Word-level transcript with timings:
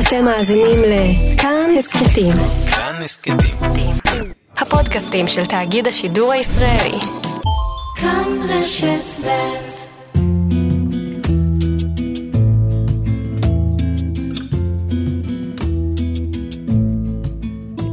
אתם 0.00 0.24
מאזינים 0.24 0.82
לכאן 0.82 1.70
הסכתים. 1.78 2.32
כאן 2.70 2.94
הסכתים. 3.04 3.36
הפודקאסטים 4.56 5.28
של 5.28 5.46
תאגיד 5.46 5.86
השידור 5.86 6.32
הישראלי. 6.32 6.98
כאן 7.96 8.38
רשת 8.48 9.24
ב' 9.24 9.66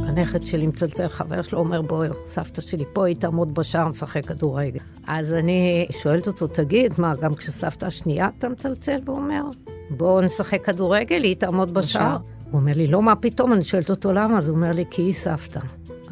הנכד 0.06 0.46
שלי 0.46 0.66
מצלצל, 0.66 1.08
חבר 1.08 1.42
שלו 1.42 1.58
אומר, 1.58 1.82
בואי, 1.82 2.08
סבתא 2.24 2.60
שלי 2.60 2.84
פה, 2.92 3.06
היא 3.06 3.16
תעמוד 3.16 3.54
בשער, 3.54 3.88
נשחק 3.88 4.26
כדורגל. 4.26 4.80
אז 5.06 5.32
אני 5.32 5.86
שואלת 6.02 6.26
אותו, 6.26 6.46
תגיד, 6.46 6.94
מה, 6.98 7.14
גם 7.14 7.34
כשסבתא 7.34 7.86
השנייה 7.86 8.28
אתה 8.38 8.48
מצלצל? 8.48 8.98
והוא 9.04 9.16
אומר, 9.16 9.42
בואו 9.90 10.20
נשחק 10.20 10.64
כדורגל, 10.64 11.22
היא 11.22 11.36
תעמוד 11.36 11.74
בשער. 11.74 12.16
הוא 12.50 12.60
אומר 12.60 12.72
לי, 12.76 12.86
לא, 12.86 13.02
מה 13.02 13.16
פתאום? 13.16 13.52
אני 13.52 13.64
שואלת 13.64 13.90
אותו 13.90 14.12
למה, 14.12 14.38
אז 14.38 14.48
הוא 14.48 14.56
אומר 14.56 14.72
לי, 14.72 14.84
כי 14.90 15.02
היא 15.02 15.12
סבתא. 15.12 15.60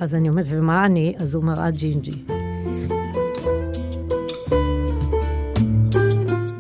אז 0.01 0.15
אני 0.15 0.29
אומרת, 0.29 0.47
ומה 0.49 0.87
אני? 0.87 1.15
אז 1.19 1.35
הוא 1.35 1.43
אומר, 1.43 1.69
את 1.69 1.77
ג'ינג'י. 1.77 2.25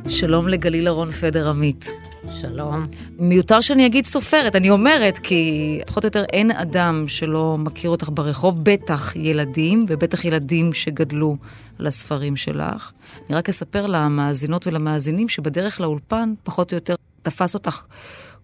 שלום 0.08 0.48
לגליל 0.48 0.88
אהרון 0.88 1.10
פדר 1.10 1.50
עמית. 1.50 1.92
שלום. 2.30 2.84
מיותר 3.18 3.60
שאני 3.60 3.86
אגיד 3.86 4.06
סופרת, 4.06 4.56
אני 4.56 4.70
אומרת, 4.70 5.18
כי 5.18 5.80
פחות 5.86 6.04
או 6.04 6.06
יותר 6.06 6.24
אין 6.32 6.50
אדם 6.50 7.04
שלא 7.08 7.56
מכיר 7.58 7.90
אותך 7.90 8.08
ברחוב, 8.12 8.58
בטח 8.62 9.16
ילדים, 9.16 9.86
ובטח 9.88 10.24
ילדים 10.24 10.72
שגדלו 10.72 11.36
על 11.82 11.86
הספרים 11.86 12.36
שלך. 12.36 12.92
אני 13.28 13.36
רק 13.36 13.48
אספר 13.48 13.86
למאזינות 13.86 14.66
ולמאזינים 14.66 15.28
שבדרך 15.28 15.80
לאולפן, 15.80 16.34
פחות 16.42 16.72
או 16.72 16.76
יותר, 16.76 16.94
תפס 17.22 17.54
אותך 17.54 17.84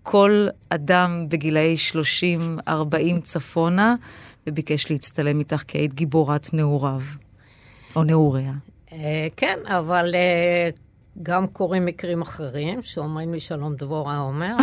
כל 0.03 0.49
אדם 0.69 1.27
בגילאי 1.29 1.75
30-40 2.69 2.71
צפונה, 3.25 3.95
וביקש 4.47 4.91
להצטלם 4.91 5.39
איתך 5.39 5.63
כי 5.69 5.79
היית 5.79 5.95
גיבורת 5.95 6.49
נעוריו, 6.53 7.01
או 7.97 8.05
נעוריה. 8.05 8.53
אה, 8.93 9.27
כן, 9.37 9.59
אבל 9.67 10.15
אה, 10.15 10.71
גם 11.23 11.47
קורים 11.47 11.85
מקרים 11.85 12.23
אחרים, 12.23 12.83
שאומרים 12.83 13.35
לי 13.35 13.41
שלום 13.41 13.75
דבורה 13.75 14.19
אומר. 14.19 14.57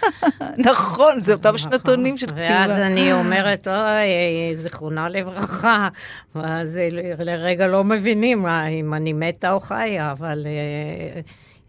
נכון, 0.70 1.20
זה 1.20 1.32
אותם 1.32 1.58
שנתונים 1.58 2.16
של 2.16 2.26
כתיבה. 2.26 2.42
ואז 2.42 2.70
אני 2.70 3.12
אומרת, 3.12 3.68
אוי, 3.68 4.56
זיכרונה 4.56 5.08
לברכה. 5.08 5.88
ואז 6.34 6.78
לרגע 7.18 7.66
לא 7.66 7.84
מבינים 7.84 8.46
אם 8.46 8.94
אני 8.94 9.12
מתה 9.12 9.52
או 9.52 9.60
חיה, 9.60 10.12
אבל 10.12 10.46
אה, 10.46 11.20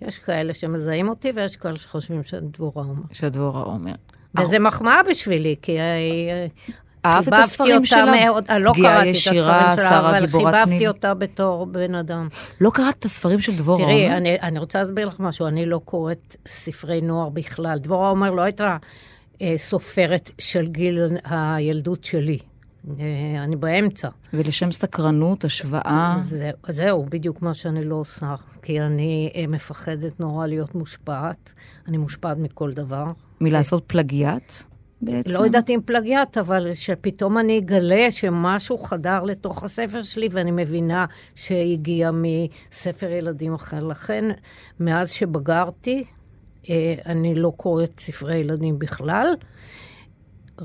יש 0.08 0.20
כאלה 0.20 0.54
שמזהים 0.54 1.10
אותי 1.10 1.32
ויש 1.36 1.56
כאלה 1.56 1.78
שחושבים 1.78 2.24
שדבורה 2.24 2.84
אומר. 2.84 3.04
שדבורה 3.12 3.62
עומר. 3.62 3.94
וזה 4.40 4.60
מחמאה 4.60 5.04
בשבילי, 5.10 5.56
כי 5.62 5.80
אה, 5.80 6.48
אהבת 7.06 7.28
את 7.28 7.34
חיבבתי 7.34 7.44
הספרים 7.44 7.76
אותה 7.76 7.86
שלה? 7.86 8.26
מאוד, 8.26 8.46
אה, 8.50 8.60
לא 8.60 8.74
קראתי 8.76 9.10
את 9.10 9.16
הספרים 9.16 9.78
שלה, 9.78 10.00
אבל 10.00 10.28
חיבבתי. 10.28 10.88
אותה 10.88 11.14
בתור 11.14 11.66
בן 11.66 11.96
אדם. 11.96 12.28
לא 12.62 12.72
קראת 12.74 12.96
את 13.00 13.06
הספרים 13.06 13.40
של 13.40 13.56
דבורה 13.56 13.84
תראי, 13.84 14.04
עומר? 14.04 14.18
אני, 14.18 14.40
אני 14.42 14.60
רוצה 14.60 14.80
להסביר 14.80 15.08
לך 15.08 15.20
משהו, 15.20 15.48
אני 15.48 15.66
לא 15.66 15.82
קוראת 15.86 16.36
ספרי 16.48 17.02
נוער 17.02 17.30
בכלל. 17.30 17.80
דבורה 17.80 18.10
עומר 18.10 18.32
לא 18.32 18.42
הייתה 18.42 18.78
אה, 19.42 19.54
סופרת 19.58 20.32
של 20.40 20.68
גיל 20.68 21.00
הילדות 21.24 22.04
שלי. 22.04 22.38
אה, 23.00 23.44
אני 23.44 23.56
באמצע. 23.56 24.10
ולשם 24.34 24.72
סקרנות, 24.72 25.46
השוואה, 25.46 26.18
זה, 26.24 26.52
זהו, 26.70 27.06
בדיוק 27.10 27.42
מה 27.42 27.54
שאני 27.54 27.86
לא 27.86 27.96
עושה, 27.96 28.36
כי 28.62 28.82
אני 28.82 29.32
אה, 29.36 29.48
מפחדת 29.48 30.20
נורא 30.20 30.48
להיות 30.48 30.76
מושפעת. 30.76 31.54
אני 31.88 31.98
מושפעת 31.98 32.38
מכל 32.38 32.74
דבר. 32.74 33.06
מלעשות 33.42 33.84
פלגיאט 33.88 34.54
בעצם. 35.06 35.30
לא 35.40 35.46
יודעת 35.46 35.70
אם 35.70 35.80
פלגיאט, 35.86 36.38
אבל 36.38 36.74
שפתאום 36.74 37.38
אני 37.38 37.60
אגלה 37.60 38.12
שמשהו 38.12 38.78
חדר 38.78 39.24
לתוך 39.24 39.64
הספר 39.64 40.02
שלי, 40.02 40.28
ואני 40.32 40.52
מבינה 40.52 41.06
שהגיע 41.36 42.12
מספר 42.14 43.12
ילדים 43.12 43.54
אחר. 43.54 43.84
לכן, 43.84 44.26
מאז 44.80 45.12
שבגרתי, 45.12 46.04
אה, 46.70 46.96
אני 47.06 47.36
לא 47.36 47.54
קוראת 47.58 48.00
ספרי 48.00 48.38
ילדים 48.38 48.80
בכלל, 48.80 49.28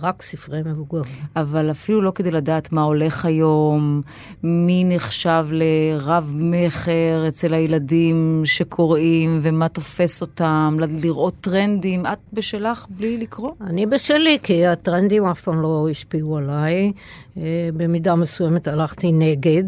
רק 0.01 0.23
ספרי 0.23 0.61
מבוגרים. 0.67 1.05
אבל 1.37 1.71
אפילו 1.71 2.03
לא 2.03 2.11
כדי 2.15 2.31
לדעת 2.31 2.73
מה 2.73 2.83
הולך 2.83 3.25
היום, 3.25 4.03
מי 4.43 4.85
נחשב 4.87 5.47
לרב-מכר 5.51 7.25
אצל 7.29 7.55
הילדים 7.55 8.43
שקוראים, 8.45 9.39
ומה 9.43 9.69
תופס 9.69 10.21
אותם, 10.21 10.77
ל- 10.81 11.07
לראות 11.07 11.35
טרנדים. 11.41 12.07
את 12.07 12.19
בשלך 12.33 12.87
בלי 12.91 13.19
לקרוא? 13.19 13.51
אני 13.61 13.87
בשלי, 13.87 14.39
כי 14.43 14.67
הטרנדים 14.67 15.25
אף 15.25 15.41
פעם 15.41 15.63
לא 15.63 15.89
השפיעו 15.91 16.37
עליי. 16.37 16.93
אה, 17.37 17.43
במידה 17.77 18.15
מסוימת 18.15 18.69
הלכתי 18.69 19.13
נגד, 19.13 19.65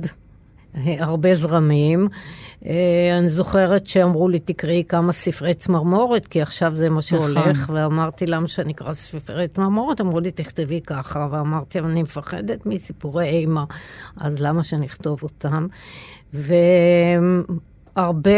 אה, 0.77 0.95
הרבה 0.99 1.35
זרמים. 1.37 2.09
אה, 2.67 3.19
אני 3.19 3.29
זוכרת 3.29 3.87
שאמרו 3.87 4.29
לי, 4.29 4.39
תקראי 4.39 4.85
כמה 4.89 5.13
ספרי 5.13 5.55
צמרמורת, 5.55 6.27
כי 6.27 6.43
עכשיו 6.43 6.75
זה 6.75 6.91
מה 6.91 7.03
שהולך, 7.03 7.71
ואמרתי, 7.75 8.27
למה 8.27 8.49
שאני 8.49 8.73
אקרא 8.73 8.93
ספרי 8.93 9.49
צמרמורת? 9.49 10.01
אמרו 10.01 10.21
לי, 10.21 10.31
תכתבי 10.31 10.81
ככה, 10.87 11.29
ואמרתי, 11.31 11.79
אני 11.79 12.03
מפחדת 12.03 12.67
מסיפורי 12.67 13.29
אימה, 13.29 13.65
אז 14.17 14.41
למה 14.41 14.65
שאני 14.65 14.87
אכתוב 14.87 15.23
אותם? 15.23 15.67
והרבה 17.97 18.31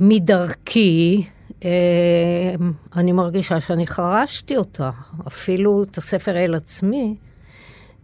מדרכי, 0.00 1.24
אה, 1.64 2.54
אני 2.96 3.12
מרגישה 3.12 3.60
שאני 3.60 3.86
חרשתי 3.86 4.56
אותה. 4.56 4.90
אפילו 5.26 5.82
את 5.82 5.98
הספר 5.98 6.36
אל 6.36 6.54
עצמי, 6.54 7.16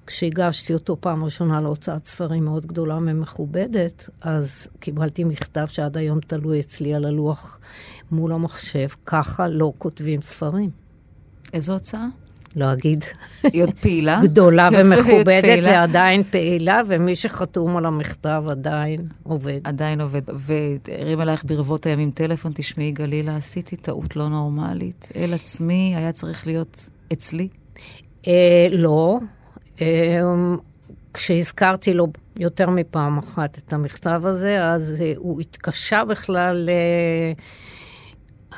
כשהגשתי 0.06 0.74
אותו 0.74 0.96
פעם 1.00 1.24
ראשונה 1.24 1.60
להוצאת 1.60 2.06
ספרים 2.06 2.44
מאוד 2.44 2.66
גדולה 2.66 2.96
ומכובדת, 2.96 4.08
אז 4.20 4.68
קיבלתי 4.80 5.24
מכתב 5.24 5.66
שעד 5.66 5.96
היום 5.96 6.20
תלוי 6.20 6.60
אצלי 6.60 6.94
על 6.94 7.04
הלוח 7.04 7.60
מול 8.10 8.32
המחשב, 8.32 8.88
ככה 9.06 9.48
לא 9.48 9.72
כותבים 9.78 10.22
ספרים. 10.22 10.70
איזו 11.52 11.72
הוצאה? 11.72 12.06
לא 12.56 12.72
אגיד. 12.72 13.04
היא 13.42 13.62
עוד 13.62 13.70
פעילה? 13.80 14.20
גדולה 14.22 14.68
ומכובדת? 14.72 15.58
ועדיין 15.62 16.22
פעילה, 16.22 16.80
ומי 16.86 17.16
שחתום 17.16 17.76
על 17.76 17.86
המכתב 17.86 18.44
עדיין 18.48 19.00
עובד. 19.22 19.60
עדיין 19.64 20.00
עובד. 20.00 20.22
והרים 20.34 21.20
אלייך 21.20 21.44
ברבות 21.44 21.86
הימים 21.86 22.10
טלפון, 22.10 22.52
תשמעי, 22.54 22.92
גלילה, 22.92 23.36
עשיתי 23.36 23.76
טעות 23.76 24.16
לא 24.16 24.28
נורמלית. 24.28 25.08
אל 25.16 25.34
עצמי 25.34 25.92
היה 25.96 26.12
צריך 26.12 26.46
להיות 26.46 26.88
אצלי. 27.12 27.48
אה, 28.26 28.68
לא. 28.70 29.18
אה, 29.80 30.20
כשהזכרתי 31.14 31.94
לו 31.94 32.06
יותר 32.38 32.70
מפעם 32.70 33.18
אחת 33.18 33.58
את 33.58 33.72
המכתב 33.72 34.22
הזה, 34.24 34.64
אז 34.64 35.02
אה, 35.02 35.12
הוא 35.16 35.40
התקשה 35.40 36.04
בכלל 36.04 36.70
אה, 36.70 37.32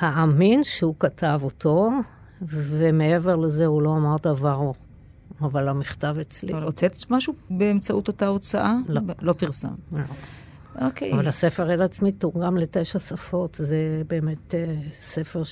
להאמין 0.02 0.64
שהוא 0.64 0.94
כתב 0.98 1.40
אותו, 1.42 1.90
ומעבר 2.42 3.36
לזה 3.36 3.66
הוא 3.66 3.82
לא 3.82 3.96
אמר 3.96 4.16
דבר, 4.22 4.70
אבל 5.40 5.68
המכתב 5.68 6.16
אצלי. 6.20 6.52
אבל 6.52 6.62
הוצאת 6.62 7.10
משהו 7.10 7.34
באמצעות 7.50 8.08
אותה 8.08 8.26
הוצאה? 8.26 8.74
לא. 8.88 9.00
לא 9.22 9.32
פרסם. 9.32 9.68
לא. 9.92 10.00
אוקיי. 10.80 11.12
אבל 11.12 11.28
הספר 11.28 11.72
אל 11.72 11.82
עצמי 11.82 12.12
תורגם 12.12 12.56
לתשע 12.56 12.98
שפות, 12.98 13.56
זה 13.60 14.02
באמת 14.08 14.54
אה, 14.54 14.74
ספר 14.92 15.42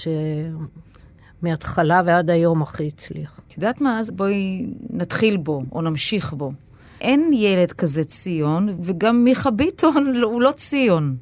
שמהתחלה 1.40 2.02
ועד 2.04 2.30
היום 2.30 2.62
הכי 2.62 2.86
הצליח. 2.86 3.40
את 3.48 3.54
יודעת 3.56 3.80
מה? 3.80 4.00
אז 4.00 4.10
בואי 4.10 4.66
נתחיל 4.90 5.36
בו, 5.36 5.62
או 5.72 5.80
נמשיך 5.82 6.32
בו. 6.32 6.52
אין 7.00 7.30
ילד 7.34 7.72
כזה 7.72 8.04
ציון, 8.04 8.76
וגם 8.82 9.24
מיכה 9.24 9.50
ביטון 9.50 10.12
לא- 10.14 10.26
הוא 10.26 10.42
לא 10.42 10.52
ציון. 10.56 11.16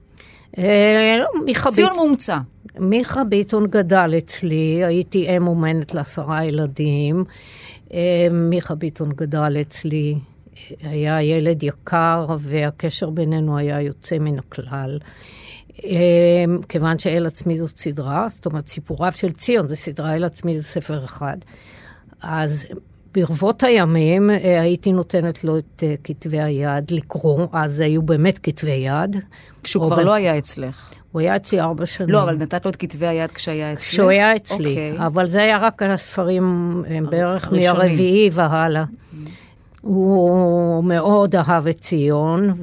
אה, 0.58 1.16
לא, 1.20 1.44
מיכה 1.44 1.70
ציון 1.70 1.96
מומצא. 1.96 2.38
מיכה 2.78 3.24
ביטון 3.24 3.66
גדל 3.66 4.14
אצלי, 4.18 4.84
הייתי 4.84 5.36
אם 5.36 5.46
אומנת 5.46 5.94
לעשרה 5.94 6.44
ילדים. 6.44 7.24
אה, 7.92 7.98
מיכה 8.30 8.74
ביטון 8.74 9.12
גדל 9.12 9.56
אצלי, 9.60 10.14
היה 10.82 11.22
ילד 11.22 11.62
יקר, 11.62 12.26
והקשר 12.38 13.10
בינינו 13.10 13.58
היה 13.58 13.80
יוצא 13.80 14.18
מן 14.18 14.38
הכלל. 14.38 14.98
אה, 15.84 16.44
כיוון 16.68 16.98
שאל 16.98 17.26
עצמי 17.26 17.56
זאת 17.56 17.78
סדרה, 17.78 18.26
זאת 18.28 18.46
אומרת, 18.46 18.68
סיפוריו 18.68 19.12
של 19.12 19.32
ציון 19.32 19.68
זה 19.68 19.76
סדרה, 19.76 20.14
אל 20.14 20.24
עצמי 20.24 20.56
זה 20.56 20.62
ספר 20.62 21.04
אחד. 21.04 21.36
אז 22.22 22.66
ברבות 23.14 23.62
הימים 23.62 24.30
אה, 24.30 24.60
הייתי 24.60 24.92
נותנת 24.92 25.44
לו 25.44 25.58
את 25.58 25.82
אה, 25.82 25.94
כתבי 26.04 26.40
היד 26.40 26.90
לקרוא, 26.90 27.46
אז 27.52 27.80
היו 27.80 28.02
באמת 28.02 28.38
כתבי 28.42 28.70
יד. 28.70 29.16
כשהוא 29.62 29.86
כבר 29.86 29.96
ב- 29.96 30.00
לא 30.00 30.14
היה 30.14 30.38
אצלך. 30.38 30.92
הוא 31.12 31.20
היה 31.20 31.36
אצלי 31.36 31.60
ארבע 31.60 31.86
שנים. 31.86 32.10
לא, 32.10 32.22
אבל 32.22 32.36
נתת 32.36 32.64
לו 32.64 32.70
את 32.70 32.76
כתבי 32.76 33.06
היד 33.06 33.32
כשהיה 33.32 33.72
אצלך? 33.72 33.84
כשהוא 33.84 34.10
היה 34.10 34.36
אצלי, 34.36 34.70
אוקיי. 34.70 35.06
אבל 35.06 35.26
זה 35.26 35.42
היה 35.42 35.58
רק 35.58 35.82
על 35.82 35.90
הספרים 35.90 36.82
אה, 36.90 36.98
בערך. 37.10 37.52
מהרביעי 37.52 38.30
והלאה. 38.32 38.84
הוא 39.80 40.84
מאוד 40.84 41.36
אהב 41.36 41.66
את 41.66 41.80
ציון, 41.80 42.54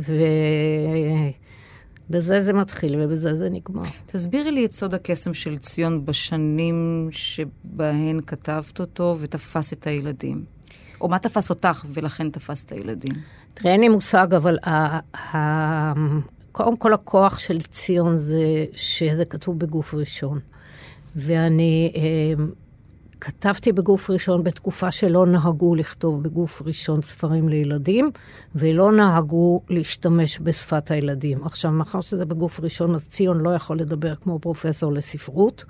בזה 2.10 2.40
זה 2.40 2.54
מתחיל 2.54 2.96
ובזה 3.02 3.36
זה 3.36 3.50
נגמר. 3.50 3.84
תסבירי 4.06 4.52
לי 4.52 4.66
את 4.66 4.74
סוד 4.74 4.94
הקסם 4.94 5.34
של 5.34 5.58
ציון 5.58 6.06
בשנים 6.06 7.08
שבהן 7.12 8.20
כתבת 8.28 8.80
אותו 8.80 9.18
ותפס 9.20 9.74
את 9.74 9.88
הילדים. 9.88 10.44
או 11.02 11.08
מה 11.10 11.20
תפס 11.20 11.50
אותך 11.50 11.86
ולכן 11.94 12.30
תפס 12.30 12.64
את 12.64 12.72
הילדים? 12.72 13.14
תראה, 13.54 13.74
אין 13.74 13.82
לי 13.82 13.90
מושג, 13.90 14.28
אבל 14.34 14.58
ה- 14.64 15.00
ה- 15.38 15.94
קודם 16.52 16.78
כל 16.78 16.94
הכוח 16.94 17.40
של 17.40 17.62
ציון 17.62 18.18
זה 18.18 18.42
שזה 18.74 19.26
כתוב 19.26 19.60
בגוף 19.60 19.94
ראשון. 19.94 20.40
ואני 21.16 21.92
אה, 21.96 22.44
כתבתי 23.22 23.72
בגוף 23.72 24.10
ראשון 24.10 24.44
בתקופה 24.44 24.92
שלא 24.92 25.26
נהגו 25.26 25.76
לכתוב 25.76 26.24
בגוף 26.24 26.62
ראשון 26.66 27.02
ספרים 27.02 27.50
לילדים, 27.50 28.12
ולא 28.56 28.92
נהגו 28.92 29.62
להשתמש 29.70 30.40
בשפת 30.40 30.92
הילדים. 30.92 31.44
עכשיו, 31.46 31.72
מאחר 31.72 32.02
שזה 32.02 32.26
בגוף 32.26 32.60
ראשון, 32.60 32.96
אז 32.96 33.08
ציון 33.08 33.40
לא 33.40 33.50
יכול 33.50 33.78
לדבר 33.78 34.16
כמו 34.16 34.40
פרופסור 34.40 34.94
לספרות, 34.94 35.66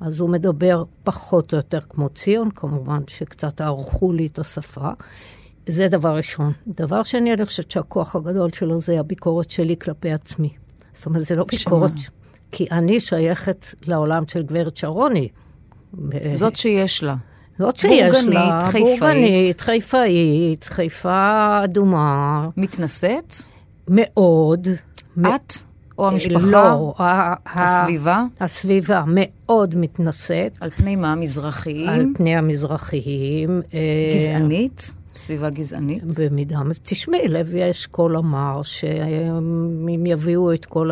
אז 0.00 0.20
הוא 0.20 0.30
מדבר 0.30 0.84
פחות 1.04 1.52
או 1.52 1.56
יותר 1.56 1.80
כמו 1.80 2.08
ציון, 2.08 2.50
כמובן 2.50 3.00
שקצת 3.06 3.60
ערכו 3.60 4.12
לי 4.12 4.26
את 4.26 4.38
השפה. 4.38 4.90
זה 5.66 5.88
דבר 5.88 6.16
ראשון. 6.16 6.52
דבר 6.68 7.02
שני, 7.02 7.34
אני 7.34 7.44
חושבת 7.44 7.70
שהכוח 7.70 8.16
הגדול 8.16 8.50
שלו 8.52 8.80
זה 8.80 9.00
הביקורת 9.00 9.50
שלי 9.50 9.76
כלפי 9.76 10.12
עצמי. 10.12 10.50
זאת 10.92 11.06
אומרת, 11.06 11.24
זה 11.24 11.36
לא 11.36 11.44
ביקורת, 11.44 11.92
כי 12.52 12.66
אני 12.70 13.00
שייכת 13.00 13.66
לעולם 13.86 14.22
של 14.28 14.42
גברת 14.42 14.76
שרוני. 14.76 15.28
זאת 16.34 16.56
שיש 16.56 17.02
לה. 17.02 17.14
זאת 17.58 17.76
שיש 17.76 18.10
בורגנית, 18.10 18.34
לה, 18.34 18.60
חיפאית. 18.70 19.00
בורגנית, 19.00 19.60
חיפאית, 19.60 20.64
חיפה 20.64 21.60
אדומה, 21.64 22.48
מתנשאת? 22.56 23.34
מאוד. 23.88 24.68
את? 25.20 25.52
או 25.98 26.08
המשפחה? 26.08 26.46
לא, 26.46 26.94
הסביבה? 27.46 28.24
הסביבה 28.40 29.02
מאוד 29.06 29.74
מתנשאת. 29.74 30.58
על 30.60 30.70
פני 30.70 30.96
מה? 30.96 31.14
מזרחיים? 31.14 31.88
על 31.88 32.06
פני 32.14 32.36
המזרחיים. 32.36 33.62
אה, 33.74 33.78
גזענית? 34.16 34.94
סביבה 35.16 35.50
גזענית? 35.50 36.02
במידה. 36.18 36.58
תשמעי, 36.82 37.28
לוי 37.28 37.70
אשכול 37.70 38.16
אמר 38.16 38.62
שאם 38.62 40.06
יביאו 40.06 40.52
את 40.52 40.64
כל 40.66 40.90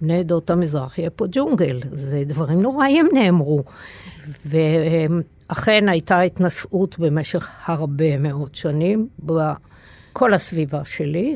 בני 0.00 0.18
עדות 0.18 0.50
המזרח, 0.50 0.98
יהיה 0.98 1.10
פה 1.10 1.24
ג'ונגל. 1.32 1.80
זה 1.92 2.22
דברים 2.26 2.62
נוראים 2.62 3.08
נאמרו. 3.12 3.64
ואכן 4.46 5.88
הייתה 5.88 6.20
התנשאות 6.20 6.98
במשך 6.98 7.48
הרבה 7.64 8.18
מאוד 8.18 8.54
שנים 8.54 9.08
בכל 9.22 10.34
הסביבה 10.34 10.84
שלי, 10.84 11.34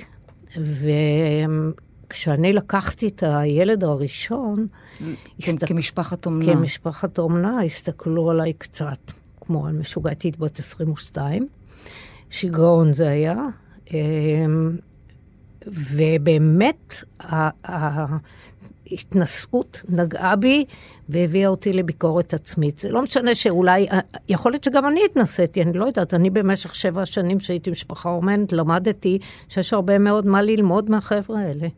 וכשאני 2.08 2.52
לקחתי 2.52 3.08
את 3.08 3.22
הילד 3.26 3.84
הראשון, 3.84 4.66
כן, 4.98 5.04
הסתכל- 5.40 5.66
כמשפחת 5.66 6.26
אומנה. 6.26 6.52
כמשפחת 6.54 7.18
אומנה, 7.18 7.62
הסתכלו 7.62 8.30
עליי 8.30 8.52
קצת 8.52 9.12
כמו 9.40 9.66
על 9.66 9.72
משוגעתית 9.72 10.38
בת 10.38 10.58
22. 10.58 11.48
שיגעון 12.32 12.92
זה 12.92 13.08
היה. 13.08 13.34
אמ, 13.92 14.76
ובאמת, 15.66 16.94
ההתנשאות 18.90 19.82
נגעה 19.88 20.36
בי 20.36 20.64
והביאה 21.08 21.48
אותי 21.48 21.72
לביקורת 21.72 22.34
עצמית. 22.34 22.78
זה 22.78 22.90
לא 22.90 23.02
משנה 23.02 23.34
שאולי, 23.34 23.86
יכול 24.28 24.52
להיות 24.52 24.64
שגם 24.64 24.86
אני 24.86 25.00
התנסיתי, 25.10 25.62
אני 25.62 25.78
לא 25.78 25.84
יודעת, 25.84 26.14
אני 26.14 26.30
במשך 26.30 26.74
שבע 26.74 27.06
שנים 27.06 27.40
שהייתי 27.40 27.70
משפחה 27.70 28.10
אומנת, 28.10 28.52
למדתי 28.52 29.18
שיש 29.48 29.72
הרבה 29.72 29.98
מאוד 29.98 30.26
מה 30.26 30.42
ללמוד 30.42 30.90
מהחבר'ה 30.90 31.40
האלה. 31.40 31.68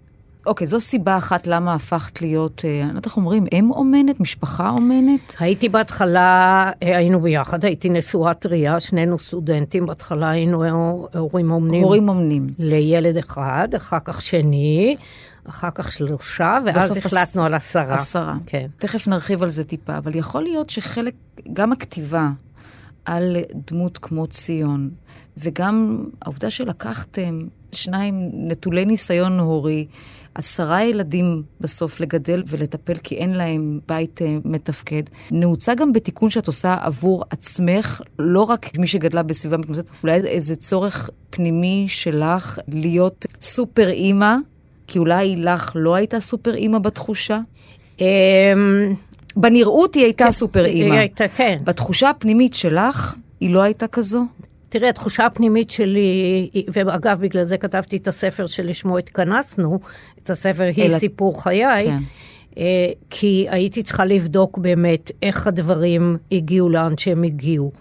אוקיי, 0.46 0.66
זו 0.66 0.80
סיבה 0.80 1.16
אחת 1.16 1.46
למה 1.46 1.74
הפכת 1.74 2.22
להיות, 2.22 2.62
אה, 2.64 2.70
אני 2.70 2.82
לא 2.82 2.90
יודעת 2.90 3.04
איך 3.06 3.16
אומרים, 3.16 3.46
אם 3.52 3.70
אומנת? 3.70 4.20
משפחה 4.20 4.68
אומנת? 4.70 5.36
הייתי 5.40 5.68
בהתחלה, 5.68 6.70
אה, 6.82 6.96
היינו 6.96 7.20
ביחד, 7.20 7.64
הייתי 7.64 7.88
נשואה 7.88 8.34
טריה, 8.34 8.80
שנינו 8.80 9.18
סטודנטים, 9.18 9.86
בהתחלה 9.86 10.28
היינו 10.30 10.64
הורים 11.14 11.50
אומנים. 11.50 11.82
הורים 11.84 12.08
אומנים. 12.08 12.46
לילד 12.58 13.16
אחד, 13.16 13.68
אחר 13.76 13.98
כך 14.04 14.22
שני, 14.22 14.96
אחר 15.48 15.68
כך 15.74 15.92
שלושה, 15.92 16.58
ואז 16.66 16.96
החלטנו 16.96 17.20
עש- 17.42 17.46
על 17.46 17.54
עשרה. 17.54 17.94
עשרה. 17.94 18.34
כן. 18.46 18.66
תכף 18.78 19.08
נרחיב 19.08 19.42
על 19.42 19.50
זה 19.50 19.64
טיפה, 19.64 19.96
אבל 19.96 20.16
יכול 20.16 20.42
להיות 20.42 20.70
שחלק, 20.70 21.14
גם 21.52 21.72
הכתיבה 21.72 22.28
על 23.04 23.36
דמות 23.70 23.98
כמו 23.98 24.26
ציון, 24.26 24.90
וגם 25.36 26.04
העובדה 26.22 26.50
שלקחתם 26.50 27.46
שניים 27.72 28.30
נטולי 28.34 28.84
ניסיון 28.84 29.38
הורי, 29.38 29.86
עשרה 30.34 30.84
ילדים 30.84 31.42
בסוף 31.60 32.00
לגדל 32.00 32.42
ולטפל 32.46 32.94
כי 32.94 33.14
אין 33.14 33.32
להם 33.32 33.80
בית 33.88 34.22
אה, 34.22 34.36
מתפקד, 34.44 35.02
נעוצה 35.30 35.74
גם 35.74 35.92
בתיקון 35.92 36.30
שאת 36.30 36.46
עושה 36.46 36.76
עבור 36.80 37.24
עצמך, 37.30 38.00
לא 38.18 38.42
רק 38.42 38.78
מי 38.78 38.86
שגדלה 38.86 39.22
בסביבה 39.22 39.56
מתמודדת, 39.56 39.84
אולי 40.02 40.14
איזה 40.14 40.56
צורך 40.56 41.10
פנימי 41.30 41.84
שלך 41.88 42.58
להיות 42.68 43.26
סופר 43.40 43.88
אימא, 43.88 44.36
כי 44.86 44.98
אולי 44.98 45.36
לך 45.36 45.72
לא 45.74 45.94
הייתה 45.94 46.20
סופר 46.20 46.54
אימא 46.54 46.78
בתחושה? 46.78 47.40
בנראות 49.36 49.94
היא 49.94 50.04
הייתה 50.04 50.30
סופר 50.30 50.64
היא 50.64 50.84
אימא. 50.84 50.94
הייתה, 50.94 51.28
כן. 51.28 51.58
בתחושה 51.64 52.10
הפנימית 52.10 52.54
שלך, 52.54 53.14
היא 53.40 53.50
לא 53.50 53.62
הייתה 53.62 53.86
כזו? 53.86 54.24
תראה, 54.68 54.88
התחושה 54.88 55.26
הפנימית 55.26 55.70
שלי, 55.70 56.00
היא- 56.52 56.64
ואגב, 56.72 57.20
בגלל 57.20 57.44
זה 57.44 57.58
כתבתי 57.58 57.96
את 57.96 58.08
הספר 58.08 58.46
שלשמו 58.46 58.98
התכנסנו, 58.98 59.78
את 60.24 60.30
הספר 60.30 60.62
היא 60.76 60.84
אלא- 60.86 60.98
סיפור 60.98 61.42
חיי, 61.42 61.86
כן. 61.86 61.96
אה, 62.58 62.64
כי 63.10 63.46
הייתי 63.50 63.82
צריכה 63.82 64.04
לבדוק 64.04 64.58
באמת 64.58 65.10
איך 65.22 65.46
הדברים 65.46 66.16
הגיעו 66.32 66.68
לאן 66.68 66.94
שהם 66.98 67.22
הגיעו. 67.22 67.72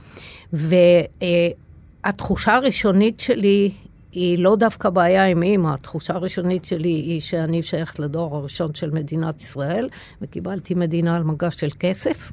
והתחושה 2.04 2.56
הראשונית 2.56 3.20
שלי 3.20 3.72
היא 4.14 4.38
לא 4.38 4.56
דווקא 4.56 4.90
בעיה 4.90 5.26
עם 5.26 5.44
אימא, 5.44 5.74
התחושה 5.74 6.14
הראשונית 6.14 6.66
שלי 6.66 6.90
היא 6.90 7.22
שאני 7.22 7.62
שייכת 7.62 8.00
לדור 8.00 8.36
הראשון 8.36 8.74
של 8.74 8.92
מדינת 8.92 9.42
ישראל, 9.42 9.90
וקיבלתי 10.22 10.74
מדינה 10.74 11.16
על 11.16 11.24
מגש 11.24 11.56
של 11.56 11.70
כסף. 11.80 12.32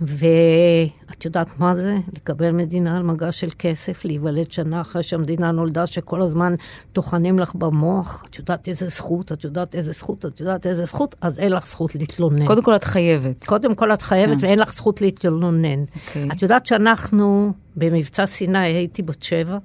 ואת 0.00 1.24
יודעת 1.24 1.58
מה 1.58 1.74
זה? 1.74 1.96
לקבל 2.16 2.50
מדינה 2.50 2.96
על 2.96 3.02
מגש 3.02 3.40
של 3.40 3.48
כסף, 3.58 4.04
להיוולד 4.04 4.52
שנה 4.52 4.80
אחרי 4.80 5.02
שהמדינה 5.02 5.50
נולדה, 5.50 5.86
שכל 5.86 6.22
הזמן 6.22 6.54
טוחנים 6.92 7.38
לך 7.38 7.54
במוח, 7.54 8.24
את 8.30 8.38
יודעת 8.38 8.68
איזה 8.68 8.86
זכות, 8.86 9.32
את 9.32 9.44
יודעת 9.44 9.74
איזה 9.74 9.92
זכות, 9.92 10.26
את 10.26 10.40
יודעת 10.40 10.66
איזה 10.66 10.84
זכות, 10.84 11.14
אז 11.20 11.38
אין 11.38 11.52
לך 11.52 11.66
זכות 11.66 11.94
להתלונן. 11.94 12.46
קודם 12.46 12.62
כל 12.62 12.76
את 12.76 12.84
חייבת. 12.84 13.44
קודם 13.44 13.74
כל 13.74 13.92
את 13.92 14.02
חייבת 14.02 14.36
ואין 14.40 14.58
לך 14.58 14.74
זכות 14.74 15.00
להתלונן. 15.00 15.84
אוקיי. 16.06 16.28
את 16.32 16.42
יודעת 16.42 16.66
שאנחנו, 16.66 17.52
במבצע 17.76 18.26
סיני, 18.26 18.58
הייתי 18.58 19.02
בת 19.02 19.22
שבע, 19.22 19.58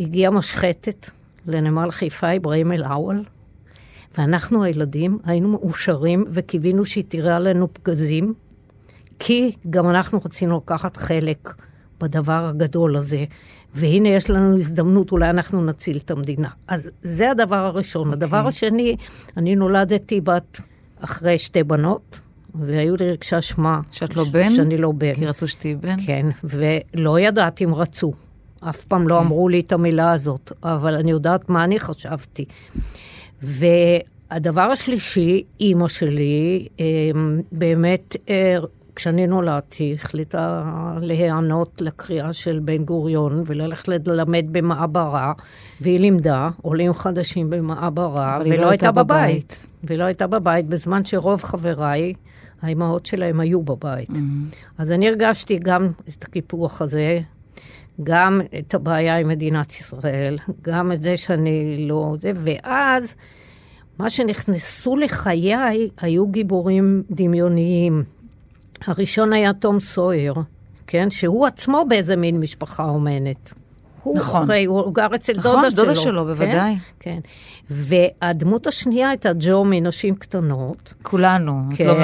הגיעה 0.00 0.30
משחטת 0.30 1.10
לנמל 1.46 1.90
חיפה, 1.90 2.36
אברהים 2.36 2.72
אל-עוול, 2.72 3.22
ואנחנו 4.18 4.64
הילדים 4.64 5.18
היינו 5.24 5.48
מאושרים 5.48 6.24
וקיווינו 6.30 6.84
שהיא 6.84 7.04
תראה 7.08 7.36
עלינו 7.36 7.68
פגזים, 7.74 8.34
כי 9.18 9.52
גם 9.70 9.90
אנחנו 9.90 10.18
רצינו 10.24 10.56
לקחת 10.56 10.96
חלק 10.96 11.54
בדבר 12.00 12.46
הגדול 12.48 12.96
הזה. 12.96 13.24
והנה 13.74 14.08
יש 14.08 14.30
לנו 14.30 14.56
הזדמנות, 14.56 15.12
אולי 15.12 15.30
אנחנו 15.30 15.64
נציל 15.64 15.96
את 15.96 16.10
המדינה. 16.10 16.48
אז 16.68 16.90
זה 17.02 17.30
הדבר 17.30 17.56
הראשון. 17.56 18.10
Okay. 18.10 18.12
הדבר 18.12 18.46
השני, 18.46 18.96
אני 19.36 19.56
נולדתי 19.56 20.20
בת 20.20 20.60
אחרי 21.00 21.38
שתי 21.38 21.62
בנות, 21.62 22.20
והיו 22.54 22.94
לי 23.00 23.10
רגשי 23.10 23.38
אשמה. 23.38 23.80
שאת 23.92 24.16
לא 24.16 24.24
בן? 24.24 24.50
שאני 24.50 24.76
לא 24.76 24.92
בן. 24.92 25.14
כי 25.14 25.26
רצו 25.26 25.48
שתהיי 25.48 25.74
בן? 25.74 25.96
כן, 26.06 26.26
ולא 26.44 27.20
ידעתי 27.20 27.64
אם 27.64 27.74
רצו. 27.74 28.12
אף 28.68 28.84
פעם 28.84 29.08
לא 29.08 29.20
אמרו 29.20 29.48
לי 29.48 29.60
את 29.60 29.72
המילה 29.72 30.12
הזאת, 30.12 30.52
אבל 30.62 30.94
אני 30.94 31.10
יודעת 31.10 31.50
מה 31.50 31.64
אני 31.64 31.80
חשבתי. 31.80 32.44
והדבר 33.42 34.60
השלישי, 34.60 35.44
אימא 35.60 35.88
שלי, 35.88 36.68
אמ, 36.78 37.40
באמת, 37.52 38.16
אה, 38.28 38.56
כשאני 38.96 39.26
נולדתי, 39.26 39.94
החליטה 39.94 40.64
להיענות 41.00 41.82
לקריאה 41.82 42.32
של 42.32 42.60
בן 42.64 42.84
גוריון 42.84 43.42
וללכת 43.46 44.08
ללמד 44.08 44.46
במעברה, 44.52 45.32
והיא 45.80 46.00
לימדה 46.00 46.48
עולים 46.62 46.92
חדשים 46.92 47.50
במעברה, 47.50 48.38
ולא 48.40 48.56
לא 48.56 48.68
הייתה 48.70 48.86
הייתה 48.86 48.92
בבית. 48.92 49.34
בבית. 49.34 49.66
ולא 49.84 50.04
הייתה 50.04 50.26
בבית, 50.26 50.66
בזמן 50.66 51.04
שרוב 51.04 51.42
חבריי, 51.42 52.12
האימהות 52.62 53.06
שלהם 53.06 53.40
היו 53.40 53.62
בבית. 53.62 54.08
אז 54.78 54.90
אני 54.90 55.08
הרגשתי 55.08 55.58
גם 55.58 55.90
את 56.08 56.24
הקיפוח 56.24 56.82
הזה, 56.82 57.20
גם 58.02 58.40
את 58.58 58.74
הבעיה 58.74 59.18
עם 59.18 59.28
מדינת 59.28 59.72
ישראל, 59.72 60.38
גם 60.62 60.92
את 60.92 61.02
זה 61.02 61.16
שאני 61.16 61.86
לא... 61.88 62.14
זה, 62.18 62.32
ואז 62.34 63.14
מה 63.98 64.10
שנכנסו 64.10 64.96
לחיי 64.96 65.88
היו 66.00 66.26
גיבורים 66.26 67.02
דמיוניים. 67.10 68.04
הראשון 68.86 69.32
היה 69.32 69.52
תום 69.52 69.80
סויר, 69.80 70.34
כן? 70.86 71.10
שהוא 71.10 71.46
עצמו 71.46 71.84
באיזה 71.88 72.16
מין 72.16 72.40
משפחה 72.40 72.84
אומנת. 72.84 73.54
הוא, 74.02 74.16
נכון. 74.16 74.42
הרי 74.42 74.64
הוא 74.64 74.94
גר 74.94 75.06
אצל 75.14 75.32
נכון, 75.36 75.52
דודה 75.56 75.70
שלו. 75.70 75.84
דודה 75.84 75.96
שלו, 75.96 76.24
בוודאי. 76.24 76.76
כן, 76.76 76.78
כן. 77.00 77.20
והדמות 77.70 78.66
השנייה 78.66 79.08
הייתה 79.08 79.30
ג'ו 79.40 79.64
מנשים 79.64 80.14
קטנות. 80.14 80.94
כולנו, 81.02 81.62
את 81.72 81.76
כן. 81.76 81.86
לא, 81.86 81.94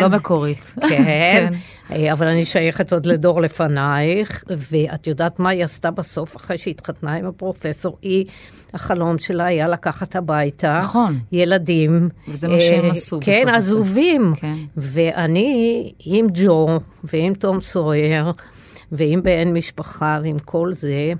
לא 0.00 0.08
מקורית. 0.08 0.74
כן, 0.90 1.52
אה, 1.90 2.12
אבל 2.12 2.26
אני 2.26 2.44
שייכת 2.44 2.92
עוד 2.92 3.06
לדור 3.06 3.40
לפנייך, 3.40 4.44
ואת 4.48 5.06
יודעת 5.06 5.38
מה 5.38 5.48
היא 5.48 5.64
עשתה 5.64 5.90
בסוף, 5.90 6.36
אחרי 6.36 6.58
שהתחתנה 6.58 7.14
עם 7.14 7.26
הפרופסור? 7.26 7.96
היא, 8.02 8.24
החלום 8.74 9.18
שלה 9.18 9.44
היה 9.44 9.68
לקחת 9.68 10.16
הביתה 10.16 10.78
נכון. 10.82 11.18
ילדים. 11.32 12.08
וזה 12.28 12.48
מה 12.48 12.60
שהם 12.60 12.84
אה, 12.84 12.90
עשו 12.90 13.18
כן, 13.22 13.32
בסוף 13.32 13.44
הסוף. 13.44 13.56
עזובים. 13.56 14.32
כן. 14.36 14.54
ואני 14.76 15.92
עם 16.04 16.26
ג'ו, 16.34 16.66
ועם 17.04 17.34
תום 17.34 17.60
סויר, 17.60 18.32
ועם 18.92 19.22
באין 19.22 19.52
משפחה, 19.52 20.18
ועם 20.22 20.38
כל 20.38 20.72
זה, 20.72 21.12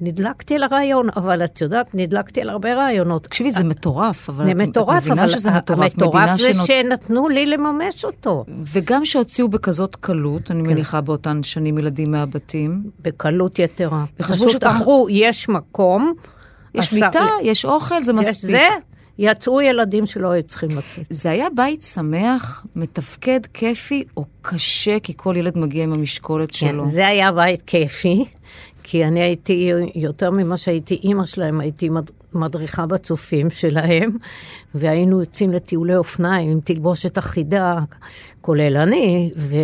נדלקתי 0.00 0.54
על 0.54 0.62
הרעיון, 0.62 1.08
אבל 1.16 1.44
את 1.44 1.60
יודעת, 1.60 1.94
נדלקתי 1.94 2.40
על 2.40 2.48
הרבה 2.48 2.74
רעיונות. 2.74 3.24
תקשיבי, 3.24 3.52
זה 3.52 3.64
מטורף, 3.64 4.28
אבל 4.30 4.44
זה 4.44 4.50
את, 4.50 4.56
מטורף, 4.56 4.98
את 4.98 5.06
מבינה 5.06 5.22
אבל 5.24 5.28
שזה 5.32 5.50
מטורף. 5.50 5.92
המטורף 5.92 6.30
זה 6.40 6.54
שנות- 6.54 6.66
שנתנו 6.66 7.28
לי 7.28 7.46
לממש 7.46 8.04
אותו. 8.04 8.44
וגם 8.72 9.04
שהוציאו 9.04 9.48
בכזאת 9.48 9.96
קלות, 9.96 10.48
כן. 10.48 10.54
אני 10.54 10.62
מניחה 10.62 11.00
באותן 11.00 11.42
שנים 11.42 11.78
ילדים 11.78 12.10
מהבתים. 12.10 12.82
בקלות 13.02 13.58
יתרה. 13.58 14.04
פשוט 14.18 14.48
שאתה- 14.48 14.70
אמרו, 14.76 15.06
יש 15.10 15.48
מקום. 15.48 16.12
יש 16.74 16.86
השר- 16.92 17.06
מיטה, 17.06 17.24
יש 17.42 17.64
אוכל, 17.64 18.02
זה 18.02 18.12
יש 18.12 18.18
מספיק. 18.28 18.50
זה, 18.50 18.68
יצאו 19.18 19.60
ילדים 19.60 20.06
שלא 20.06 20.30
היו 20.30 20.42
צריכים 20.42 20.68
לצאת. 20.70 21.06
זה 21.10 21.30
היה 21.30 21.46
בית 21.56 21.82
שמח, 21.82 22.64
מתפקד, 22.76 23.40
כיפי 23.54 24.04
או 24.16 24.24
קשה, 24.42 24.98
כי 25.02 25.12
כל 25.16 25.34
ילד 25.38 25.58
מגיע 25.58 25.84
עם 25.84 25.92
המשקולת 25.92 26.54
שלו. 26.54 26.84
כן, 26.84 26.90
זה 26.90 27.06
היה 27.06 27.32
בית 27.32 27.62
כיפי, 27.66 28.24
כי 28.82 29.04
אני 29.04 29.20
הייתי, 29.20 29.70
יותר 29.94 30.30
ממה 30.30 30.56
שהייתי 30.56 30.94
אימא 30.94 31.24
שלהם, 31.24 31.60
הייתי 31.60 31.88
מד- 31.88 32.10
מדריכה 32.32 32.86
בצופים 32.86 33.50
שלהם, 33.50 34.16
והיינו 34.74 35.20
יוצאים 35.20 35.52
לטיולי 35.52 35.96
אופניים 35.96 36.50
עם 36.50 36.60
תלבושת 36.64 37.18
אחידה, 37.18 37.78
כולל 38.40 38.76
אני, 38.76 39.30
ו, 39.36 39.56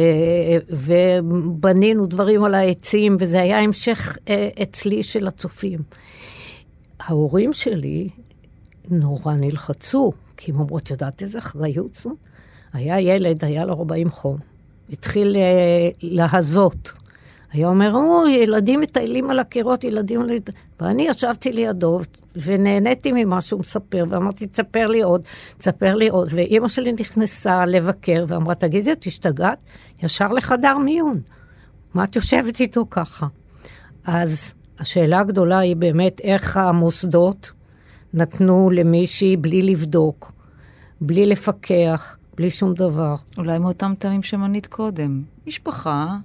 ובנינו 0.70 2.06
דברים 2.06 2.44
על 2.44 2.54
העצים, 2.54 3.16
וזה 3.20 3.40
היה 3.40 3.58
המשך 3.60 4.16
אה, 4.28 4.48
אצלי 4.62 5.02
של 5.02 5.26
הצופים. 5.26 5.78
ההורים 7.00 7.52
שלי 7.52 8.08
נורא 8.90 9.34
נלחצו, 9.34 10.12
כי 10.36 10.52
הם 10.52 10.60
אמרו, 10.60 10.78
את 10.78 10.90
יודעת 10.90 11.22
איזה 11.22 11.38
אחריות 11.38 11.94
זו? 11.94 12.10
היה 12.72 13.00
ילד, 13.00 13.44
היה 13.44 13.64
לו 13.64 13.74
40 13.74 14.10
חום, 14.10 14.36
התחיל 14.92 15.36
אה, 15.36 15.88
להזות. 16.02 16.92
היה 17.56 17.68
אומר, 17.68 17.92
או, 17.94 18.28
ילדים 18.28 18.80
מטיילים 18.80 19.30
על 19.30 19.38
הקירות, 19.38 19.84
ילדים. 19.84 20.20
ואני 20.80 21.08
ישבתי 21.08 21.52
לידו 21.52 22.00
ונהניתי 22.36 23.12
ממה 23.14 23.42
שהוא 23.42 23.60
מספר, 23.60 24.04
ואמרתי, 24.08 24.46
תספר 24.46 24.86
לי 24.86 25.02
עוד, 25.02 25.22
תספר 25.58 25.94
לי 25.94 26.08
עוד. 26.08 26.28
ואימא 26.32 26.68
שלי 26.68 26.92
נכנסה 26.92 27.66
לבקר 27.66 28.24
ואמרה, 28.28 28.54
תגידי, 28.54 28.92
את 28.92 29.04
השתגעת? 29.04 29.64
ישר 30.02 30.32
לחדר 30.32 30.78
מיון. 30.78 31.20
מה 31.94 32.04
את 32.04 32.16
יושבת 32.16 32.60
איתו 32.60 32.86
ככה? 32.90 33.26
אז 34.04 34.54
השאלה 34.78 35.20
הגדולה 35.20 35.58
היא 35.58 35.76
באמת 35.76 36.20
איך 36.20 36.56
המוסדות 36.56 37.50
נתנו 38.14 38.70
למישהי 38.70 39.36
בלי 39.36 39.62
לבדוק, 39.62 40.32
בלי 41.00 41.26
לפקח, 41.26 42.16
בלי 42.36 42.50
שום 42.50 42.74
דבר. 42.74 43.14
אולי 43.38 43.58
מאותם 43.58 43.92
טעמים 43.98 44.22
שמנית 44.22 44.66
קודם. 44.66 45.22
משפחה, 45.46 46.16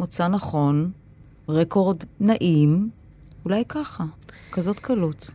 מוצא 0.00 0.28
נכון, 0.28 0.90
רקורד 1.48 2.04
נעים, 2.20 2.90
אולי 3.44 3.64
ככה, 3.68 4.04
כזאת 4.52 4.80
קלות. 4.80 5.30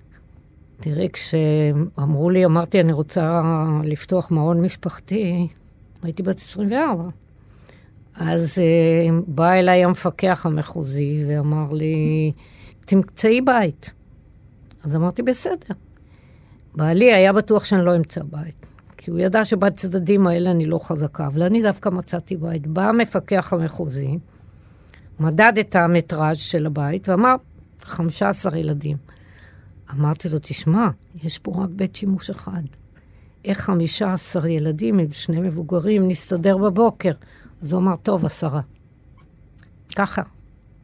תראי, 0.79 1.09
כשאמרו 1.13 2.29
לי, 2.29 2.45
אמרתי, 2.45 2.81
אני 2.81 2.91
רוצה 2.91 3.41
לפתוח 3.83 4.31
מעון 4.31 4.61
משפחתי, 4.61 5.47
הייתי 6.03 6.23
בת 6.23 6.37
24. 6.37 7.03
אז 8.15 8.57
uh, 8.57 9.23
בא 9.27 9.51
אליי 9.51 9.83
המפקח 9.83 10.45
המחוזי 10.45 11.25
ואמר 11.27 11.73
לי, 11.73 12.31
תמצאי 12.85 13.41
בית. 13.41 13.93
אז 14.83 14.95
אמרתי, 14.95 15.21
בסדר. 15.21 15.73
בעלי 16.75 17.13
היה 17.13 17.33
בטוח 17.33 17.65
שאני 17.65 17.85
לא 17.85 17.95
אמצא 17.95 18.21
בית, 18.23 18.65
כי 18.97 19.11
הוא 19.11 19.19
ידע 19.19 19.45
שבצדדים 19.45 20.27
האלה 20.27 20.51
אני 20.51 20.65
לא 20.65 20.79
חזקה, 20.83 21.27
אבל 21.27 21.43
אני 21.43 21.61
דווקא 21.61 21.89
מצאתי 21.89 22.37
בית. 22.37 22.67
בא 22.67 22.89
המפקח 22.89 23.53
המחוזי, 23.53 24.17
מדד 25.19 25.53
את 25.59 25.75
המטראז' 25.75 26.37
של 26.37 26.65
הבית 26.65 27.09
ואמר, 27.09 27.35
15 27.81 28.57
ילדים. 28.57 28.97
אמרתי 29.91 30.29
לו, 30.29 30.39
תשמע, 30.41 30.87
יש 31.23 31.37
פה 31.37 31.51
רק 31.55 31.69
בית 31.69 31.95
שימוש 31.95 32.29
אחד. 32.29 32.61
איך 33.45 33.59
15 33.59 34.49
ילדים 34.49 34.99
עם 34.99 35.11
שני 35.11 35.39
מבוגרים 35.39 36.07
נסתדר 36.07 36.57
בבוקר? 36.57 37.11
אז 37.61 37.73
הוא 37.73 37.81
אמר, 37.81 37.95
טוב, 37.95 38.25
עשרה. 38.25 38.61
ככה. 39.95 40.21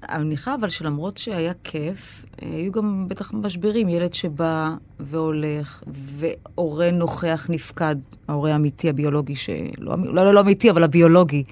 אני 0.10 0.24
מניחה 0.24 0.56
אבל 0.56 0.70
שלמרות 0.70 1.18
שהיה 1.18 1.54
כיף, 1.64 2.26
היו 2.42 2.72
גם 2.72 3.08
בטח 3.08 3.34
משברים. 3.34 3.90
ילד 3.90 4.14
שבא 4.14 4.76
והולך, 5.00 5.84
והורה 5.88 6.92
נוכח 6.92 7.48
נפקד, 7.50 7.96
ההורה 8.28 8.52
האמיתי, 8.52 8.90
הביולוגי, 8.90 9.36
שלא 9.36 9.96
לא, 10.04 10.34
לא 10.34 10.40
אמיתי, 10.40 10.70
אבל 10.70 10.84
הביולוגי, 10.84 11.44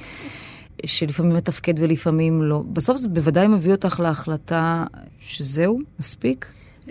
שלפעמים 0.86 1.36
מתפקד 1.36 1.74
ולפעמים 1.78 2.42
לא. 2.42 2.64
בסוף 2.74 2.98
זה 2.98 3.10
בוודאי 3.10 3.48
מביא 3.48 3.72
אותך 3.72 4.00
להחלטה 4.00 4.86
שזהו, 5.20 5.80
מספיק. 6.00 6.48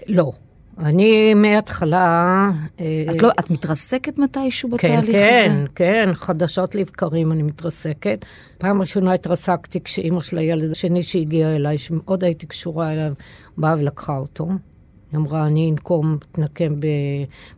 לא. 0.09 0.33
אני 0.79 1.35
מההתחלה... 1.35 2.51
את, 3.11 3.23
לא, 3.23 3.31
את 3.41 3.51
מתרסקת 3.51 4.19
מתישהו 4.19 4.71
כן, 4.71 4.77
בתהליך 4.77 5.17
כן, 5.17 5.57
הזה? 5.57 5.67
כן, 5.75 6.09
חדשות 6.13 6.75
לבקרים 6.75 7.33
אני 7.33 7.43
מתרסקת. 7.43 8.25
פעם 8.59 8.81
ראשונה 8.81 9.13
התרסקתי 9.13 9.81
כשאימא 9.81 10.21
של 10.21 10.39
הילד 10.39 10.71
השני 10.71 11.03
שהגיע 11.03 11.57
אליי, 11.57 11.79
שמאוד 11.79 12.25
הייתי 12.25 12.47
קשורה 12.47 12.93
אליו, 12.93 13.13
באה 13.57 13.75
ולקחה 13.79 14.17
אותו. 14.17 14.49
היא 15.13 15.19
אמרה, 15.19 15.47
אני 15.47 15.71
אנקום, 15.71 16.19
אתנקם 16.33 16.75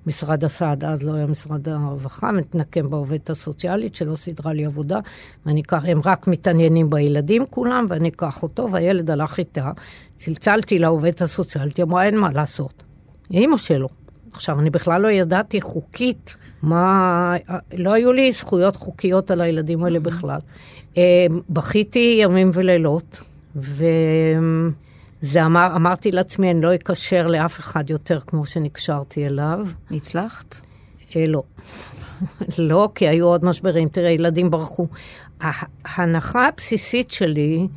במשרד 0.07 0.45
הסעד, 0.45 0.85
אז 0.85 1.03
לא 1.03 1.15
היה 1.15 1.27
משרד 1.27 1.69
הרווחה, 1.69 2.31
ונתנקם 2.35 2.91
בעובדת 2.91 3.31
הסוציאלית 3.31 3.95
שלא 3.95 4.15
סידרה 4.15 4.53
לי 4.53 4.65
עבודה, 4.65 4.99
ואני 5.47 5.61
אקח, 5.61 5.83
הם 5.85 6.01
רק 6.05 6.29
מתעניינים 6.29 6.91
בילדים 6.91 7.47
כולם, 7.51 7.87
ואני 7.89 8.09
אקח 8.09 8.43
אותו, 8.43 8.69
והילד 8.73 9.11
הלך 9.11 9.39
איתה. 9.39 9.71
צלצלתי 10.17 10.79
לעובדת 10.79 11.23
הסוציאלית, 11.23 11.77
היא 11.77 11.85
אמרה, 11.85 12.05
אין 12.05 12.19
מה 12.19 12.31
לעשות. 12.33 12.83
אימא 13.31 13.57
שלו. 13.57 13.89
עכשיו, 14.33 14.61
אני 14.61 14.71
בכלל 14.71 15.01
לא 15.01 15.09
ידעתי 15.09 15.61
חוקית 15.61 16.35
מה... 16.63 17.35
לא 17.75 17.93
היו 17.93 18.13
לי 18.13 18.33
זכויות 18.33 18.77
חוקיות 18.77 19.31
על 19.31 19.41
הילדים 19.41 19.85
האלה 19.85 20.01
בכלל. 20.01 20.39
אה, 20.97 21.27
בכיתי 21.51 22.19
ימים 22.23 22.51
ולילות, 22.53 23.21
וזה 25.25 25.47
אמר, 25.47 25.73
אמרתי 25.77 26.11
לעצמי, 26.11 26.51
אני 26.51 26.61
לא 26.61 26.75
אקשר 26.75 27.27
לאף 27.27 27.61
אחד 27.61 27.91
יותר 27.91 28.21
כמו 28.21 28.47
שנקשרתי 28.47 29.27
אליו. 29.27 29.67
הצלחת? 29.91 30.61
אה, 31.17 31.27
לא. 31.27 31.43
לא, 32.59 32.89
כי 32.95 33.09
היו 33.09 33.27
עוד 33.27 33.45
משברים. 33.45 33.89
תראה, 33.89 34.11
ילדים 34.11 34.51
ברחו. 34.51 34.87
ההנחה 35.85 36.49
הבסיסית 36.49 37.11
שלי, 37.11 37.69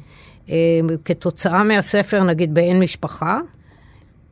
אה, 0.50 0.56
כתוצאה 1.06 1.64
מהספר, 1.64 2.24
נגיד, 2.24 2.54
באין 2.54 2.80
משפחה, 2.80 3.40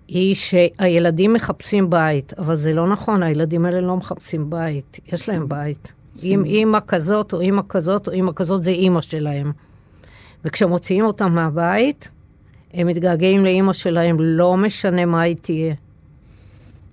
היא 0.07 0.35
שהילדים 0.35 1.33
מחפשים 1.33 1.89
בית, 1.89 2.33
אבל 2.33 2.55
זה 2.55 2.73
לא 2.73 2.87
נכון, 2.87 3.23
הילדים 3.23 3.65
האלה 3.65 3.81
לא 3.81 3.97
מחפשים 3.97 4.49
בית, 4.49 4.99
יש 5.13 5.29
להם 5.29 5.49
בית. 5.49 5.93
אם 6.23 6.43
אימא 6.45 6.79
כזאת 6.87 7.33
או 7.33 7.41
אימא 7.41 7.61
כזאת 7.69 8.07
או 8.07 8.13
אימא 8.13 8.31
כזאת, 8.35 8.63
זה 8.63 8.71
אימא 8.71 9.01
שלהם. 9.01 9.51
וכשמוציאים 10.45 11.05
אותם 11.05 11.31
מהבית, 11.31 12.09
הם 12.75 12.87
מתגעגעים 12.87 13.43
לאימא 13.43 13.73
שלהם, 13.73 14.17
לא 14.19 14.57
משנה 14.57 15.05
מה 15.05 15.21
היא 15.21 15.35
תהיה. 15.41 15.73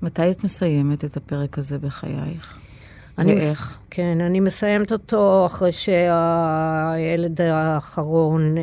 מתי 0.03 0.31
את 0.31 0.45
מסיימת 0.45 1.05
את 1.05 1.17
הפרק 1.17 1.59
הזה 1.59 1.79
בחייך? 1.79 2.59
אני 3.19 3.33
ואיך? 3.35 3.61
מס... 3.61 3.77
כן, 3.91 4.19
אני 4.21 4.41
מסיימת 4.41 4.93
אותו 4.93 5.47
אחרי 5.47 5.73
שהילד 5.73 7.41
האחרון... 7.41 8.59
אה, 8.59 8.63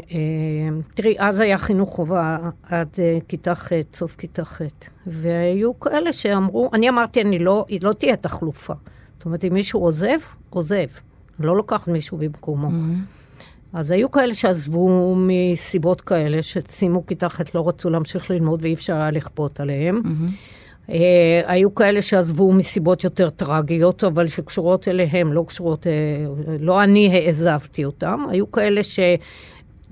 תראי, 0.94 1.16
אז 1.20 1.40
היה 1.40 1.58
חינוך 1.58 1.90
חובה 1.90 2.38
עד 2.64 2.88
אה, 3.00 3.18
כיתה 3.28 3.56
ח', 3.56 3.72
סוף 3.94 4.16
כיתה 4.16 4.46
ח', 4.46 4.62
והיו 5.08 5.80
כאלה 5.80 6.14
שאמרו, 6.14 6.70
אני 6.74 6.90
אמרתי, 6.90 7.22
אני 7.22 7.40
לא, 7.40 7.66
לא 7.82 7.94
תהיה 7.94 8.16
תחלופה. 8.16 8.74
זאת 9.18 9.26
אומרת, 9.26 9.46
אם 9.46 9.54
מישהו 9.54 9.80
עוזב, 9.80 10.18
עוזב. 10.50 10.88
לא 11.40 11.58
לוקחת 11.58 11.88
מישהו 11.88 12.18
במקומו. 12.18 12.68
Mm-hmm. 12.68 13.19
אז 13.74 13.92
היו 13.92 14.12
כאלה 14.12 14.36
שעזבו 14.36 15.16
מסיבות 15.18 16.02
כאלה, 16.02 16.42
שסיימו 16.42 17.06
כיתה 17.06 17.30
ח', 17.30 17.42
לא 17.56 17.68
רצו 17.68 17.90
להמשיך 17.90 18.32
ללמוד 18.32 18.60
ואי 18.64 18.74
אפשר 18.74 18.96
היה 18.96 19.12
לכפות 19.12 19.60
עליהם. 19.60 20.02
Mm-hmm. 20.06 20.60
Uh, 20.88 20.92
היו 21.46 21.76
כאלה 21.76 22.02
שעזבו 22.02 22.54
מסיבות 22.54 23.04
יותר 23.04 23.30
טרגיות, 23.30 24.04
אבל 24.04 24.28
שקשורות 24.28 24.88
אליהם, 24.88 25.34
לא 25.34 25.44
קשורות, 25.48 25.86
uh, 25.86 25.90
לא 26.60 26.84
אני 26.84 27.14
העזבתי 27.14 27.86
אותם. 27.86 28.26
היו 28.30 28.52
כאלה 28.52 28.82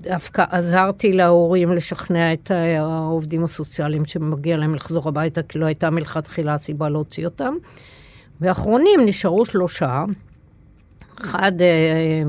דווקא 0.00 0.44
עזרתי 0.50 1.12
להורים 1.12 1.72
לשכנע 1.72 2.32
את 2.32 2.50
העובדים 2.50 3.44
הסוציאליים 3.44 4.04
שמגיע 4.04 4.56
להם 4.56 4.74
לחזור 4.74 5.08
הביתה, 5.08 5.42
כי 5.42 5.58
לא 5.58 5.66
הייתה 5.66 5.90
מלכתחילה 5.90 6.58
סיבה 6.58 6.88
להוציא 6.88 7.24
אותם. 7.24 7.54
ואחרונים 8.40 9.00
נשארו 9.06 9.46
שלושה. 9.46 10.04
אחד, 11.20 11.52
אה, 11.60 12.22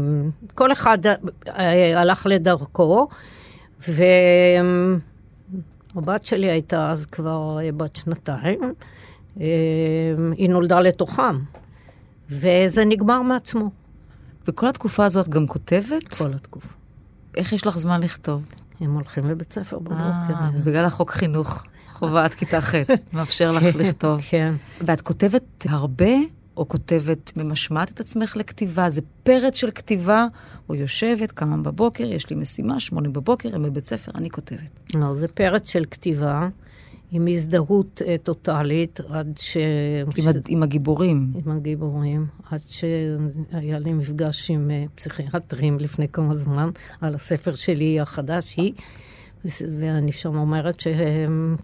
כל 0.55 0.71
אחד 0.71 0.97
אה, 1.05 2.01
הלך 2.01 2.25
לדרכו, 2.29 3.07
והבת 3.87 5.01
שלי 6.25 6.51
הייתה 6.51 6.91
אז 6.91 7.05
כבר 7.05 7.59
אה, 7.61 7.71
בת 7.71 7.95
שנתיים. 7.95 8.59
היא 10.37 10.49
נולדה 10.49 10.79
לתוכם, 10.79 11.39
וזה 12.29 12.85
נגמר 12.85 13.21
מעצמו. 13.21 13.69
וכל 14.47 14.67
התקופה 14.67 15.05
הזאת 15.05 15.29
גם 15.29 15.47
כותבת? 15.47 16.17
כל 16.17 16.33
התקופה. 16.33 16.73
איך 17.35 17.53
יש 17.53 17.67
לך 17.67 17.77
זמן 17.77 18.03
לכתוב? 18.03 18.45
הם 18.79 18.93
הולכים 18.93 19.29
לבית 19.29 19.53
ספר 19.53 19.79
בבוקר. 19.79 19.95
אה, 19.95 20.49
בגלל 20.63 20.85
החוק 20.85 21.11
חינוך, 21.11 21.63
חובה 21.89 22.23
עד 22.23 22.33
כיתה 22.33 22.61
ח', 22.61 22.75
מאפשר 23.13 23.51
לך 23.51 23.75
לכתוב. 23.75 24.21
כן. 24.29 24.53
ואת 24.81 25.01
כותבת 25.01 25.65
הרבה, 25.69 26.11
או 26.59 26.67
כותבת, 26.67 27.31
ממשמעת 27.37 27.91
את 27.91 27.99
עצמך 27.99 28.37
לכתיבה? 28.37 28.89
זה 28.89 29.01
פרץ 29.23 29.55
של 29.55 29.71
כתיבה, 29.71 30.25
או 30.69 30.75
יושבת, 30.75 31.31
קמה 31.31 31.57
בבוקר, 31.57 32.03
יש 32.03 32.29
לי 32.29 32.35
משימה, 32.35 32.79
שמונה 32.79 33.09
בבוקר, 33.09 33.55
הם 33.55 33.63
בבית 33.63 33.85
ספר, 33.85 34.11
אני 34.15 34.29
כותבת. 34.29 34.79
לא, 34.95 35.13
זה 35.13 35.27
פרץ 35.27 35.69
של 35.69 35.85
כתיבה. 35.91 36.49
עם 37.11 37.27
הזדהות 37.27 38.01
uh, 38.01 38.23
טוטאלית, 38.23 38.99
עד 39.09 39.37
ש... 39.37 39.57
עם, 40.17 40.33
ש... 40.33 40.37
עם 40.47 40.63
הגיבורים. 40.63 41.33
עם 41.45 41.51
הגיבורים, 41.51 42.25
עד 42.49 42.59
שהיה 42.67 43.79
לי 43.79 43.93
מפגש 43.93 44.51
עם 44.51 44.69
uh, 44.69 44.89
פסיכיאטרים 44.95 45.79
לפני 45.79 46.07
כמה 46.07 46.35
זמן, 46.35 46.69
על 47.01 47.15
הספר 47.15 47.55
שלי 47.55 47.99
החדש, 47.99 48.55
היא, 48.57 48.73
ואני 49.45 50.11
שם 50.11 50.35
אומרת 50.35 50.83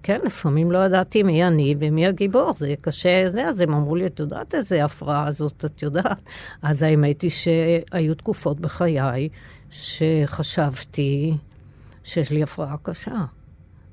כן, 0.04 0.20
לפעמים 0.26 0.72
לא 0.72 0.86
ידעתי 0.86 1.24
מי 1.24 1.48
אני 1.48 1.76
ומי 1.80 2.08
הגיבור, 2.08 2.54
זה 2.54 2.74
קשה, 2.82 3.30
זה, 3.30 3.44
אז 3.44 3.62
הם 3.62 3.74
אמרו 3.74 3.96
לי, 3.96 4.06
את 4.06 4.20
יודעת 4.20 4.56
איזה 4.56 4.86
הפרעה 4.86 5.28
הזאת, 5.28 5.66
את 5.66 5.84
יודעת? 5.84 6.30
אז 6.62 6.84
האמת 6.84 7.22
היא 7.22 7.32
שהיו 7.32 8.16
תקופות 8.16 8.60
בחיי 8.60 9.30
שחשבתי 9.70 11.38
שיש 12.04 12.32
לי 12.32 12.44
הפרעה 12.44 12.76
קשה. 12.84 13.26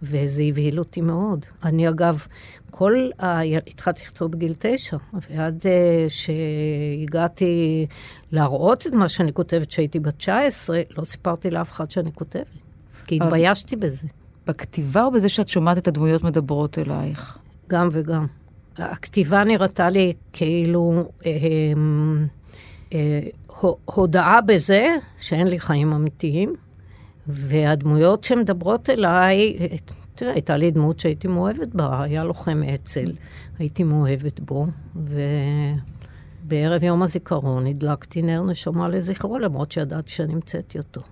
וזה 0.02 0.42
הבהיל 0.42 0.78
אותי 0.78 1.00
מאוד. 1.00 1.46
אני 1.64 1.88
אגב, 1.88 2.26
כל 2.70 3.10
ה... 3.18 3.40
התחלתי 3.40 4.02
לכתוב 4.04 4.32
בגיל 4.32 4.54
תשע, 4.58 4.96
ועד 5.12 5.62
uh, 5.62 5.64
שהגעתי 6.08 7.86
להראות 8.32 8.86
את 8.86 8.94
מה 8.94 9.08
שאני 9.08 9.32
כותבת 9.32 9.66
כשהייתי 9.66 10.00
בת 10.00 10.16
19, 10.16 10.80
לא 10.98 11.04
סיפרתי 11.04 11.50
לאף 11.50 11.72
אחד 11.72 11.90
שאני 11.90 12.12
כותבת, 12.12 12.46
כי 13.12 13.18
התביישתי 13.22 13.76
בזה. 13.76 14.06
בכתיבה 14.46 15.04
או 15.04 15.10
בזה 15.10 15.28
שאת 15.28 15.48
שומעת 15.48 15.78
את 15.78 15.88
הדמויות 15.88 16.24
מדברות 16.24 16.78
אלייך? 16.78 17.38
גם 17.68 17.88
וגם. 17.92 18.26
הכתיבה 18.76 19.44
נראתה 19.44 19.90
לי 19.90 20.12
כאילו 20.32 21.10
אה, 21.26 21.32
אה, 22.92 23.20
הודעה 23.84 24.40
בזה 24.40 24.96
שאין 25.18 25.46
לי 25.46 25.60
חיים 25.60 25.92
אמיתיים, 25.92 26.54
והדמויות 27.26 28.24
שמדברות 28.24 28.90
אליי, 28.90 29.56
תראה, 30.14 30.32
הייתה 30.32 30.56
לי 30.56 30.70
דמות 30.70 31.00
שהייתי 31.00 31.28
מאוהבת 31.28 31.74
בה, 31.74 32.02
היה 32.02 32.24
לוחם 32.24 32.62
אצ"ל, 32.74 33.12
הייתי 33.58 33.84
מאוהבת 33.84 34.40
בו, 34.40 34.66
ובערב 36.44 36.84
יום 36.84 37.02
הזיכרון 37.02 37.66
הדלקתי 37.66 38.22
נר 38.22 38.42
נשמה 38.42 38.88
לזכרו, 38.88 39.38
למרות 39.38 39.72
שידעתי 39.72 40.10
שאני 40.10 40.32
המצאתי 40.32 40.78
אותו. 40.78 41.02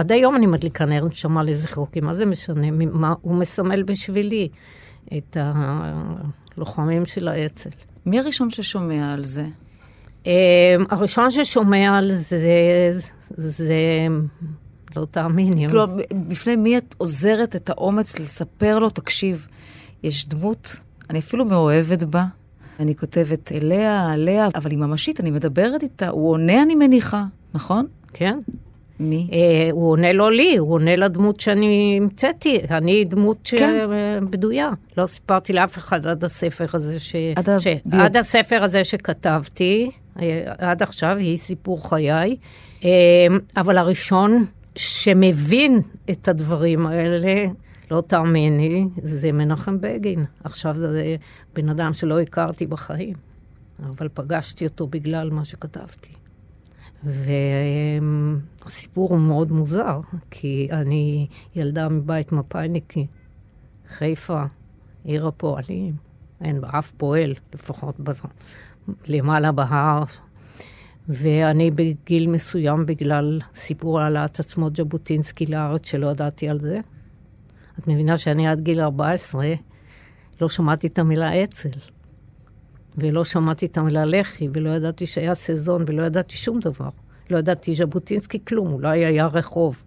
עד 0.00 0.12
היום 0.12 0.36
אני 0.36 0.46
מדליקה 0.46 0.84
נר 0.84 1.04
נשמה 1.04 1.42
לזכרו, 1.42 1.90
כי 1.92 2.00
מה 2.00 2.14
זה 2.14 2.26
משנה? 2.26 2.70
מה 2.70 3.14
הוא 3.20 3.34
מסמל 3.34 3.82
בשבילי 3.82 4.48
את 5.16 5.36
הלוחמים 5.40 7.06
של 7.06 7.28
האצ"ל. 7.28 7.70
מי 8.06 8.18
הראשון 8.18 8.50
ששומע 8.50 9.12
על 9.12 9.24
זה? 9.24 9.46
אמ, 10.26 10.32
הראשון 10.90 11.30
ששומע 11.30 11.98
על 11.98 12.14
זה, 12.14 12.38
זה 13.36 13.74
לא 14.96 15.04
תאמיני. 15.04 15.66
כאילו, 15.66 15.86
בפני 16.28 16.56
מי 16.56 16.78
את 16.78 16.94
עוזרת 16.98 17.56
את 17.56 17.70
האומץ 17.70 18.18
לספר 18.18 18.78
לו, 18.78 18.90
תקשיב, 18.90 19.46
יש 20.02 20.28
דמות, 20.28 20.76
אני 21.10 21.18
אפילו 21.18 21.44
מאוהבת 21.44 22.02
בה. 22.02 22.24
אני 22.80 22.96
כותבת 22.96 23.52
אליה, 23.52 24.12
עליה, 24.12 24.48
אבל 24.54 24.70
היא 24.70 24.78
ממשית, 24.78 25.20
אני 25.20 25.30
מדברת 25.30 25.82
איתה, 25.82 26.08
הוא 26.08 26.30
עונה, 26.30 26.62
אני 26.62 26.74
מניחה, 26.74 27.24
נכון? 27.54 27.86
כן. 28.12 28.38
מי? 29.00 29.28
אה, 29.32 29.68
הוא 29.72 29.90
עונה 29.90 30.12
לא 30.12 30.32
לי, 30.32 30.56
הוא 30.56 30.72
עונה 30.72 30.96
לדמות 30.96 31.40
שאני 31.40 31.98
המצאתי. 32.02 32.58
אני 32.70 33.04
דמות 33.04 33.50
כן. 33.56 33.86
בדויה. 34.30 34.70
לא 34.96 35.06
סיפרתי 35.06 35.52
לאף 35.52 35.78
אחד 35.78 36.06
עד 36.06 36.24
הספר 36.24 36.66
הזה 36.72 37.00
ש... 37.00 37.16
עד, 37.36 37.48
ש... 37.58 37.66
ה... 37.66 38.04
עד 38.04 38.16
הספר 38.16 38.62
הזה 38.62 38.84
שכתבתי, 38.84 39.90
אה, 40.20 40.42
עד 40.58 40.82
עכשיו, 40.82 41.16
היא 41.16 41.38
סיפור 41.38 41.88
חיי. 41.88 42.36
אה, 42.84 42.90
אבל 43.56 43.78
הראשון 43.78 44.44
שמבין 44.76 45.80
את 46.10 46.28
הדברים 46.28 46.86
האלה, 46.86 47.46
לא 47.90 48.00
תאמיני, 48.06 48.86
זה 49.02 49.32
מנחם 49.32 49.80
בגין. 49.80 50.24
עכשיו 50.44 50.74
זה 50.78 51.16
בן 51.54 51.68
אדם 51.68 51.92
שלא 51.92 52.20
הכרתי 52.20 52.66
בחיים, 52.66 53.14
אבל 53.88 54.08
פגשתי 54.14 54.64
אותו 54.64 54.86
בגלל 54.86 55.30
מה 55.30 55.44
שכתבתי. 55.44 56.12
והסיפור 57.04 59.10
הוא 59.10 59.20
מאוד 59.20 59.52
מוזר, 59.52 60.00
כי 60.30 60.68
אני 60.72 61.26
ילדה 61.56 61.88
מבית 61.88 62.32
מפא"יניקי, 62.32 63.06
חיפה, 63.88 64.44
עיר 65.04 65.26
הפועלים, 65.26 65.94
אין 66.40 66.60
בה 66.60 66.68
אף 66.78 66.90
פועל, 66.90 67.34
לפחות 67.54 68.00
למעלה 69.06 69.52
בהר, 69.52 70.04
ואני 71.08 71.70
בגיל 71.70 72.30
מסוים, 72.30 72.86
בגלל 72.86 73.40
סיפור 73.54 74.00
העלאת 74.00 74.40
עצמות 74.40 74.76
ז'בוטינסקי 74.76 75.46
לארץ, 75.46 75.90
שלא 75.90 76.06
ידעתי 76.06 76.48
על 76.48 76.60
זה. 76.60 76.80
את 77.78 77.88
מבינה 77.88 78.18
שאני 78.18 78.48
עד 78.48 78.60
גיל 78.60 78.80
14 78.80 79.54
לא 80.40 80.48
שמעתי 80.48 80.86
את 80.86 80.98
המילה 80.98 81.44
אצ"ל, 81.44 81.78
ולא 82.98 83.24
שמעתי 83.24 83.66
את 83.66 83.78
המילה 83.78 84.04
לח"י, 84.04 84.48
ולא 84.52 84.70
ידעתי 84.70 85.06
שהיה 85.06 85.34
סזון, 85.34 85.84
ולא 85.86 86.02
ידעתי 86.02 86.36
שום 86.36 86.60
דבר. 86.60 86.88
לא 87.30 87.38
ידעתי 87.38 87.74
ז'בוטינסקי 87.74 88.38
כלום, 88.44 88.72
אולי 88.72 89.04
היה 89.04 89.26
רחוב. 89.26 89.82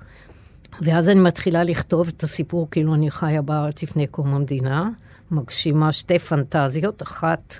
ואז 0.82 1.10
אני 1.10 1.20
מתחילה 1.20 1.64
לכתוב 1.64 2.08
את 2.08 2.24
הסיפור 2.24 2.68
כאילו 2.72 2.94
אני 2.94 3.12
חיה 3.12 3.42
בארץ 3.42 3.84
לפני 3.84 4.08
קום 4.08 4.34
המדינה, 4.34 4.90
מגשימה 5.32 5.92
שתי 5.92 6.20
פנטזיות, 6.20 7.02
אחת 7.02 7.54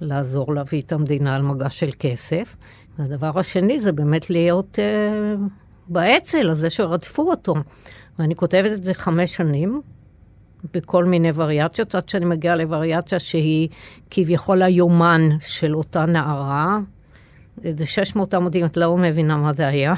לעזור 0.00 0.54
להביא 0.54 0.82
את 0.82 0.92
המדינה 0.92 1.36
על 1.36 1.42
מגש 1.42 1.80
של 1.80 1.90
כסף, 1.98 2.56
והדבר 2.98 3.38
השני 3.38 3.80
זה 3.80 3.92
באמת 3.92 4.30
להיות 4.30 4.78
אה, 4.78 5.34
באצ"ל 5.88 6.50
הזה 6.50 6.70
שרדפו 6.70 7.30
אותו. 7.30 7.54
ואני 8.18 8.34
כותבת 8.34 8.72
את 8.72 8.84
זה 8.84 8.94
חמש 8.94 9.36
שנים, 9.36 9.80
בכל 10.74 11.04
מיני 11.04 11.30
וריאציות, 11.34 11.94
עד 11.94 12.08
שאני 12.08 12.24
מגיעה 12.24 12.56
לווריאציה 12.56 13.18
שהיא 13.18 13.68
כביכול 14.10 14.62
היומן 14.62 15.28
של 15.40 15.76
אותה 15.76 16.06
נערה. 16.06 16.78
זה 17.64 17.86
600 17.86 18.34
עמודים, 18.34 18.64
את 18.64 18.76
לא 18.76 18.96
מבינה 18.96 19.36
מה 19.36 19.52
זה 19.52 19.66
היה. 19.66 19.94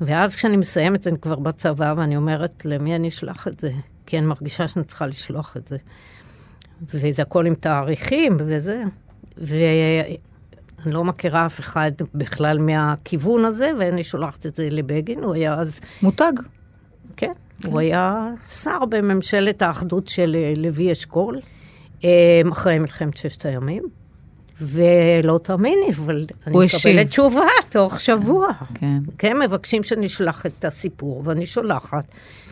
ואז 0.00 0.36
כשאני 0.36 0.56
מסיימת, 0.56 1.06
אני 1.06 1.18
כבר 1.18 1.36
בצבא, 1.36 1.94
ואני 1.96 2.16
אומרת, 2.16 2.62
למי 2.64 2.96
אני 2.96 3.08
אשלח 3.08 3.48
את 3.48 3.60
זה? 3.60 3.70
כי 4.06 4.18
אני 4.18 4.26
מרגישה 4.26 4.68
שאני 4.68 4.84
צריכה 4.84 5.06
לשלוח 5.06 5.56
את 5.56 5.68
זה. 5.68 5.76
וזה 6.94 7.22
הכל 7.22 7.46
עם 7.46 7.54
תאריכים 7.54 8.36
וזה. 8.40 8.82
אני 10.86 10.94
לא 10.94 11.04
מכירה 11.04 11.46
אף 11.46 11.60
אחד 11.60 11.92
בכלל 12.14 12.58
מהכיוון 12.58 13.44
הזה, 13.44 13.70
ואני 13.78 14.04
שולחת 14.04 14.46
את 14.46 14.54
זה 14.54 14.68
לבגין, 14.70 15.24
הוא 15.24 15.34
היה 15.34 15.54
אז... 15.54 15.80
מותג. 16.02 16.32
כן, 17.16 17.32
כן. 17.62 17.68
הוא 17.68 17.80
היה 17.80 18.30
שר 18.48 18.84
בממשלת 18.84 19.62
האחדות 19.62 20.06
של 20.06 20.36
אה, 20.38 20.52
לוי 20.56 20.92
אשכול, 20.92 21.40
אה, 22.04 22.40
אחרי 22.52 22.78
מלחמת 22.78 23.16
ששת 23.16 23.46
הימים. 23.46 23.82
ולא 24.60 25.40
תאמיני, 25.42 25.90
אבל 25.96 26.26
אני 26.46 26.56
מקבלת 26.64 27.08
תשובה 27.08 27.46
תוך 27.68 28.00
שבוע. 28.00 28.48
כן. 28.74 28.98
כן, 29.18 29.38
מבקשים 29.38 29.82
שנשלח 29.82 30.46
את 30.46 30.64
הסיפור, 30.64 31.22
ואני 31.24 31.46
שולחת, 31.46 32.04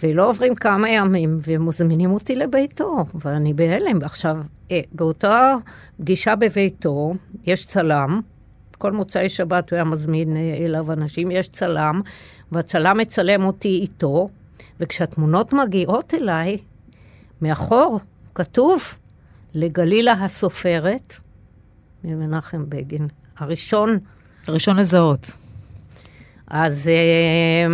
ולא 0.02 0.28
עוברים 0.28 0.54
כמה 0.54 0.90
ימים, 0.90 1.38
ומזמינים 1.46 2.10
אותי 2.10 2.34
לביתו, 2.34 3.04
ואני 3.14 3.54
בהלם. 3.54 4.02
עכשיו, 4.02 4.36
אה, 4.70 4.80
באותה 4.92 5.54
פגישה 6.00 6.36
בביתו, 6.36 7.14
יש 7.46 7.66
צלם, 7.66 8.20
כל 8.78 8.92
מוצאי 8.92 9.28
שבת 9.28 9.70
הוא 9.70 9.76
היה 9.76 9.84
מזמין 9.84 10.36
אליו 10.36 10.92
אנשים, 10.92 11.30
יש 11.30 11.48
צלם, 11.48 12.00
והצלם 12.52 12.98
מצלם 12.98 13.44
אותי 13.44 13.78
איתו, 13.82 14.28
וכשהתמונות 14.80 15.52
מגיעות 15.52 16.14
אליי, 16.14 16.58
מאחור 17.42 18.00
כתוב 18.34 18.82
לגלילה 19.54 20.12
הסופרת, 20.12 21.16
ממנחם 22.04 22.64
בגין. 22.68 23.08
הראשון... 23.38 23.98
הראשון 24.46 24.76
לזהות. 24.76 25.32
אז 26.46 26.88
אה, 26.88 27.66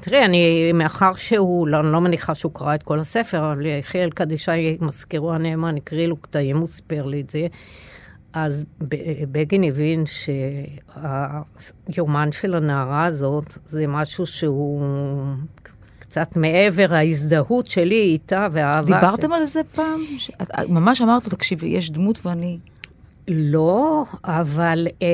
תראי, 0.00 0.24
אני, 0.24 0.72
מאחר 0.72 1.14
שהוא, 1.14 1.68
לא, 1.68 1.80
אני 1.80 1.92
לא 1.92 2.00
מניחה 2.00 2.34
שהוא 2.34 2.52
קרא 2.54 2.74
את 2.74 2.82
כל 2.82 2.98
הספר, 2.98 3.52
אבל 3.52 3.66
יחיאל 3.66 4.10
קדישאי, 4.10 4.78
מזכירו 4.80 5.32
הנאמן, 5.32 5.76
הקריא 5.76 6.06
לו 6.06 6.16
קטעים, 6.16 6.56
הוא 6.56 6.66
סיפר 6.66 7.06
לי 7.06 7.20
את 7.20 7.30
זה. 7.30 7.46
אז 8.32 8.64
בגין 9.32 9.64
הבין 9.64 10.04
שהיומן 11.86 12.32
של 12.32 12.54
הנערה 12.54 13.04
הזאת 13.04 13.58
זה 13.64 13.86
משהו 13.86 14.26
שהוא 14.26 14.82
קצת 16.12 16.36
מעבר 16.36 16.94
ההזדהות 16.94 17.66
שלי 17.66 18.00
איתה 18.00 18.48
והאהבה. 18.52 19.00
דיברתם 19.00 19.28
של... 19.28 19.34
על 19.34 19.44
זה 19.44 19.60
פעם? 19.74 20.00
ש... 20.18 20.30
ממש 20.68 21.02
אמרת 21.02 21.24
לו, 21.24 21.30
תקשיבי, 21.30 21.66
יש 21.66 21.90
דמות 21.90 22.26
ואני... 22.26 22.58
לא, 23.28 24.04
אבל 24.24 24.88
אה, 25.02 25.08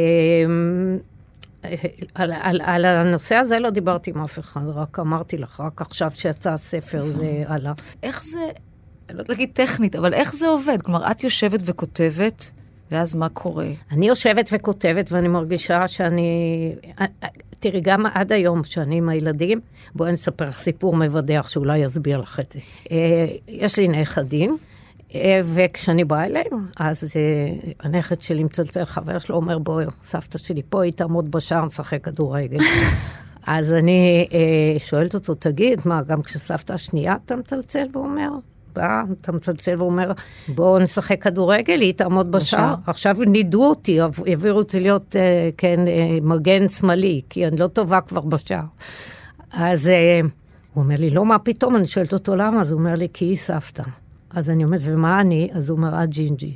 על, 2.15 2.33
על, 2.41 2.61
על 2.65 2.85
הנושא 2.85 3.35
הזה 3.35 3.59
לא 3.59 3.71
דיברתי 3.71 4.11
עם 4.11 4.23
אף 4.23 4.39
אחד, 4.39 4.61
רק 4.75 4.99
אמרתי 4.99 5.39
לך, 5.39 5.61
רק 5.61 5.81
עכשיו 5.81 6.11
שיצא 6.15 6.53
הספר 6.53 7.03
זה 7.03 7.43
עלה. 7.47 7.73
איך 8.03 8.25
זה, 8.25 8.39
אני 8.39 9.17
לא 9.17 9.23
יודעת 9.23 9.29
להגיד 9.29 9.51
טכנית, 9.53 9.97
אבל 9.97 10.15
איך 10.15 10.35
זה 10.35 10.49
עובד? 10.49 10.83
כלומר, 10.83 11.11
את 11.11 11.25
יושבת 11.25 11.61
וכותבת, 11.65 12.53
ואז 12.91 13.15
מה 13.15 13.29
קורה? 13.29 13.69
אני 13.91 14.09
יושבת 14.09 14.51
וכותבת 14.53 15.13
ואני 15.13 15.29
מרגישה 15.29 15.89
שאני... 15.89 16.73
תראי, 17.61 17.81
גם 17.81 18.07
עד 18.07 18.33
היום, 18.33 18.65
שאני 18.65 18.97
עם 18.97 19.09
הילדים, 19.09 19.61
בואי 19.95 20.13
נספר 20.13 20.45
לך 20.45 20.59
סיפור 20.59 20.97
מבדח 20.97 21.49
שאולי 21.49 21.79
יסביר 21.79 22.21
לך 22.21 22.41
את 22.41 22.53
זה. 22.53 22.61
אה, 22.91 23.27
יש 23.49 23.79
לי 23.79 23.89
נכדים. 23.89 24.57
אה, 25.15 25.41
וכשאני 25.45 26.05
באה 26.05 26.25
אליהם, 26.25 26.67
אז 26.77 27.05
uh, 27.05 27.75
הנכד 27.81 28.23
שלי 28.23 28.45
מצלצל, 28.45 28.85
חבר 28.85 29.19
שלו 29.19 29.37
אומר, 29.37 29.59
בואי, 29.59 29.85
סבתא 30.03 30.39
שלי 30.39 30.63
פה, 30.69 30.83
היא 30.83 30.93
תעמוד 30.93 31.31
בשער, 31.31 31.65
נשחק 31.65 32.05
כדורגל. 32.05 32.59
אז 33.47 33.73
אני 33.73 34.29
שואלת 34.79 35.15
אותו, 35.15 35.35
תגיד, 35.35 35.81
מה, 35.85 36.03
גם 36.03 36.23
כשסבתא 36.23 36.73
השנייה 36.73 37.17
אתה 37.25 37.37
מצלצל 37.37 37.87
ואומר? 37.93 38.31
בא, 38.75 39.03
אתה 39.21 39.33
מצלצל 39.33 39.75
ואומר, 39.79 40.13
בואו 40.49 40.79
נשחק 40.79 41.23
כדורגל, 41.23 41.81
היא 41.81 41.95
תעמוד 41.95 42.33
בשער. 42.33 42.75
עכשיו 42.87 43.17
נידו 43.27 43.65
אותי, 43.65 44.01
העבירו 44.01 44.59
אותי 44.59 44.81
להיות, 44.81 45.17
אה, 45.17 45.55
כן, 45.57 45.85
אה, 45.85 46.25
מגן 46.25 46.69
שמאלי, 46.69 47.21
כי 47.29 47.47
אני 47.47 47.57
לא 47.57 47.67
טובה 47.67 48.01
כבר 48.01 48.21
בשער. 48.21 48.65
אז 49.53 49.87
אה, 49.87 50.27
הוא 50.75 50.85
אומר 50.85 50.95
לי, 50.99 51.11
לא, 51.11 51.25
מה 51.25 51.39
פתאום? 51.39 51.77
אני 51.77 51.87
שואלת 51.87 52.13
אותו 52.13 52.37
למה, 52.37 52.61
אז 52.61 52.71
הוא 52.71 52.79
אומר 52.79 52.95
לי, 52.95 53.09
כי 53.13 53.25
היא 53.25 53.37
סבתא. 53.37 53.83
אז 54.31 54.51
אני 54.51 54.65
אומרת, 54.65 54.81
ומה 54.85 55.21
אני? 55.21 55.49
אז 55.53 55.71
הוא 55.71 55.79
אומר, 55.79 56.05
את 56.05 56.09
ג'ינג'י. 56.09 56.53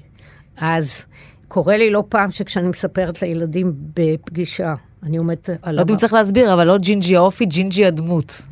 אז 0.56 1.06
קורה 1.48 1.76
לי 1.76 1.90
לא 1.90 2.04
פעם 2.08 2.30
שכשאני 2.30 2.68
מספרת 2.68 3.22
לילדים 3.22 3.72
בפגישה, 3.94 4.74
אני 5.02 5.16
עומדת 5.16 5.48
על... 5.48 5.74
לא 5.74 5.80
יודעת 5.80 5.90
אם 5.90 5.96
צריך 5.96 6.12
להסביר, 6.12 6.52
אבל 6.54 6.66
לא 6.66 6.78
ג'ינג'י 6.78 7.16
האופי, 7.16 7.46
ג'ינג'י 7.46 7.86
הדמות. 7.86 8.42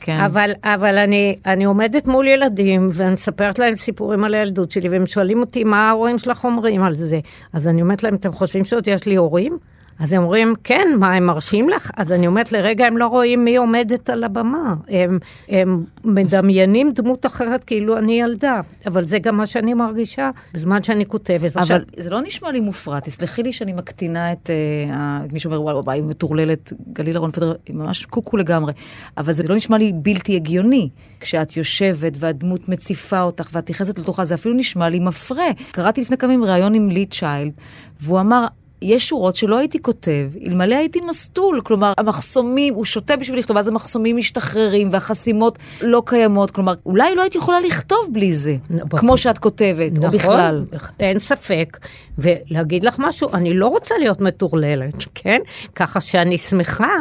כן. 0.00 0.20
אבל, 0.20 0.50
אבל 0.64 0.98
אני, 0.98 1.36
אני 1.46 1.64
עומדת 1.64 2.08
מול 2.08 2.26
ילדים, 2.26 2.88
ואני 2.92 3.12
מספרת 3.12 3.58
להם 3.58 3.76
סיפורים 3.76 4.24
על 4.24 4.34
הילדות 4.34 4.70
שלי, 4.70 4.88
והם 4.88 5.06
שואלים 5.06 5.40
אותי 5.40 5.64
מה 5.64 5.88
ההורים 5.88 6.18
שלך 6.18 6.44
אומרים 6.44 6.82
על 6.82 6.94
זה. 6.94 7.18
אז 7.52 7.68
אני 7.68 7.82
אומרת 7.82 8.02
להם, 8.02 8.14
אתם 8.14 8.32
חושבים 8.32 8.64
שעוד 8.64 8.88
יש 8.88 9.06
לי 9.06 9.16
הורים? 9.16 9.58
אז 10.00 10.12
הם 10.12 10.22
אומרים, 10.22 10.54
כן, 10.64 10.88
מה, 10.98 11.14
הם 11.14 11.26
מרשים 11.26 11.68
לך? 11.68 11.90
אז 11.96 12.12
אני 12.12 12.26
אומרת, 12.26 12.52
לרגע 12.52 12.86
הם 12.86 12.96
לא 12.96 13.06
רואים 13.06 13.44
מי 13.44 13.56
עומדת 13.56 14.10
על 14.10 14.24
הבמה. 14.24 14.74
הם, 14.88 15.18
הם 15.48 15.84
מדמיינים 16.04 16.92
דמות 16.92 17.26
אחרת 17.26 17.64
כאילו 17.64 17.98
אני 17.98 18.20
ילדה. 18.20 18.60
אבל 18.86 19.04
זה 19.04 19.18
גם 19.18 19.36
מה 19.36 19.46
שאני 19.46 19.74
מרגישה 19.74 20.30
בזמן 20.54 20.82
שאני 20.82 21.06
כותבת. 21.06 21.52
אבל 21.52 21.60
עכשיו... 21.60 21.78
זה 21.96 22.10
לא 22.10 22.20
נשמע 22.20 22.50
לי 22.50 22.60
מופרע. 22.60 23.00
תסלחי 23.00 23.42
לי 23.42 23.52
שאני 23.52 23.72
מקטינה 23.72 24.32
את 24.32 24.50
uh, 24.90 25.32
מי 25.32 25.40
שאומר, 25.40 25.62
וואי, 25.62 25.74
וואי, 25.74 25.98
היא 25.98 26.04
מטורללת, 26.04 26.72
גלילה 26.92 27.18
רון 27.18 27.30
פדר, 27.30 27.54
היא 27.66 27.76
ממש 27.76 28.04
קוקו 28.04 28.36
לגמרי. 28.36 28.72
אבל 29.16 29.32
זה 29.32 29.48
לא 29.48 29.56
נשמע 29.56 29.78
לי 29.78 29.92
בלתי 29.94 30.36
הגיוני. 30.36 30.88
כשאת 31.20 31.56
יושבת 31.56 32.12
והדמות 32.16 32.68
מציפה 32.68 33.20
אותך 33.20 33.48
ואת 33.52 33.70
נכנסת 33.70 33.98
לתוכה, 33.98 34.24
זה 34.24 34.34
אפילו 34.34 34.54
נשמע 34.54 34.88
לי 34.88 35.00
מפרה. 35.00 35.48
קראתי 35.70 36.00
לפני 36.00 36.16
כמה 36.16 36.32
ימים 36.32 36.44
ראיון 36.44 36.74
עם 36.74 36.90
לי 36.90 37.06
צ'יילד, 37.06 37.52
והוא 38.00 38.20
אמר, 38.20 38.46
יש 38.82 39.08
שורות 39.08 39.36
שלא 39.36 39.58
הייתי 39.58 39.82
כותב, 39.82 40.30
אלמלא 40.46 40.74
הייתי 40.74 41.00
מסטול. 41.00 41.60
כלומר, 41.64 41.92
המחסומים, 41.98 42.74
הוא 42.74 42.84
שותה 42.84 43.16
בשביל 43.16 43.38
לכתוב, 43.38 43.56
אז 43.56 43.68
המחסומים 43.68 44.16
משתחררים 44.16 44.88
והחסימות 44.92 45.58
לא 45.80 46.02
קיימות. 46.06 46.50
כלומר, 46.50 46.74
אולי 46.86 47.14
לא 47.14 47.22
הייתי 47.22 47.38
יכולה 47.38 47.60
לכתוב 47.60 48.08
בלי 48.12 48.32
זה, 48.32 48.56
נכון, 48.70 49.00
כמו 49.00 49.18
שאת 49.18 49.38
כותבת, 49.38 49.92
נכון, 49.92 50.04
או 50.04 50.10
בכלל. 50.10 50.64
אין 51.00 51.18
ספק. 51.18 51.78
ולהגיד 52.18 52.84
לך 52.84 52.96
משהו, 52.98 53.28
אני 53.34 53.54
לא 53.54 53.66
רוצה 53.66 53.94
להיות 53.98 54.20
מטורללת, 54.20 54.94
כן? 55.14 55.40
ככה 55.74 56.00
שאני 56.00 56.38
שמחה 56.38 56.94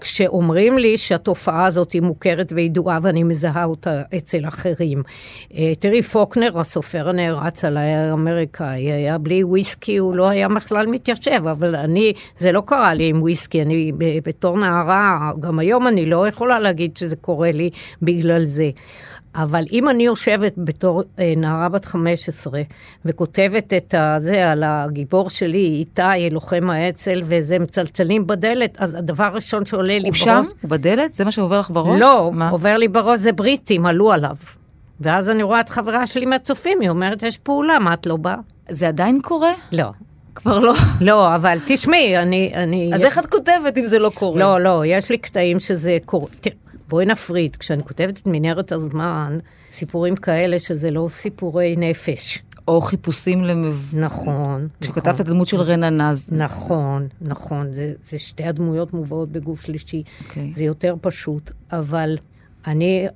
כשאומרים 0.00 0.78
לי 0.78 0.98
שהתופעה 0.98 1.66
הזאת 1.66 1.92
היא 1.92 2.02
מוכרת 2.02 2.52
וידועה 2.56 2.98
ואני 3.02 3.22
מזהה 3.22 3.64
אותה 3.64 4.02
אצל 4.16 4.48
אחרים. 4.48 5.02
אה, 5.54 5.72
תראי, 5.78 6.02
פוקנר, 6.02 6.60
הסופר 6.60 7.08
הנערץ 7.08 7.64
על 7.64 7.76
האמריקאי, 7.76 8.92
היה 8.92 9.18
בלי 9.18 9.44
וויסקי, 9.44 9.96
הוא 9.96 10.16
לא 10.16 10.28
היה 10.28 10.48
בכלל 10.48 10.86
מתיישב. 10.86 11.21
חושב, 11.22 11.46
אבל 11.46 11.76
אני, 11.76 12.12
זה 12.38 12.52
לא 12.52 12.62
קרה 12.66 12.94
לי 12.94 13.08
עם 13.08 13.22
וויסקי, 13.22 13.62
אני 13.62 13.92
בתור 14.24 14.58
נערה, 14.58 15.32
גם 15.40 15.58
היום 15.58 15.88
אני 15.88 16.06
לא 16.06 16.28
יכולה 16.28 16.58
להגיד 16.58 16.96
שזה 16.96 17.16
קורה 17.16 17.52
לי 17.52 17.70
בגלל 18.02 18.44
זה. 18.44 18.70
אבל 19.34 19.64
אם 19.72 19.88
אני 19.88 20.02
יושבת 20.02 20.52
בתור 20.56 21.02
אה, 21.18 21.32
נערה 21.36 21.68
בת 21.68 21.84
15 21.84 22.62
וכותבת 23.04 23.72
את 23.72 23.94
זה 24.18 24.50
על 24.50 24.62
הגיבור 24.66 25.30
שלי, 25.30 25.66
איתי, 25.66 26.30
לוחם 26.30 26.70
האצ"ל, 26.70 27.22
וזה 27.24 27.58
מצלצלים 27.58 28.26
בדלת, 28.26 28.76
אז 28.78 28.94
הדבר 28.94 29.24
הראשון 29.24 29.66
שעולה 29.66 29.98
לי 29.98 30.10
בראש... 30.10 30.28
הוא 30.28 30.44
שם? 30.44 30.68
בדלת? 30.68 31.14
זה 31.14 31.24
מה 31.24 31.32
שעובר 31.32 31.60
לך 31.60 31.70
בראש? 31.70 32.00
לא, 32.00 32.30
מה? 32.34 32.48
עובר 32.48 32.76
לי 32.76 32.88
בראש 32.88 33.18
זה 33.18 33.32
בריטים, 33.32 33.86
עלו 33.86 34.12
עליו. 34.12 34.36
ואז 35.00 35.30
אני 35.30 35.42
רואה 35.42 35.60
את 35.60 35.68
חברה 35.68 36.06
שלי 36.06 36.26
מהצופים, 36.26 36.80
היא 36.80 36.90
אומרת, 36.90 37.22
יש 37.22 37.38
פעולה, 37.38 37.78
מה 37.78 37.94
את 37.94 38.06
לא 38.06 38.16
באה? 38.16 38.36
זה 38.70 38.88
עדיין 38.88 39.20
קורה? 39.22 39.52
לא. 39.72 39.90
כבר 40.34 40.58
לא. 40.58 40.74
לא, 41.00 41.36
אבל 41.36 41.58
תשמעי, 41.66 42.18
אני... 42.18 42.52
אני 42.54 42.90
אז 42.94 43.04
איך 43.04 43.18
את 43.18 43.26
כותבת 43.26 43.78
אם 43.78 43.86
זה 43.86 43.98
לא 43.98 44.10
קורה? 44.14 44.40
לא, 44.40 44.60
לא, 44.60 44.82
יש 44.86 45.10
לי 45.10 45.18
קטעים 45.18 45.60
שזה 45.60 45.98
קורה. 46.06 46.28
בואי 46.88 47.06
נפריד, 47.06 47.56
כשאני 47.56 47.82
כותבת 47.84 48.18
את 48.18 48.26
מנהרת 48.26 48.72
הזמן, 48.72 49.38
סיפורים 49.72 50.16
כאלה 50.16 50.58
שזה 50.58 50.90
לא 50.90 51.06
סיפורי 51.10 51.74
נפש. 51.76 52.42
או 52.68 52.80
חיפושים 52.80 53.44
למב... 53.44 53.76
נכון. 53.92 54.68
כשכתבת 54.80 54.98
נכון. 55.06 55.14
את 55.14 55.20
הדמות 55.20 55.48
של 55.48 55.60
רננז. 55.60 56.32
נכון, 56.32 57.08
נכון. 57.20 57.72
זה, 57.72 57.92
זה 58.02 58.18
שתי 58.18 58.44
הדמויות 58.44 58.92
מובאות 58.92 59.32
בגוף 59.32 59.60
שלישי. 59.60 60.02
Okay. 60.06 60.24
אוקיי. 60.24 60.52
זה 60.52 60.64
יותר 60.64 60.94
פשוט, 61.00 61.50
אבל 61.72 62.16
אני, 62.66 63.06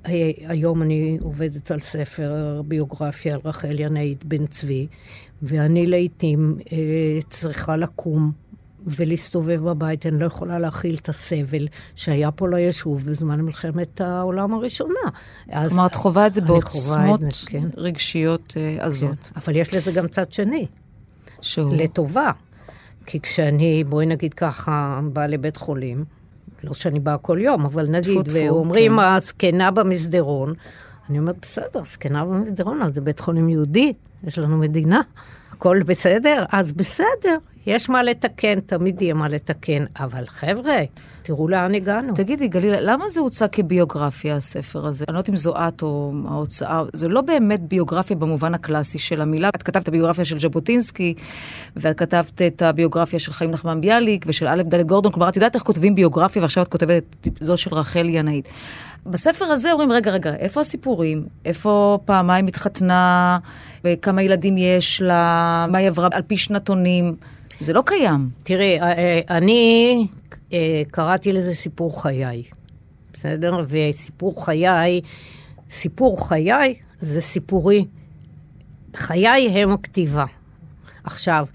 היום 0.47 0.81
אני 0.81 1.17
עובדת 1.21 1.71
על 1.71 1.79
ספר 1.79 2.61
ביוגרפיה 2.65 3.33
על 3.33 3.39
רחל 3.45 3.79
ינאית 3.79 4.25
בן 4.25 4.45
צבי, 4.47 4.87
ואני 5.41 5.87
לעיתים 5.87 6.57
אה, 6.71 6.77
צריכה 7.29 7.75
לקום 7.75 8.31
ולהסתובב 8.87 9.59
בבית, 9.63 10.05
אני 10.05 10.19
לא 10.19 10.25
יכולה 10.25 10.59
להכיל 10.59 10.95
את 10.95 11.09
הסבל 11.09 11.67
שהיה 11.95 12.31
פה 12.31 12.49
ליישוב 12.49 13.05
בזמן 13.05 13.41
מלחמת 13.41 14.01
העולם 14.01 14.53
הראשונה. 14.53 14.93
כלומר, 15.45 15.85
את 15.85 15.95
חווה 15.95 16.27
את 16.27 16.33
זה 16.33 16.41
בעוצמות 16.41 17.21
כן. 17.45 17.67
רגשיות 17.77 18.53
אה, 18.57 18.85
עזות. 18.85 19.23
כן. 19.23 19.39
אבל 19.39 19.55
יש 19.55 19.73
לזה 19.73 19.91
גם 19.91 20.07
צד 20.07 20.31
שני. 20.31 20.65
שהוא? 21.41 21.73
לטובה. 21.75 22.31
כי 23.05 23.19
כשאני, 23.19 23.83
בואי 23.83 24.05
נגיד 24.05 24.33
ככה, 24.33 24.99
באה 25.13 25.27
לבית 25.27 25.57
חולים, 25.57 26.05
לא 26.63 26.73
שאני 26.73 26.99
באה 26.99 27.17
כל 27.17 27.37
יום, 27.41 27.65
אבל 27.65 27.87
נגיד, 27.89 28.25
טפו, 28.25 28.33
ואומרים, 28.33 28.91
כן. 28.91 28.99
הזקנה 28.99 29.71
במסדרון, 29.71 30.53
אני 31.09 31.19
אומרת, 31.19 31.35
בסדר, 31.41 31.83
זקנה 31.85 32.25
במסדרון, 32.25 32.81
אז 32.81 32.95
זה 32.95 33.01
בית 33.01 33.19
חולים 33.19 33.49
יהודי, 33.49 33.93
יש 34.23 34.39
לנו 34.39 34.57
מדינה, 34.57 35.01
הכל 35.51 35.83
בסדר, 35.85 36.45
אז 36.51 36.73
בסדר, 36.73 37.37
יש 37.65 37.89
מה 37.89 38.03
לתקן, 38.03 38.59
תמיד 38.59 39.01
יהיה 39.01 39.13
מה 39.13 39.27
לתקן, 39.27 39.85
אבל 39.99 40.23
חבר'ה, 40.27 40.77
תראו 41.21 41.47
לאן 41.47 41.75
הגענו. 41.75 42.13
תגידי, 42.13 42.47
גלילה, 42.47 42.77
למה 42.81 43.09
זה 43.09 43.19
הוצג 43.19 43.47
כביוגרפיה, 43.51 44.35
הספר 44.35 44.85
הזה? 44.85 45.05
אני 45.07 45.13
לא 45.13 45.19
יודעת 45.19 45.29
אם 45.29 45.37
זו 45.37 45.53
את 45.67 45.81
או 45.81 46.13
ההוצאה, 46.27 46.83
זה 46.93 47.07
לא 47.07 47.21
באמת 47.21 47.61
ביוגרפיה 47.61 48.15
במובן 48.15 48.53
הקלאסי 48.53 48.99
של 48.99 49.21
המילה. 49.21 49.49
את 49.55 49.63
כתבת 49.63 49.83
את 49.83 49.87
הביוגרפיה 49.87 50.25
של 50.25 50.39
ז'בוטינסקי, 50.39 51.13
ואת 51.75 51.97
כתבת 51.97 52.41
את 52.41 52.61
הביוגרפיה 52.61 53.19
של 53.19 53.33
חיים 53.33 53.51
נחמן 53.51 53.81
ביאליק 53.81 54.25
ושל 54.27 54.47
א' 54.47 54.63
ד' 54.63 54.81
גורדון, 54.81 55.11
כלומר, 55.11 55.29
את 55.29 55.35
יודעת 55.35 55.55
איך 55.55 55.63
כותבים 55.63 55.95
ביוגרפיה, 55.95 56.41
ועכשיו 56.41 56.63
את 56.63 56.67
כותבת 56.67 57.03
את 57.27 57.37
זו 57.41 57.57
של 57.57 57.75
רחל 57.75 58.09
ינאית. 58.09 58.47
בספר 59.05 59.45
הזה 59.45 59.71
אומרים, 59.71 59.91
רגע, 59.91 60.11
רגע, 60.11 60.35
איפה 60.35 60.61
הסיפורים? 60.61 61.27
איפה 61.45 61.99
פעמיים 62.05 62.47
התחתנה? 62.47 63.37
וכמה 63.83 64.23
ילדים 64.23 64.57
יש 64.57 65.01
לה? 65.01 65.65
מה 65.71 65.77
היא 65.77 65.87
עברה 65.87 66.07
על 66.11 66.21
פי 66.21 66.37
שנתונים? 66.37 67.15
זה 67.59 67.73
לא 67.73 67.83
קיים. 67.85 68.29
תראי, 68.43 68.79
אה, 68.81 68.97
אה, 68.97 69.21
אני 69.29 70.07
אה, 70.53 70.81
קראתי 70.91 71.33
לזה 71.33 71.55
סיפור 71.55 72.01
חיי, 72.01 72.43
בסדר? 73.13 73.65
וסיפור 73.67 74.45
חיי, 74.45 75.01
סיפור 75.69 76.27
חיי 76.27 76.75
זה 76.99 77.21
סיפורי. 77.21 77.85
חיי 78.95 79.49
הם 79.49 79.71
הכתיבה. 79.71 80.25
עכשיו, 81.03 81.45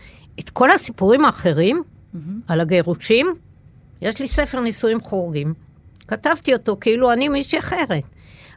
את 0.40 0.50
כל 0.50 0.70
הסיפורים 0.70 1.24
האחרים 1.24 1.82
mm-hmm. 1.82 2.18
על 2.48 2.60
הגירושים, 2.60 3.26
יש 4.02 4.20
לי 4.20 4.28
ספר 4.28 4.60
נישואים 4.60 5.00
חורגים. 5.00 5.54
כתבתי 6.12 6.52
אותו 6.52 6.76
כאילו 6.80 7.12
אני 7.12 7.28
מישהי 7.28 7.58
אחרת. 7.58 8.02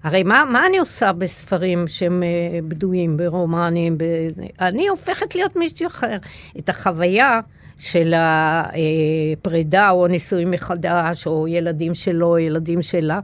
הרי 0.04 0.24
מה, 0.24 0.44
מה 0.52 0.65
אני 0.65 0.78
עושה 0.78 1.13
בספרים 1.13 1.88
שהם 1.88 2.24
אה, 2.24 2.60
בדויים, 2.68 3.18
ברומנים? 3.18 3.96
בזה? 3.98 4.46
אני 4.62 4.88
הופכת 4.88 5.36
להיות 5.36 5.56
מישהו 5.56 5.88
אחר. 5.88 6.18
את 6.60 6.70
החוויה 6.70 7.39
של 7.78 8.13
הפרידה 8.18 9.89
או 9.89 10.08
נישואים 10.08 10.52
מחדש, 10.52 11.28
או 11.28 11.48
ילדים 11.48 11.94
שלו, 11.94 12.38
ילדים 12.38 12.82
שלה, 12.82 13.20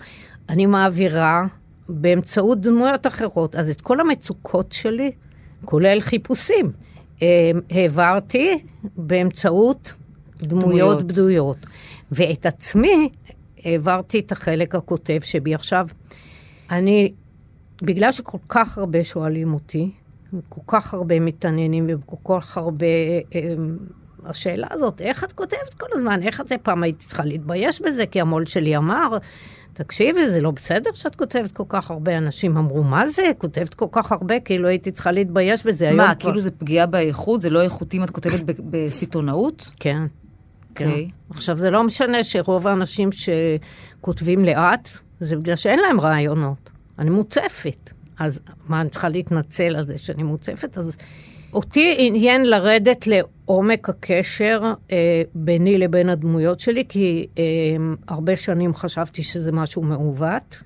אני 0.49 0.65
מעבירה 0.65 1.43
באמצעות 1.89 2.61
דמויות 2.61 3.07
אחרות. 3.07 3.55
אז 3.55 3.69
את 3.69 3.81
כל 3.81 3.99
המצוקות 3.99 4.71
שלי, 4.71 5.11
כולל 5.65 6.01
חיפושים, 6.01 6.71
אה, 7.21 7.51
העברתי 7.69 8.63
באמצעות 8.97 9.93
דמויות, 10.41 10.63
דמויות. 10.63 11.03
בדויות. 11.03 11.57
ואת 12.11 12.45
עצמי 12.45 13.09
העברתי 13.65 14.19
את 14.19 14.31
החלק 14.31 14.75
הכותב 14.75 15.19
שבי. 15.23 15.55
עכשיו, 15.55 15.87
אני, 16.71 17.13
בגלל 17.81 18.11
שכל 18.11 18.37
כך 18.49 18.77
הרבה 18.77 19.03
שואלים 19.03 19.53
אותי, 19.53 19.91
וכל 20.33 20.61
כך 20.67 20.93
הרבה 20.93 21.19
מתעניינים 21.19 21.87
וכל 21.89 22.39
כך 22.41 22.57
הרבה... 22.57 22.85
אה, 23.35 23.53
השאלה 24.25 24.67
הזאת, 24.71 25.01
איך 25.01 25.23
את 25.23 25.31
כותבת 25.31 25.73
כל 25.77 25.85
הזמן? 25.91 26.23
איך 26.23 26.41
את 26.41 26.47
זה? 26.47 26.55
פעם 26.63 26.83
הייתי 26.83 27.05
צריכה 27.05 27.25
להתבייש 27.25 27.81
בזה, 27.81 28.05
כי 28.05 28.21
המו"ל 28.21 28.45
שלי 28.45 28.77
אמר, 28.77 29.17
תקשיבי, 29.73 30.29
זה 30.29 30.41
לא 30.41 30.51
בסדר 30.51 30.89
שאת 30.93 31.15
כותבת 31.15 31.51
כל 31.51 31.63
כך 31.69 31.91
הרבה. 31.91 32.17
אנשים 32.17 32.57
אמרו, 32.57 32.83
מה 32.83 33.07
זה? 33.07 33.21
כותבת 33.37 33.73
כל 33.73 33.85
כך 33.91 34.11
הרבה, 34.11 34.39
כאילו 34.39 34.67
הייתי 34.67 34.91
צריכה 34.91 35.11
להתבייש 35.11 35.65
בזה. 35.65 35.91
מה, 35.91 36.15
כבר- 36.15 36.19
כאילו 36.29 36.39
זה 36.39 36.51
פגיעה 36.51 36.85
באיכות? 36.85 37.41
זה 37.41 37.49
לא 37.49 37.61
איכותי 37.61 37.97
אם 37.97 38.03
את 38.03 38.09
כותבת 38.09 38.39
בסיטונאות? 38.59 39.71
כן. 39.79 39.97
כן. 40.75 40.85
אוקיי. 40.85 41.09
עכשיו, 41.29 41.57
זה 41.57 41.69
לא 41.69 41.83
משנה 41.83 42.23
שרוב 42.23 42.67
האנשים 42.67 43.09
שכותבים 43.11 44.45
לאט, 44.45 44.89
זה 45.19 45.35
בגלל 45.35 45.55
שאין 45.55 45.79
להם 45.79 46.01
רעיונות. 46.01 46.69
אני 46.99 47.09
מוצפת. 47.09 47.91
אז 48.19 48.39
מה, 48.67 48.81
אני 48.81 48.89
צריכה 48.89 49.09
להתנצל 49.09 49.75
על 49.75 49.87
זה 49.87 49.97
שאני 49.97 50.23
מוצפת? 50.23 50.77
אז 50.77 50.97
אותי 51.53 51.95
עניין 51.97 52.45
לרדת 52.45 53.07
לעומק 53.07 53.89
הקשר 53.89 54.73
אה, 54.91 55.21
ביני 55.35 55.77
לבין 55.77 56.09
הדמויות 56.09 56.59
שלי, 56.59 56.83
כי 56.89 57.27
אה, 57.37 57.43
הרבה 58.07 58.35
שנים 58.35 58.73
חשבתי 58.73 59.23
שזה 59.23 59.51
משהו 59.51 59.81
מעוות. 59.81 60.63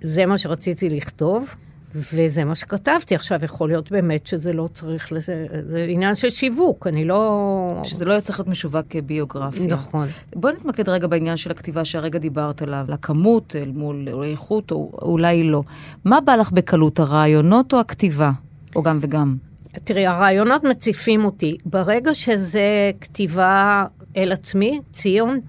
זה 0.00 0.26
מה 0.26 0.38
שרציתי 0.38 0.88
לכתוב, 0.88 1.54
וזה 1.94 2.44
מה 2.44 2.54
שכתבתי. 2.54 3.14
עכשיו, 3.14 3.44
יכול 3.44 3.68
להיות 3.68 3.90
באמת 3.90 4.26
שזה 4.26 4.52
לא 4.52 4.68
צריך 4.74 5.12
לזה, 5.12 5.46
זה 5.66 5.86
עניין 5.88 6.16
של 6.16 6.30
שיווק, 6.30 6.86
אני 6.86 7.04
לא... 7.04 7.80
שזה 7.84 8.04
לא 8.04 8.20
צריך 8.20 8.38
להיות 8.40 8.48
משווק 8.48 8.86
כביוגרפיה. 8.90 9.66
נכון. 9.66 10.08
בואי 10.36 10.52
נתמקד 10.54 10.88
רגע 10.88 11.06
בעניין 11.06 11.36
של 11.36 11.50
הכתיבה 11.50 11.84
שהרגע 11.84 12.18
דיברת 12.18 12.62
עליו, 12.62 12.84
לכמות 12.88 13.56
אל 13.56 13.72
מול 13.74 14.08
איכות, 14.24 14.70
או 14.70 14.90
אולי 15.02 15.44
לא. 15.44 15.62
מה 16.04 16.20
בא 16.20 16.36
לך 16.36 16.52
בקלות, 16.52 17.00
הרעיונות 17.00 17.72
או 17.72 17.80
הכתיבה? 17.80 18.30
או 18.76 18.82
גם 18.82 18.98
וגם. 19.02 19.36
תראי, 19.84 20.06
הרעיונות 20.06 20.64
מציפים 20.64 21.24
אותי. 21.24 21.56
ברגע 21.66 22.14
שזה 22.14 22.90
כתיבה 23.00 23.84
אל 24.16 24.32
עצמי, 24.32 24.80
ציון, 24.92 25.40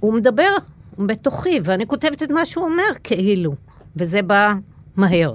הוא 0.00 0.14
מדבר 0.14 0.50
בתוכי, 0.98 1.60
ואני 1.64 1.86
כותבת 1.86 2.22
את 2.22 2.30
מה 2.30 2.46
שהוא 2.46 2.64
אומר, 2.64 2.82
כאילו. 3.04 3.54
וזה 3.96 4.22
בא 4.22 4.54
מהר. 4.96 5.32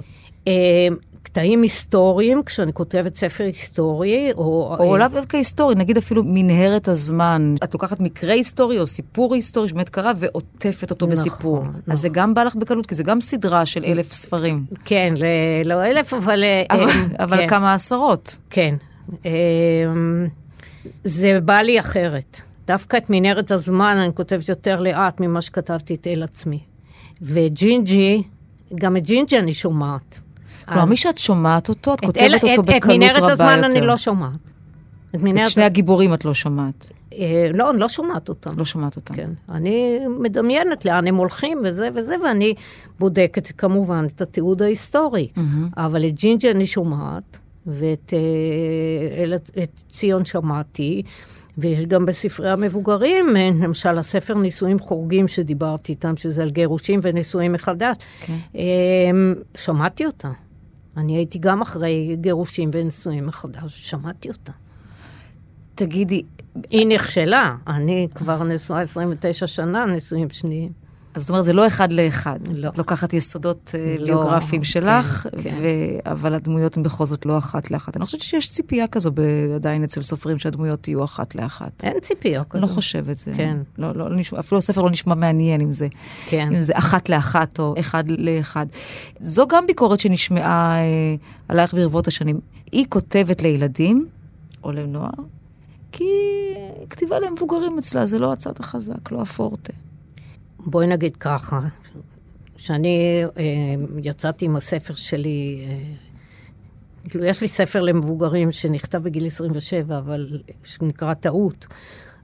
אה, 0.48 0.88
קטעים 1.34 1.62
היסטוריים, 1.62 2.42
כשאני 2.42 2.72
כותבת 2.72 3.16
ספר 3.16 3.44
היסטורי, 3.44 4.32
או... 4.32 4.76
או 4.78 4.96
לאו 4.96 5.08
דווקא 5.08 5.36
היסטורי, 5.36 5.74
נגיד 5.74 5.96
אפילו 5.96 6.22
מנהרת 6.24 6.88
הזמן. 6.88 7.54
את 7.64 7.74
לוקחת 7.74 8.00
מקרה 8.00 8.32
היסטורי 8.32 8.78
או 8.78 8.86
סיפור 8.86 9.34
היסטורי 9.34 9.68
שבאמת 9.68 9.88
קרה 9.88 10.12
ועוטפת 10.16 10.90
אותו 10.90 11.06
נכון, 11.06 11.16
בסיפור. 11.16 11.58
נכון. 11.58 11.80
אז 11.86 12.00
זה 12.00 12.08
גם 12.08 12.34
בא 12.34 12.42
לך 12.44 12.54
בקלות, 12.54 12.86
כי 12.86 12.94
זה 12.94 13.02
גם 13.02 13.20
סדרה 13.20 13.66
של 13.66 13.84
אלף 13.84 14.12
ספרים. 14.12 14.64
כן, 14.84 15.14
לא 15.64 15.84
אלף, 15.84 16.14
אבל... 16.14 16.44
אה, 16.44 16.62
אבל, 16.70 16.88
אה, 16.88 17.24
אבל 17.24 17.36
כן. 17.36 17.48
כמה 17.48 17.74
עשרות. 17.74 18.38
כן. 18.50 18.74
אמ, 19.24 19.30
זה 21.04 21.40
בא 21.40 21.60
לי 21.60 21.80
אחרת. 21.80 22.40
דווקא 22.66 22.96
את 22.96 23.10
מנהרת 23.10 23.50
הזמן 23.50 23.96
אני 23.96 24.14
כותבת 24.14 24.48
יותר 24.48 24.80
לאט 24.80 25.20
ממה 25.20 25.40
שכתבתי 25.40 25.94
את 25.94 26.06
אל 26.06 26.22
עצמי. 26.22 26.58
וג'ינג'י, 27.22 28.22
גם 28.74 28.96
את 28.96 29.02
ג'ינג'י 29.02 29.38
אני 29.38 29.54
שומעת. 29.54 30.20
כלומר, 30.68 30.84
מי 30.84 30.96
שאת 30.96 31.18
שומעת 31.18 31.68
אותו, 31.68 31.94
את 31.94 31.98
את 31.98 32.04
כותבת 32.06 32.22
אל- 32.22 32.34
אותו 32.34 32.46
את- 32.54 32.58
בקלות 32.58 32.82
את 32.84 32.88
מנהרת 32.88 33.16
רבה 33.18 33.32
הזמן 33.32 33.56
יותר. 33.56 33.66
אני 33.66 33.80
לא 33.80 33.96
שומעת. 33.96 34.30
את 35.14 35.20
מנהרת... 35.20 35.46
את 35.46 35.52
שני 35.52 35.64
הגיבורים 35.64 36.14
את 36.14 36.24
לא 36.24 36.34
שומעת. 36.34 36.90
אה, 37.12 37.50
לא, 37.54 37.70
אני 37.70 37.80
לא 37.80 37.88
שומעת 37.88 38.28
אותם. 38.28 38.58
לא 38.58 38.64
שומעת 38.64 38.96
אותם. 38.96 39.14
כן. 39.14 39.30
אני 39.48 39.98
מדמיינת 40.20 40.84
לאן 40.84 41.06
הם 41.06 41.16
הולכים 41.16 41.58
וזה 41.64 41.88
וזה, 41.94 42.14
ואני 42.24 42.54
בודקת 43.00 43.52
כמובן 43.58 44.06
את 44.14 44.20
התיעוד 44.22 44.62
ההיסטורי. 44.62 45.28
אבל 45.76 46.06
את 46.06 46.12
ג'ינג'י 46.14 46.50
אני 46.50 46.66
שומעת, 46.66 47.38
ואת 47.66 48.12
אה, 48.14 49.22
אל- 49.22 49.34
את 49.34 49.80
ציון 49.88 50.24
שמעתי, 50.24 51.02
ויש 51.58 51.86
גם 51.86 52.06
בספרי 52.06 52.50
המבוגרים, 52.50 53.36
אה, 53.36 53.50
למשל 53.62 53.98
הספר 53.98 54.34
נישואים 54.34 54.78
חורגים 54.78 55.28
שדיברתי 55.28 55.92
איתם, 55.92 56.16
שזה 56.16 56.42
על 56.42 56.50
גירושים 56.50 57.00
ונישואים 57.02 57.52
מחדש. 57.52 57.96
כן. 58.20 58.36
אה, 58.56 58.60
שמעתי 59.56 60.06
אותה. 60.06 60.30
אני 60.96 61.16
הייתי 61.16 61.38
גם 61.38 61.62
אחרי 61.62 62.16
גירושים 62.20 62.70
ונישואים 62.72 63.26
מחדש, 63.26 63.90
שמעתי 63.90 64.28
אותה. 64.28 64.52
תגידי, 65.74 66.22
היא 66.70 66.86
נכשלה, 66.86 67.56
אני 67.66 68.08
כבר 68.14 68.42
נשואה 68.42 68.80
29 68.80 69.46
שנה, 69.46 69.86
נישואים 69.86 70.30
שניים. 70.30 70.83
אז 71.14 71.22
זאת 71.22 71.30
אומרת, 71.30 71.44
זה 71.44 71.52
לא 71.52 71.66
אחד 71.66 71.92
לאחד. 71.92 72.38
לא. 72.54 72.68
את 72.68 72.78
לוקחת 72.78 73.12
יסודות 73.12 73.70
אה, 73.74 73.96
לא, 73.98 74.06
ביוגרפיים 74.06 74.62
כן, 74.62 74.68
שלך, 74.68 75.26
כן. 75.42 75.54
ו... 75.62 75.66
אבל 76.12 76.34
הדמויות 76.34 76.76
הן 76.76 76.82
בכל 76.82 77.06
זאת 77.06 77.26
לא 77.26 77.38
אחת 77.38 77.70
לאחת. 77.70 77.96
אני 77.96 78.04
חושבת 78.04 78.20
שיש 78.20 78.50
ציפייה 78.50 78.86
כזו 78.86 79.10
ב... 79.14 79.20
עדיין 79.54 79.84
אצל 79.84 80.02
סופרים 80.02 80.38
שהדמויות 80.38 80.88
יהיו 80.88 81.04
אחת 81.04 81.34
לאחת. 81.34 81.84
אין 81.84 82.00
ציפייה 82.00 82.40
אני 82.40 82.50
כזאת. 82.50 82.62
לא 82.62 82.74
חושבת 82.74 83.16
זה. 83.16 83.32
כן. 83.36 83.56
לא, 83.78 83.94
לא, 83.94 84.10
לא 84.10 84.16
נשמע, 84.16 84.38
אפילו 84.38 84.58
הספר 84.58 84.82
לא 84.82 84.90
נשמע 84.90 85.14
מעניין 85.14 85.60
אם 85.60 85.72
זה, 85.72 85.88
כן. 86.26 86.48
אם 86.52 86.60
זה 86.60 86.72
אחת 86.78 87.08
לאחת 87.08 87.58
או 87.58 87.74
אחד 87.80 88.04
לאחד. 88.10 88.66
זו 89.20 89.46
גם 89.48 89.66
ביקורת 89.66 90.00
שנשמעה 90.00 90.76
אה, 90.76 91.14
עלייך 91.48 91.74
ברבות 91.74 92.08
השנים. 92.08 92.40
היא 92.72 92.86
כותבת 92.88 93.42
לילדים 93.42 94.06
או 94.64 94.72
לנוער, 94.72 95.10
כי 95.92 96.04
כתיבה 96.90 97.18
למבוגרים 97.20 97.78
אצלה 97.78 98.06
זה 98.06 98.18
לא 98.18 98.32
הצד 98.32 98.52
החזק, 98.58 99.12
לא 99.12 99.22
הפורטה. 99.22 99.72
בואי 100.66 100.86
נגיד 100.86 101.16
ככה, 101.16 101.60
כשאני 102.56 103.22
אה, 103.36 103.42
יצאתי 104.02 104.44
עם 104.44 104.56
הספר 104.56 104.94
שלי, 104.94 105.64
אה, 105.68 105.78
כאילו, 107.10 107.24
יש 107.24 107.40
לי 107.40 107.48
ספר 107.48 107.80
למבוגרים 107.80 108.52
שנכתב 108.52 108.98
בגיל 108.98 109.26
27, 109.26 109.98
אבל 109.98 110.40
שנקרא 110.64 111.14
טעות. 111.14 111.66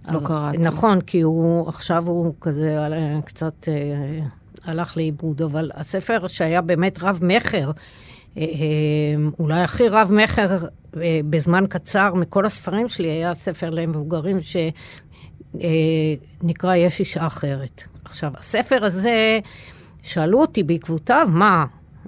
לא 0.08 0.18
אבל- 0.18 0.26
קראתי. 0.26 0.58
נכון, 0.58 1.00
כי 1.00 1.20
הוא, 1.20 1.68
עכשיו 1.68 2.08
הוא 2.08 2.34
כזה 2.40 2.78
אה, 2.78 3.18
קצת 3.24 3.68
אה, 3.68 4.20
הלך 4.64 4.96
לאיבוד, 4.96 5.42
אבל 5.42 5.70
הספר 5.74 6.26
שהיה 6.26 6.60
באמת 6.60 6.98
רב-מכר, 7.02 7.70
אה, 8.36 8.42
אה, 8.42 8.46
אולי 9.38 9.60
הכי 9.62 9.88
רב-מכר 9.88 10.56
אה, 10.96 11.20
בזמן 11.30 11.64
קצר 11.68 12.14
מכל 12.14 12.46
הספרים 12.46 12.88
שלי, 12.88 13.08
היה 13.08 13.34
ספר 13.34 13.70
למבוגרים 13.70 14.36
שנקרא 15.54 16.74
יש 16.74 17.00
אישה 17.00 17.26
אחרת. 17.26 17.82
עכשיו, 18.04 18.32
הספר 18.38 18.84
הזה, 18.84 19.38
שאלו 20.02 20.40
אותי 20.40 20.62
בעקבותיו, 20.62 21.28
מה, 21.30 21.64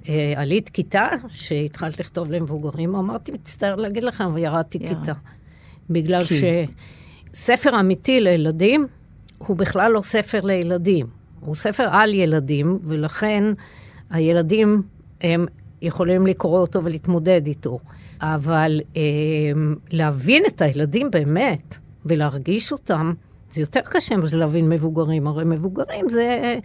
אה, 0.09 0.33
עלית 0.37 0.69
כיתה 0.69 1.05
שהתחלת 1.29 2.01
לכתוב 2.01 2.31
למבוגרים? 2.31 2.95
אמרתי, 2.95 3.33
מצטער 3.33 3.77
להגיד 3.77 4.05
לכם, 4.05 4.39
ירדתי 4.39 4.79
יאללה. 4.79 5.01
כיתה. 5.01 5.13
בגלל 5.91 6.25
כי? 6.25 6.67
שספר 7.35 7.81
אמיתי 7.81 8.21
לילדים 8.21 8.87
הוא 9.39 9.57
בכלל 9.57 9.93
לא 9.93 10.01
ספר 10.01 10.41
לילדים. 10.41 11.07
הוא 11.41 11.55
ספר 11.55 11.89
על 11.91 12.15
ילדים, 12.15 12.79
ולכן 12.85 13.45
הילדים 14.11 14.83
הם 15.21 15.47
יכולים 15.83 16.27
לקרוא 16.27 16.61
אותו 16.61 16.85
ולהתמודד 16.85 17.47
איתו. 17.47 17.79
אבל 18.21 18.81
אה, 18.97 19.03
להבין 19.91 20.43
את 20.47 20.63
הילדים 20.63 21.11
באמת 21.11 21.79
ולהרגיש 22.07 22.73
אותם, 22.73 23.13
זה 23.53 23.61
יותר 23.61 23.81
קשה 23.85 24.15
להבין 24.33 24.69
מבוגרים. 24.69 25.27
הרי 25.27 25.45
מבוגרים 25.45 26.09
זה, 26.09 26.59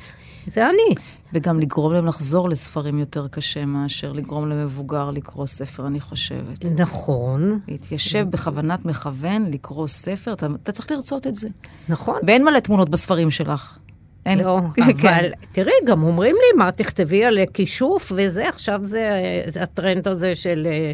זה 0.47 0.69
אני. 0.69 0.95
וגם 1.33 1.59
לגרום 1.59 1.93
להם 1.93 2.05
לחזור 2.05 2.49
לספרים 2.49 2.99
יותר 2.99 3.27
קשה 3.27 3.65
מאשר 3.65 4.11
לגרום 4.11 4.49
למבוגר 4.49 5.11
לקרוא 5.11 5.45
ספר, 5.45 5.87
אני 5.87 5.99
חושבת. 5.99 6.65
נכון, 6.77 7.59
להתיישב 7.67 8.25
בכוונת 8.29 8.85
מכוון, 8.85 9.45
לקרוא 9.51 9.87
ספר, 9.87 10.33
אתה, 10.33 10.47
אתה 10.63 10.71
צריך 10.71 10.91
לרצות 10.91 11.27
את 11.27 11.35
זה. 11.35 11.49
נכון. 11.89 12.15
ואין 12.27 12.45
מלא 12.45 12.59
תמונות 12.59 12.89
בספרים 12.89 13.31
שלך. 13.31 13.77
אין. 14.27 14.39
לא, 14.39 14.59
כן. 15.01 15.07
אבל 15.07 15.29
תראי, 15.51 15.73
גם 15.85 16.03
אומרים 16.03 16.35
לי, 16.35 16.57
מה 16.57 16.71
תכתבי 16.71 17.25
על 17.25 17.39
כישוף 17.53 18.11
וזה, 18.15 18.49
עכשיו 18.49 18.79
זה, 18.83 19.11
זה 19.47 19.63
הטרנד 19.63 20.07
הזה 20.07 20.35
של... 20.35 20.67
אה, 20.69 20.91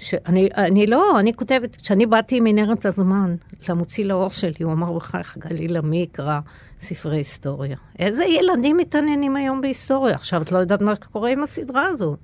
שאני 0.00 0.48
אני 0.56 0.86
לא, 0.86 1.20
אני 1.20 1.34
כותבת, 1.34 1.76
כשאני 1.76 2.06
באתי 2.06 2.40
מנהרת 2.40 2.86
הזמן 2.86 3.34
למוציא 3.68 4.04
לאור 4.04 4.28
שלי, 4.28 4.54
הוא 4.62 4.72
אמר, 4.72 4.92
בחייך 4.92 5.38
גלילה, 5.38 5.80
מי 5.80 5.96
יקרא 5.96 6.40
ספרי 6.80 7.16
היסטוריה? 7.16 7.76
איזה 7.98 8.24
ילדים 8.24 8.76
מתעניינים 8.76 9.36
היום 9.36 9.60
בהיסטוריה? 9.60 10.14
עכשיו, 10.14 10.42
את 10.42 10.52
לא 10.52 10.58
יודעת 10.58 10.82
מה 10.82 10.96
קורה 10.96 11.30
עם 11.30 11.42
הסדרה 11.42 11.86
הזאת. 11.86 12.18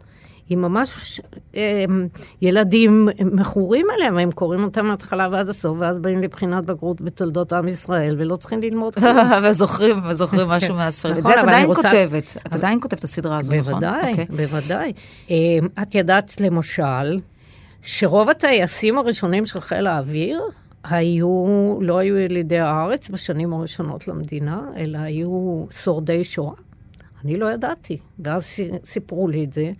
היא 0.48 0.58
ממש, 0.58 1.20
אה, 1.56 1.84
ילדים 2.42 3.08
מכורים 3.24 3.86
אליהם, 3.96 4.18
הם 4.18 4.30
קוראים 4.32 4.64
אותם 4.64 4.86
מההתחלה 4.86 5.28
ועד 5.30 5.48
הסוף, 5.48 5.76
ואז 5.80 5.98
באים 5.98 6.22
לבחינת 6.22 6.64
בגרות 6.64 7.00
בתולדות 7.00 7.52
עם 7.52 7.68
ישראל, 7.68 8.16
ולא 8.18 8.36
צריכים 8.36 8.60
ללמוד 8.62 8.94
כלום. 8.94 9.16
וזוכרים, 9.44 9.96
וזוכרים 10.08 10.48
משהו 10.48 10.74
מהספרים. 10.74 11.14
את 11.14 11.18
נכון, 11.18 11.32
זה 11.32 11.40
את 11.40 11.44
עדיין 11.48 11.66
רוצה- 11.66 11.82
כותבת. 11.90 12.36
את 12.46 12.52
עדיין 12.54 12.80
כותבת 12.80 12.98
את 12.98 13.04
הסדרה 13.04 13.38
הזו, 13.38 13.52
נכון? 13.54 13.72
בוודאי, 13.72 14.10
אוקיי. 14.10 14.26
בוודאי. 14.46 14.92
אה, 15.30 15.36
את 15.82 15.94
ידעת, 15.94 16.40
למשל, 16.40 17.18
שרוב 17.82 18.30
הטייסים 18.30 18.98
הראשונים 18.98 19.46
של 19.46 19.60
חיל 19.60 19.86
האוויר 19.86 20.42
היו, 20.84 21.28
לא 21.80 21.98
היו 21.98 22.16
ילידי 22.18 22.58
הארץ 22.58 23.08
בשנים 23.10 23.52
הראשונות 23.52 24.08
למדינה, 24.08 24.60
אלא 24.76 24.98
היו 24.98 25.64
שורדי 25.70 26.24
שואה. 26.24 26.54
אני 27.24 27.36
לא 27.36 27.52
ידעתי, 27.52 27.98
ואז 28.18 28.44
סי- 28.44 28.70
סיפרו 28.84 29.28
לי 29.28 29.44
את 29.44 29.52
זה. 29.52 29.72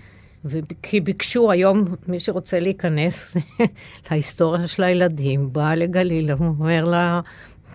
כי 0.82 1.00
ביקשו 1.00 1.50
היום, 1.50 1.84
מי 2.08 2.18
שרוצה 2.18 2.60
להיכנס 2.60 3.36
להיסטוריה 4.10 4.66
של 4.66 4.82
הילדים, 4.82 5.52
בא 5.52 5.74
לגלילה, 5.74 6.32
הוא 6.32 6.46
אומר 6.46 6.84
לה, 6.84 7.20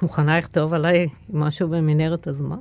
מוכנה 0.02 0.38
לכתוב 0.38 0.74
עליי 0.74 1.08
משהו 1.30 1.70
במנהרת 1.70 2.28
הזמן? 2.28 2.58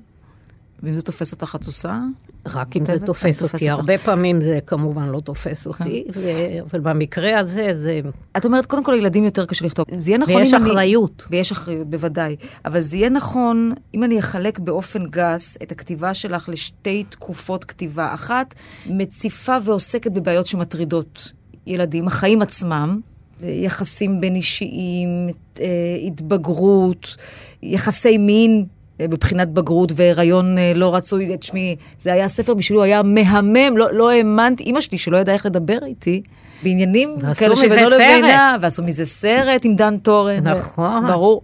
ואם 0.83 0.95
זה 0.95 1.03
תופס 1.03 1.33
אותך, 1.33 1.57
את 1.61 1.67
עושה? 1.67 2.01
רק 2.47 2.77
אם 2.77 2.87
זה? 2.87 2.99
תופס 2.99 3.43
אותי. 3.43 3.71
אותך. 3.71 3.79
הרבה 3.79 3.99
פעמים 3.99 4.41
זה 4.41 4.59
כמובן 4.67 5.09
לא 5.09 5.21
תופס 5.21 5.67
אותי, 5.67 6.05
ו- 6.15 6.61
אבל 6.71 6.81
במקרה 6.81 7.39
הזה 7.39 7.69
זה... 7.73 8.01
את 8.37 8.45
אומרת, 8.45 8.67
קודם 8.67 8.85
כל, 8.85 8.93
לילדים 8.93 9.25
יותר 9.25 9.47
קשה 9.47 9.67
לכתוב. 9.67 9.87
זה 9.97 10.11
יהיה 10.11 10.19
נכון 10.19 10.35
ויש 10.35 10.55
אם 10.55 10.61
אני... 10.61 10.71
אחריות. 10.71 11.27
ויש 11.31 11.53
אחריות, 11.53 11.91
בוודאי. 11.91 12.37
אבל 12.65 12.81
זה 12.81 12.97
יהיה 12.97 13.09
נכון 13.09 13.73
אם 13.95 14.05
אני 14.05 14.19
אחלק 14.19 14.59
באופן 14.59 15.07
גס 15.07 15.59
את 15.63 15.73
הכתיבה 15.73 16.15
שלך 16.15 16.49
לשתי 16.49 17.05
תקופות 17.09 17.65
כתיבה. 17.65 18.15
אחת, 18.15 18.55
מציפה 18.87 19.57
ועוסקת 19.65 20.13
בבעיות 20.13 20.47
שמטרידות 20.47 21.33
ילדים, 21.67 22.07
החיים 22.07 22.43
עצמם, 22.43 23.01
יחסים 23.43 24.21
בין 24.21 24.35
אישיים, 24.35 25.29
אה, 25.61 25.67
התבגרות, 26.07 27.17
יחסי 27.63 28.19
מין. 28.19 28.67
אה, 29.01 29.09
בבחינת 29.09 29.49
בגרות 29.49 29.93
והיריון 29.97 30.59
אה, 30.59 30.73
לא 30.75 30.95
רצוי, 30.95 31.37
תשמעי, 31.37 31.77
זה 31.99 32.13
היה 32.13 32.29
ספר 32.29 32.55
בשבילי, 32.55 32.79
הוא 32.79 32.85
היה 32.85 33.03
מהמם, 33.03 33.77
לא, 33.77 33.93
לא 33.93 34.11
האמנתי, 34.11 34.63
אימא 34.63 34.81
שלי 34.81 34.99
שלא 34.99 35.17
ידעה 35.17 35.35
איך 35.35 35.47
לדבר 35.47 35.79
איתי, 35.87 36.23
בעניינים 36.63 37.17
כאלה 37.39 37.57
שבינו. 37.57 37.91
לבינה, 37.91 38.57
ועשו 38.61 38.83
מזה 38.83 39.07
סרט 39.07 39.65
עם 39.65 39.77
דן 39.77 39.97
טורן. 39.99 40.49
נכון. 40.49 41.07
ברור. 41.07 41.43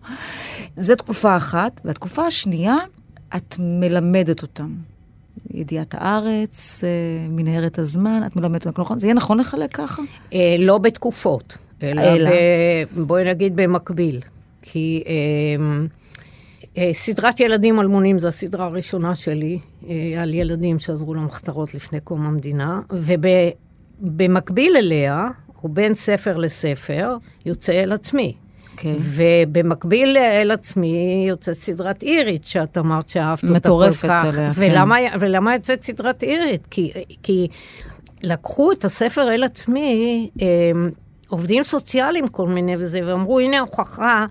זו 0.77 0.95
תקופה 0.95 1.37
אחת, 1.37 1.81
והתקופה 1.85 2.23
השנייה, 2.23 2.77
את 3.37 3.57
מלמדת 3.59 4.42
אותם. 4.42 4.69
ידיעת 5.55 5.95
הארץ, 5.99 6.81
אה, 6.85 6.88
מנהרת 7.29 7.79
הזמן, 7.79 8.21
את 8.27 8.37
מלמדת 8.37 8.66
אותם, 8.66 8.83
נכון? 8.83 8.99
זה 8.99 9.07
יהיה 9.07 9.14
נכון 9.14 9.40
לחלק 9.40 9.77
ככה? 9.77 10.03
אה, 10.33 10.57
לא 10.59 10.79
בתקופות, 10.79 11.59
אלא, 11.83 12.03
אלא? 12.03 12.31
ב, 12.31 13.01
בואי 13.01 13.25
נגיד 13.25 13.57
במקביל. 13.57 14.21
כי 14.62 15.03
אה, 15.07 15.12
אה, 15.12 15.87
סדרת 16.93 17.41
ילדים 17.41 17.81
אלמונים 17.81 18.19
זו 18.19 18.29
הסדרה 18.29 18.65
הראשונה 18.65 19.15
שלי, 19.15 19.59
אה, 19.89 20.23
על 20.23 20.35
ילדים 20.35 20.79
שעזרו 20.79 21.15
למחתרות 21.15 21.75
לפני 21.75 22.01
קום 22.01 22.27
המדינה, 22.27 22.81
ובמקביל 22.91 24.77
אליה, 24.77 25.29
או 25.62 25.69
בין 25.69 25.95
ספר 25.95 26.37
לספר, 26.37 27.17
יוצא 27.47 27.73
אל 27.73 27.93
עצמי. 27.93 28.35
כן. 28.77 28.95
ובמקביל 28.99 30.17
אל 30.17 30.51
עצמי 30.51 31.25
יוצאת 31.29 31.55
סדרת 31.55 32.03
אירית, 32.03 32.45
שאת 32.45 32.79
אמרת 32.79 33.09
שאהבת 33.09 33.43
אותה 33.43 33.53
כל 33.53 33.57
מטורפת 33.57 34.09
כך. 34.09 34.25
עליה, 34.25 34.55
כן. 34.55 34.61
ולמה, 34.71 34.97
ולמה 35.21 35.55
יוצאת 35.55 35.85
סדרת 35.85 36.23
אירית? 36.23 36.67
כי, 36.71 36.93
כי 37.23 37.49
לקחו 38.23 38.73
את 38.73 38.85
הספר 38.85 39.35
אל 39.35 39.45
עצמי, 39.45 40.31
אה, 40.43 40.47
עובדים 41.29 41.62
סוציאליים 41.62 42.29
כל 42.29 42.49
מיני 42.49 42.75
וזה, 42.79 43.01
ואמרו, 43.05 43.41
הנה 43.41 43.61
הוכחה 43.61 44.27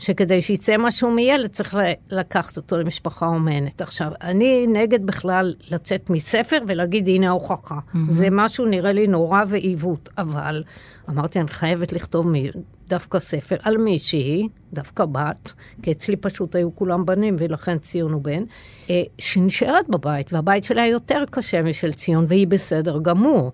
שכדי 0.00 0.42
שיצא 0.42 0.76
משהו 0.78 1.10
מילד 1.10 1.50
צריך 1.50 1.76
לקחת 2.10 2.56
אותו 2.56 2.78
למשפחה 2.78 3.26
אומנת. 3.26 3.82
עכשיו, 3.82 4.12
אני 4.22 4.66
נגד 4.66 5.06
בכלל 5.06 5.54
לצאת 5.70 6.10
מספר 6.10 6.58
ולהגיד, 6.68 7.08
הנה 7.08 7.28
ההוכחה. 7.28 7.78
זה 8.10 8.28
משהו 8.30 8.66
נראה 8.66 8.92
לי 8.92 9.06
נורא 9.06 9.44
ועיוות, 9.48 10.08
אבל 10.18 10.62
אמרתי, 11.08 11.40
אני 11.40 11.48
חייבת 11.48 11.92
לכתוב 11.92 12.26
מ- 12.28 12.50
דווקא 12.88 13.18
ספר 13.18 13.56
על 13.62 13.76
מישהי, 13.76 14.48
דווקא 14.72 15.04
בת, 15.04 15.52
כי 15.82 15.92
אצלי 15.92 16.16
פשוט 16.16 16.56
היו 16.56 16.74
כולם 16.74 17.06
בנים 17.06 17.36
ולכן 17.38 17.78
ציון 17.78 18.12
הוא 18.12 18.22
בן, 18.22 18.42
אה, 18.90 19.02
שנשארת 19.18 19.88
בבית, 19.88 20.32
והבית 20.32 20.64
שלה 20.64 20.86
יותר 20.86 21.24
קשה 21.30 21.62
משל 21.62 21.92
ציון, 21.92 22.24
והיא 22.28 22.46
בסדר 22.46 22.98
גמור. 23.02 23.52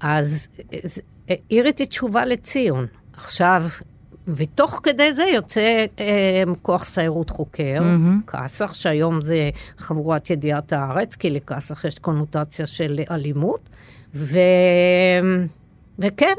אז 0.00 0.48
אה, 0.72 0.78
אה, 1.30 1.34
היא 1.50 1.62
תשובה 1.76 2.24
לציון. 2.24 2.86
עכשיו, 3.12 3.64
ותוך 4.28 4.80
כדי 4.82 5.14
זה 5.14 5.22
יוצא 5.34 5.84
אה, 5.98 6.42
כוח 6.62 6.84
סיירות 6.84 7.30
חוקר, 7.30 7.80
mm-hmm. 7.80 8.30
כסח, 8.30 8.74
שהיום 8.74 9.20
זה 9.20 9.50
חבורת 9.78 10.30
ידיעת 10.30 10.72
הארץ, 10.72 11.16
כי 11.16 11.30
לכסח 11.30 11.84
יש 11.84 11.98
קונוטציה 11.98 12.66
של 12.66 13.00
אלימות, 13.10 13.68
ו... 14.14 14.38
וכן. 15.98 16.34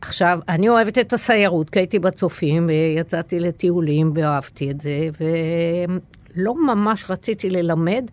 עכשיו, 0.00 0.38
אני 0.48 0.68
אוהבת 0.68 0.98
את 0.98 1.12
הסיירות, 1.12 1.70
כי 1.70 1.78
הייתי 1.78 1.98
בצופים, 1.98 2.66
ויצאתי 2.68 3.40
לטיולים 3.40 4.12
ואהבתי 4.14 4.70
את 4.70 4.80
זה, 4.80 5.08
ולא 5.20 6.54
ממש 6.66 7.04
רציתי 7.08 7.50
ללמד, 7.50 8.10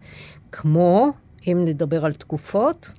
כמו, 0.52 1.12
אם 1.48 1.62
נדבר 1.66 2.06
על 2.06 2.14
תקופות, 2.14 2.90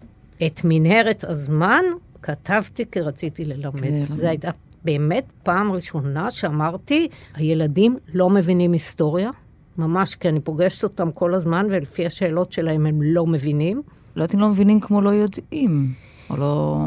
את 0.46 0.61
מנהרת 0.64 1.24
הזמן 1.24 1.82
כתבתי 2.22 2.84
כי 2.90 3.00
רציתי 3.00 3.44
ללמד. 3.44 3.84
ללמד. 3.84 4.02
זו 4.02 4.26
הייתה 4.26 4.50
באמת 4.84 5.24
פעם 5.42 5.72
ראשונה 5.72 6.30
שאמרתי, 6.30 7.08
הילדים 7.34 7.96
לא 8.14 8.30
מבינים 8.30 8.72
היסטוריה, 8.72 9.30
ממש 9.78 10.14
כי 10.14 10.28
אני 10.28 10.40
פוגשת 10.40 10.84
אותם 10.84 11.10
כל 11.12 11.34
הזמן, 11.34 11.66
ולפי 11.70 12.06
השאלות 12.06 12.52
שלהם 12.52 12.86
הם 12.86 13.02
לא 13.02 13.26
מבינים. 13.26 13.82
לא 14.16 14.22
יודעת 14.22 14.34
אם 14.34 14.40
לא 14.40 14.48
מבינים 14.48 14.80
כמו 14.80 15.00
לא 15.00 15.10
יודעים, 15.10 15.92
או 16.30 16.36
לא... 16.36 16.78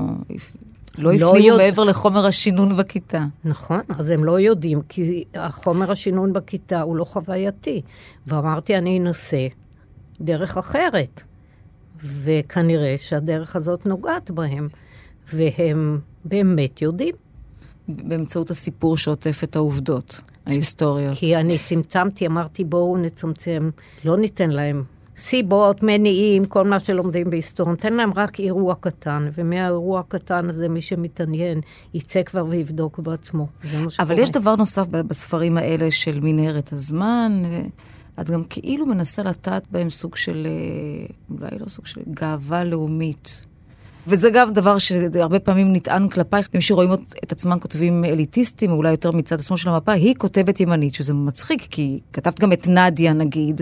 לא 0.98 1.14
לא 1.14 1.30
הפנימו 1.32 1.48
יודע- 1.48 1.58
מעבר 1.64 1.84
לחומר 1.84 2.26
השינון 2.26 2.78
בכיתה. 2.78 3.26
נכון, 3.44 3.80
אז 3.90 4.10
הם 4.10 4.24
לא 4.24 4.40
יודעים, 4.40 4.82
כי 4.90 5.24
החומר 5.34 5.92
השינון 5.92 6.34
בכיתה 6.34 6.82
הוא 6.82 6.96
לא 6.96 7.06
חווייתי. 7.06 7.82
ואמרתי, 8.28 8.78
אני 8.78 9.00
אנסה 9.00 9.48
דרך 10.22 10.58
אחרת. 10.58 11.24
וכנראה 12.04 12.96
שהדרך 12.98 13.56
הזאת 13.56 13.86
נוגעת 13.86 14.32
בהם, 14.32 14.68
והם 15.34 16.00
באמת 16.26 16.82
יודעים. 16.82 17.16
באמצעות 18.04 18.52
הסיפור 18.52 18.98
שעוטף 18.98 19.42
את 19.44 19.56
העובדות 19.56 20.22
ההיסטוריות. 20.46 21.18
כי 21.18 21.36
אני 21.36 21.58
צמצמתי, 21.60 22.28
אמרתי, 22.28 22.64
בואו 22.64 22.98
נצמצם, 22.98 23.70
לא 24.06 24.18
ניתן 24.18 24.50
להם 24.50 24.84
סיבות, 25.16 25.84
מניעים, 25.84 26.46
כל 26.46 26.64
מה 26.68 26.80
שלומדים 26.80 27.30
בהיסטוריה, 27.30 27.72
ניתן 27.72 27.94
להם 27.94 28.10
רק 28.16 28.40
אירוע 28.40 28.76
קטן, 28.80 29.30
ומהאירוע 29.38 30.00
הקטן 30.00 30.50
הזה, 30.50 30.70
מי 30.70 30.82
שמתעניין, 30.82 31.62
יצא 31.94 32.24
כבר 32.24 32.46
ויבדוק 32.50 33.00
בעצמו. 33.00 33.48
אבל 34.00 34.20
יש 34.20 34.32
דבר 34.32 34.56
נוסף 34.56 34.88
בספרים 34.88 35.58
האלה 35.58 35.92
של 35.92 36.20
מנהרת 36.22 36.74
הזמן, 36.74 37.44
ואת 38.18 38.30
גם 38.30 38.44
כאילו 38.44 38.86
מנסה 38.86 39.24
לטעת 39.24 39.64
בהם 39.72 39.90
סוג 39.90 40.16
של, 40.16 40.48
אה, 40.50 41.06
אולי 41.30 41.60
לא 41.60 41.70
סוג 41.70 41.86
של 41.86 42.02
גאווה 42.14 42.64
לאומית. 42.64 43.46
וזה 44.08 44.30
גם 44.30 44.54
דבר 44.54 44.78
שהרבה 44.78 45.40
פעמים 45.40 45.74
נטען 45.74 46.10
כלפייך, 46.10 46.50
מי 46.54 46.62
שרואים 46.62 46.90
את 47.24 47.32
עצמם 47.32 47.60
כותבים 47.60 48.06
אליטיסטים, 48.06 48.72
או 48.72 48.76
אולי 48.76 48.92
יותר 48.92 49.12
מצד 49.12 49.40
השמאל 49.40 49.58
של 49.58 49.70
המפה, 49.70 49.92
היא 49.92 50.16
כותבת 50.16 50.60
ימנית, 50.60 50.94
שזה 50.94 51.14
מצחיק, 51.14 51.68
כי 51.70 52.00
כתבת 52.14 52.40
גם 52.40 52.54
את 52.54 52.68
נדיה, 52.68 53.14
נגיד, 53.14 53.62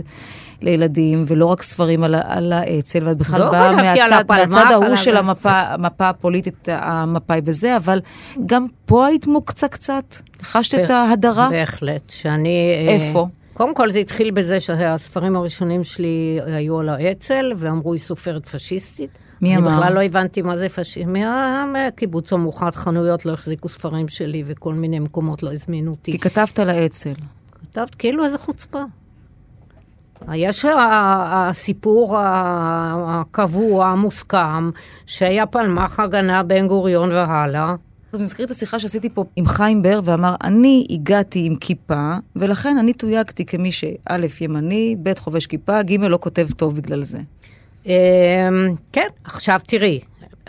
לילדים, 0.61 1.23
ולא 1.27 1.45
רק 1.45 1.61
ספרים 1.61 2.03
על, 2.03 2.15
על 2.15 2.53
האצ"ל, 2.53 3.07
ואת 3.07 3.17
בכלל 3.17 3.39
לא 3.39 3.51
באה 3.51 3.75
מהצד, 3.75 4.11
הפלמ"ח, 4.11 4.39
מהצד 4.39 4.71
ההוא 4.71 4.95
של 4.95 5.17
המפה, 5.17 5.59
המפה 5.59 6.09
הפוליטית, 6.09 6.69
המפאי 6.71 7.41
בזה, 7.41 7.77
אבל 7.77 8.01
גם 8.45 8.65
פה 8.85 9.07
היית 9.07 9.27
מוקצה 9.27 9.67
קצת? 9.67 10.15
חשת 10.41 10.79
את 10.79 10.89
ההדרה? 10.89 11.49
בהחלט, 11.49 12.09
שאני... 12.09 12.73
אה, 12.87 12.93
איפה? 12.93 13.27
קודם 13.53 13.73
כל 13.73 13.91
זה 13.91 13.99
התחיל 13.99 14.31
בזה 14.31 14.59
שהספרים 14.59 15.35
הראשונים 15.35 15.83
שלי 15.83 16.39
היו 16.45 16.79
על 16.79 16.89
האצ"ל, 16.89 17.53
ואמרו 17.57 17.93
היא 17.93 17.99
סופרת 17.99 18.45
פשיסטית. 18.45 19.19
מי 19.41 19.57
אמר? 19.57 19.67
אני 19.67 19.75
בכלל 19.75 19.93
לא 19.93 20.03
הבנתי 20.03 20.41
מה 20.41 20.57
זה. 20.57 20.67
מה- 21.07 21.65
מהקיבוץ 21.73 22.33
המאוחד 22.33 22.75
חנויות 22.75 23.25
לא 23.25 23.31
החזיקו 23.33 23.69
ספרים 23.69 24.07
שלי, 24.07 24.43
וכל 24.45 24.73
מיני 24.73 24.99
מקומות 24.99 25.43
לא 25.43 25.53
הזמינו 25.53 25.91
אותי. 25.91 26.11
כי 26.11 26.19
כתבת 26.19 26.59
על 26.59 26.69
האצ"ל. 26.69 27.13
כתבת 27.71 27.95
כאילו 27.95 28.25
איזה 28.25 28.37
חוצפה. 28.37 28.83
יש 30.33 30.65
הסיפור 30.89 32.17
הקבוע, 32.19 33.85
המוסכם, 33.87 34.69
שהיה 35.05 35.45
פלמ"ח 35.45 35.99
הגנה 35.99 36.43
בן 36.43 36.67
גוריון 36.67 37.11
והלאה. 37.11 37.75
זה 38.11 38.19
מזכיר 38.19 38.45
את 38.45 38.51
השיחה 38.51 38.79
שעשיתי 38.79 39.09
פה 39.09 39.23
עם 39.35 39.45
חיים 39.47 39.81
בר, 39.81 39.99
ואמר, 40.03 40.35
אני 40.43 40.85
הגעתי 40.89 41.45
עם 41.45 41.55
כיפה, 41.55 42.13
ולכן 42.35 42.77
אני 42.77 42.93
תויגתי 42.93 43.45
כמי 43.45 43.71
שא', 43.71 43.87
ימני, 44.41 44.95
ב', 45.03 45.13
חובש 45.19 45.47
כיפה, 45.47 45.81
ג', 45.83 45.93
לא 46.03 46.17
כותב 46.21 46.47
טוב 46.57 46.75
בגלל 46.75 47.03
זה. 47.03 47.17
אמ, 47.85 47.91
כן, 48.91 49.07
עכשיו 49.23 49.59
תראי, 49.67 49.99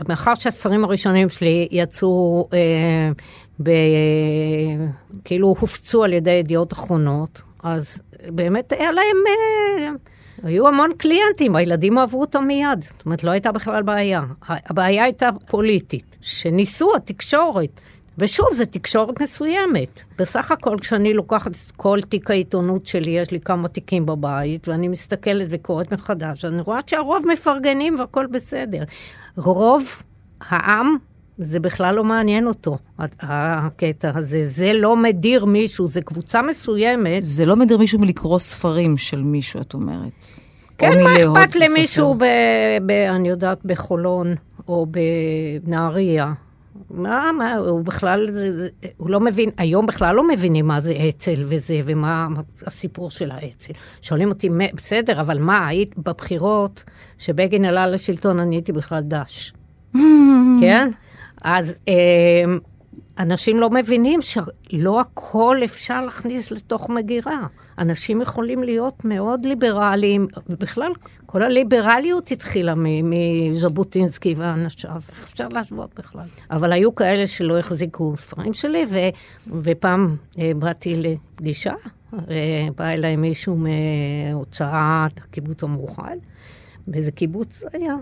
מאחר 0.08 0.34
שהספרים 0.34 0.84
הראשונים 0.84 1.30
שלי 1.30 1.68
יצאו, 1.70 2.48
ב, 3.62 3.70
כאילו 5.24 5.54
הופצו 5.60 6.04
על 6.04 6.12
ידי 6.12 6.30
ידיעות 6.30 6.72
אחרונות, 6.72 7.42
אז 7.62 8.02
באמת 8.26 8.72
היה 8.72 8.92
להם, 8.92 9.16
אה, 9.28 9.90
היו 10.42 10.68
המון 10.68 10.90
קליינטים, 10.98 11.56
הילדים 11.56 11.98
אהבו 11.98 12.20
אותם 12.20 12.44
מיד. 12.44 12.82
זאת 12.82 13.04
אומרת, 13.06 13.24
לא 13.24 13.30
הייתה 13.30 13.52
בכלל 13.52 13.82
בעיה. 13.82 14.20
הבעיה 14.48 15.04
הייתה 15.04 15.28
פוליטית, 15.46 16.18
שניסו 16.20 16.96
התקשורת. 16.96 17.80
ושוב, 18.18 18.46
זו 18.54 18.64
תקשורת 18.70 19.22
מסוימת. 19.22 20.02
בסך 20.18 20.52
הכל, 20.52 20.76
כשאני 20.80 21.14
לוקחת 21.14 21.50
את 21.50 21.72
כל 21.76 21.98
תיק 22.08 22.30
העיתונות 22.30 22.86
שלי, 22.86 23.10
יש 23.10 23.30
לי 23.30 23.40
כמה 23.40 23.68
תיקים 23.68 24.06
בבית, 24.06 24.68
ואני 24.68 24.88
מסתכלת 24.88 25.46
וקוראת 25.50 25.92
מחדש, 25.92 26.44
אני 26.44 26.60
רואה 26.60 26.80
שהרוב 26.86 27.24
מפרגנים 27.32 27.98
והכל 27.98 28.26
בסדר. 28.26 28.82
רוב 29.36 30.02
העם, 30.40 30.96
זה 31.38 31.60
בכלל 31.60 31.94
לא 31.94 32.04
מעניין 32.04 32.46
אותו, 32.46 32.78
הקטע 33.20 34.10
הזה. 34.14 34.46
זה 34.46 34.72
לא 34.74 34.96
מדיר 34.96 35.44
מישהו, 35.44 35.88
זה 35.88 36.00
קבוצה 36.00 36.42
מסוימת. 36.42 37.22
זה 37.22 37.46
לא 37.46 37.56
מדיר 37.56 37.78
מישהו 37.78 37.98
מלקרוא 37.98 38.38
ספרים 38.38 38.96
של 38.96 39.22
מישהו, 39.22 39.60
את 39.60 39.74
אומרת. 39.74 40.24
כן, 40.78 41.02
מה 41.02 41.44
אכפת. 41.44 41.56
למישהו, 41.56 42.14
ב, 42.14 42.24
ב, 42.86 42.90
אני 42.90 43.28
יודעת, 43.28 43.58
בחולון 43.64 44.34
או 44.68 44.86
בנהריה? 45.66 46.32
מה, 46.90 47.30
מה, 47.38 47.54
הוא 47.54 47.84
בכלל, 47.84 48.28
זה, 48.32 48.56
זה, 48.56 48.68
הוא 48.96 49.10
לא 49.10 49.20
מבין, 49.20 49.50
היום 49.58 49.86
בכלל 49.86 50.14
לא 50.16 50.28
מבינים 50.28 50.66
מה 50.66 50.80
זה 50.80 50.94
אצ"ל 51.08 51.44
וזה, 51.48 51.80
ומה 51.84 52.26
הסיפור 52.66 53.10
של 53.10 53.30
האצ"ל. 53.30 53.72
שואלים 54.02 54.28
אותי, 54.28 54.48
"מה- 54.48 54.64
בסדר, 54.74 55.20
אבל 55.20 55.38
מה, 55.38 55.66
היית 55.66 55.98
בבחירות, 55.98 56.84
שבגין 57.18 57.64
עלה 57.64 57.86
לשלטון, 57.86 58.38
אני 58.38 58.56
הייתי 58.56 58.72
בכלל 58.72 59.02
דש. 59.02 59.52
כן? 60.60 60.90
אז 61.42 61.74
אה, 61.88 61.94
אנשים 63.20 63.60
לא 63.60 63.70
מבינים 63.70 64.20
שלא 64.22 65.00
הכל 65.00 65.56
אפשר 65.64 66.04
להכניס 66.04 66.52
לתוך 66.52 66.90
מגירה. 66.90 67.46
אנשים 67.78 68.20
יכולים 68.20 68.62
להיות 68.62 69.04
מאוד 69.04 69.46
ליברליים, 69.46 70.26
ובכלל, 70.48 70.92
כל 71.26 71.42
הליברליות 71.42 72.30
התחילה 72.30 72.74
מז'בוטינסקי 73.04 74.34
ואנשיו, 74.36 75.02
איך 75.10 75.22
אפשר 75.24 75.48
להשוות 75.48 75.90
בכלל? 75.98 76.24
אבל 76.50 76.72
היו 76.72 76.94
כאלה 76.94 77.26
שלא 77.26 77.58
החזיקו 77.58 78.16
ספרים 78.16 78.54
שלי, 78.54 78.84
ו, 78.90 78.96
ופעם 79.62 80.16
אה, 80.38 80.52
באתי 80.58 80.96
לפגישה, 80.96 81.74
בא 82.76 82.84
אליי 82.84 83.16
מישהו 83.16 83.56
מהוצאת 83.56 85.18
הקיבוץ 85.18 85.64
המאוחד, 85.64 86.16
באיזה 86.86 87.12
קיבוץ 87.12 87.58
זה 87.58 87.68
היה, 87.72 87.96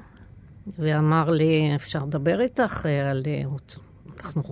ואמר 0.79 1.31
לי, 1.31 1.73
אפשר 1.75 2.05
לדבר 2.05 2.41
איתך 2.41 2.87
אה, 2.87 3.11
על... 3.11 3.23
אה, 3.27 3.43
הוצ- 3.45 3.88
אנחנו 4.25 4.43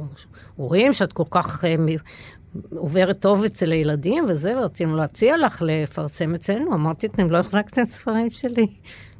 רואים 0.56 0.92
שאת 0.92 1.12
כל 1.12 1.24
כך 1.30 1.64
מ- 1.64 1.96
עוברת 2.76 3.20
טוב 3.20 3.44
אצל 3.44 3.72
הילדים 3.72 4.24
וזה, 4.28 4.58
ורצינו 4.58 4.96
להציע 4.96 5.36
לך 5.36 5.62
לפרסם 5.66 6.34
אצלנו. 6.34 6.74
אמרתי, 6.74 7.06
אתם 7.06 7.30
לא 7.30 7.38
החזקתם 7.38 7.84
ספרים 7.84 8.30
שלי 8.30 8.66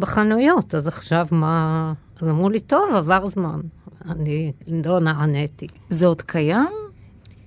בחנויות, 0.01 0.75
אז 0.75 0.89
עכשיו 0.89 1.27
מה... 1.31 1.93
אז 2.21 2.29
אמרו 2.29 2.51
לי, 2.51 2.61
טוב, 2.61 2.95
עבר 2.95 3.27
זמן. 3.27 3.61
אני 4.09 4.53
לא 4.67 5.01
נעניתי. 5.01 5.67
זה 5.91 6.07
עוד 6.07 6.23
קיים? 6.23 6.69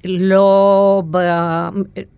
לא, 0.06 1.04
ב... 1.12 1.18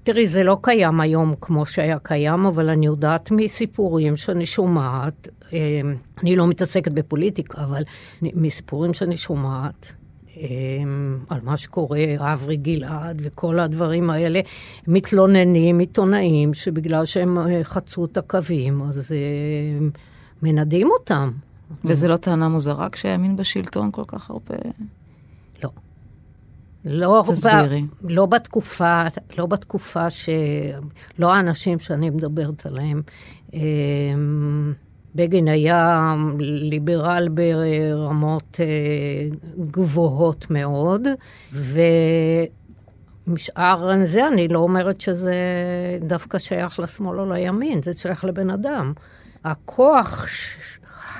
תראי, 0.03 0.27
זה 0.27 0.43
לא 0.43 0.57
קיים 0.61 1.01
היום 1.01 1.33
כמו 1.41 1.65
שהיה 1.65 1.99
קיים, 1.99 2.45
אבל 2.45 2.69
אני 2.69 2.85
יודעת 2.85 3.31
מסיפורים 3.31 4.17
שאני 4.17 4.45
שומעת, 4.45 5.27
אה, 5.53 5.81
אני 6.21 6.35
לא 6.35 6.47
מתעסקת 6.47 6.91
בפוליטיקה, 6.91 7.63
אבל 7.63 7.83
מסיפורים 8.21 8.93
שאני 8.93 9.17
שומעת, 9.17 9.93
על 11.29 11.39
מה 11.43 11.57
שקורה, 11.57 11.99
אברי 12.19 12.57
גלעד 12.57 13.21
וכל 13.23 13.59
הדברים 13.59 14.09
האלה, 14.09 14.39
מתלוננים 14.87 15.79
עיתונאים 15.79 16.53
שבגלל 16.53 17.05
שהם 17.05 17.37
אה, 17.37 17.63
חצו 17.63 18.05
את 18.05 18.17
הקווים, 18.17 18.81
אז 18.81 19.11
אה, 19.11 19.87
מנדים 20.41 20.89
אותם. 20.91 21.31
וזו 21.85 22.07
לא 22.07 22.17
טענה 22.17 22.47
מוזרה 22.47 22.89
כשהימין 22.89 23.35
בשלטון 23.35 23.91
כל 23.91 24.03
כך 24.07 24.29
הרבה? 24.29 24.55
לא. 25.63 25.69
לא, 26.85 27.23
תסבירי. 27.27 27.81
ב, 27.81 27.85
לא 28.09 28.25
בתקופה, 28.25 29.03
לא 29.37 29.45
בתקופה 29.45 30.09
ש... 30.09 30.29
לא 31.19 31.33
האנשים 31.33 31.79
שאני 31.79 32.09
מדברת 32.09 32.65
עליהם. 32.65 33.01
אמ, 33.53 34.73
בגין 35.15 35.47
היה 35.47 36.15
ליברל 36.39 37.29
ברמות 37.29 38.59
אה, 38.59 38.65
גבוהות 39.71 40.45
מאוד, 40.49 41.07
ומשאר 43.27 43.91
זה, 44.05 44.27
אני 44.27 44.47
לא 44.47 44.59
אומרת 44.59 45.01
שזה 45.01 45.33
דווקא 46.01 46.37
שייך 46.37 46.79
לשמאל 46.79 47.19
או 47.19 47.33
לימין, 47.33 47.81
זה 47.81 47.93
שייך 47.93 48.25
לבן 48.25 48.49
אדם. 48.49 48.93
הכוח 49.43 50.25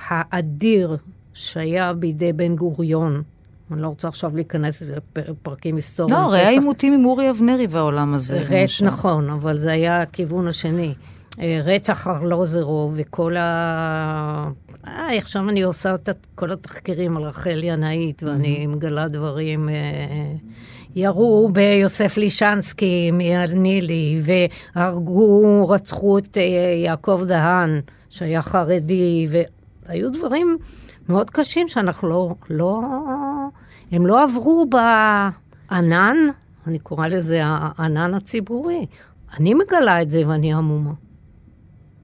האדיר 0.08 0.98
שהיה 1.34 1.94
בידי 1.94 2.34
בן 2.34 2.56
גוריון, 2.56 3.24
אני 3.72 3.82
לא 3.82 3.88
רוצה 3.88 4.08
עכשיו 4.08 4.36
להיכנס 4.36 4.84
לפרקים 5.18 5.76
היסטוריים. 5.76 6.16
לא, 6.16 6.22
הרי 6.22 6.42
העימותים 6.42 6.94
עם 6.94 7.06
אורי 7.06 7.30
אבנרי 7.30 7.68
והעולם 7.70 8.14
הזה. 8.14 8.44
למשל. 8.50 8.86
נכון, 8.86 9.30
אבל 9.30 9.58
זה 9.58 9.72
היה 9.72 10.02
הכיוון 10.02 10.48
השני. 10.48 10.94
אה, 11.42 11.60
רצח 11.64 12.08
ארלוזרוב 12.08 12.94
וכל 12.96 13.38
ה... 13.38 14.52
אה, 14.88 15.18
עכשיו 15.18 15.50
אני 15.50 15.62
עושה 15.62 15.94
את 15.94 16.28
כל 16.36 16.52
התחקירים 16.52 17.18
על 17.18 17.24
רחל 17.24 17.60
ינאית, 17.64 18.24
ואני 18.24 18.68
מגלה 18.68 19.08
דברים. 19.08 19.70
אה, 19.70 19.76
ירו 20.96 21.50
ביוסף 21.54 22.18
לישנסקי 22.18 23.12
מהנילי, 23.12 24.22
והרגו, 24.24 25.70
רצחו 25.70 26.18
את 26.18 26.38
אה, 26.38 26.42
יעקב 26.86 27.22
דהן, 27.28 27.82
שהיה 28.10 28.42
חרדי, 28.42 29.28
והיו 29.86 30.12
דברים 30.12 30.58
מאוד 31.10 31.30
קשים 31.30 31.68
שאנחנו 31.68 32.10
לא... 32.10 32.36
לא 32.50 32.82
הם 33.92 34.06
לא 34.06 34.24
עברו 34.24 34.66
בענן, 34.70 36.18
אני 36.68 36.80
קוראה 36.80 37.08
לזה 37.08 37.42
הענן 37.44 38.14
הציבורי. 38.14 38.86
אני 39.38 39.54
מגלה 39.54 40.02
את 40.02 40.10
זה 40.10 40.28
ואני 40.28 40.54
המומה. 40.54 40.92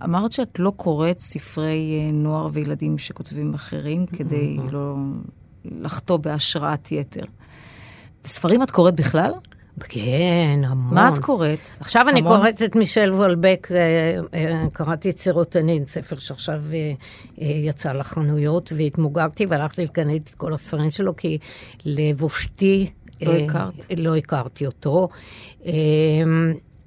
אמרת 0.03 0.31
שאת 0.31 0.59
לא 0.59 0.71
קוראת 0.75 1.19
ספרי 1.19 1.99
אה, 1.99 2.11
נוער 2.11 2.49
וילדים 2.53 2.97
שכותבים 2.97 3.53
אחרים 3.53 4.05
כדי 4.05 4.57
לא 4.71 4.95
לחטוא 5.65 6.17
בהשראת 6.17 6.91
יתר. 6.91 7.23
בספרים 8.23 8.63
את 8.63 8.71
קוראת 8.71 8.95
בכלל? 8.95 9.31
כן, 9.79 10.61
המון. 10.63 10.93
מה 10.93 11.09
את 11.09 11.19
קוראת? 11.19 11.69
עכשיו 11.79 12.09
אני 12.09 12.19
המון? 12.19 12.37
קוראת 12.37 12.61
את 12.61 12.75
מישל 12.75 13.13
וולבק, 13.13 13.67
אה, 13.71 14.19
אה, 14.33 14.69
קראתי 14.73 15.09
את 15.09 15.19
סירוטנין, 15.19 15.85
ספר 15.85 16.19
שעכשיו 16.19 16.61
יצא 17.37 17.91
לחנויות, 17.91 18.73
והתמוגגתי 18.75 19.45
והלכתי 19.45 19.85
וקניתי 19.85 20.31
את 20.31 20.35
כל 20.35 20.53
הספרים 20.53 20.91
שלו, 20.91 21.15
כי 21.15 21.37
לבושתי... 21.85 22.89
לא 23.21 23.31
הכרת. 23.31 23.85
לא 23.97 24.15
הכרתי 24.15 24.65
אותו. 24.65 25.07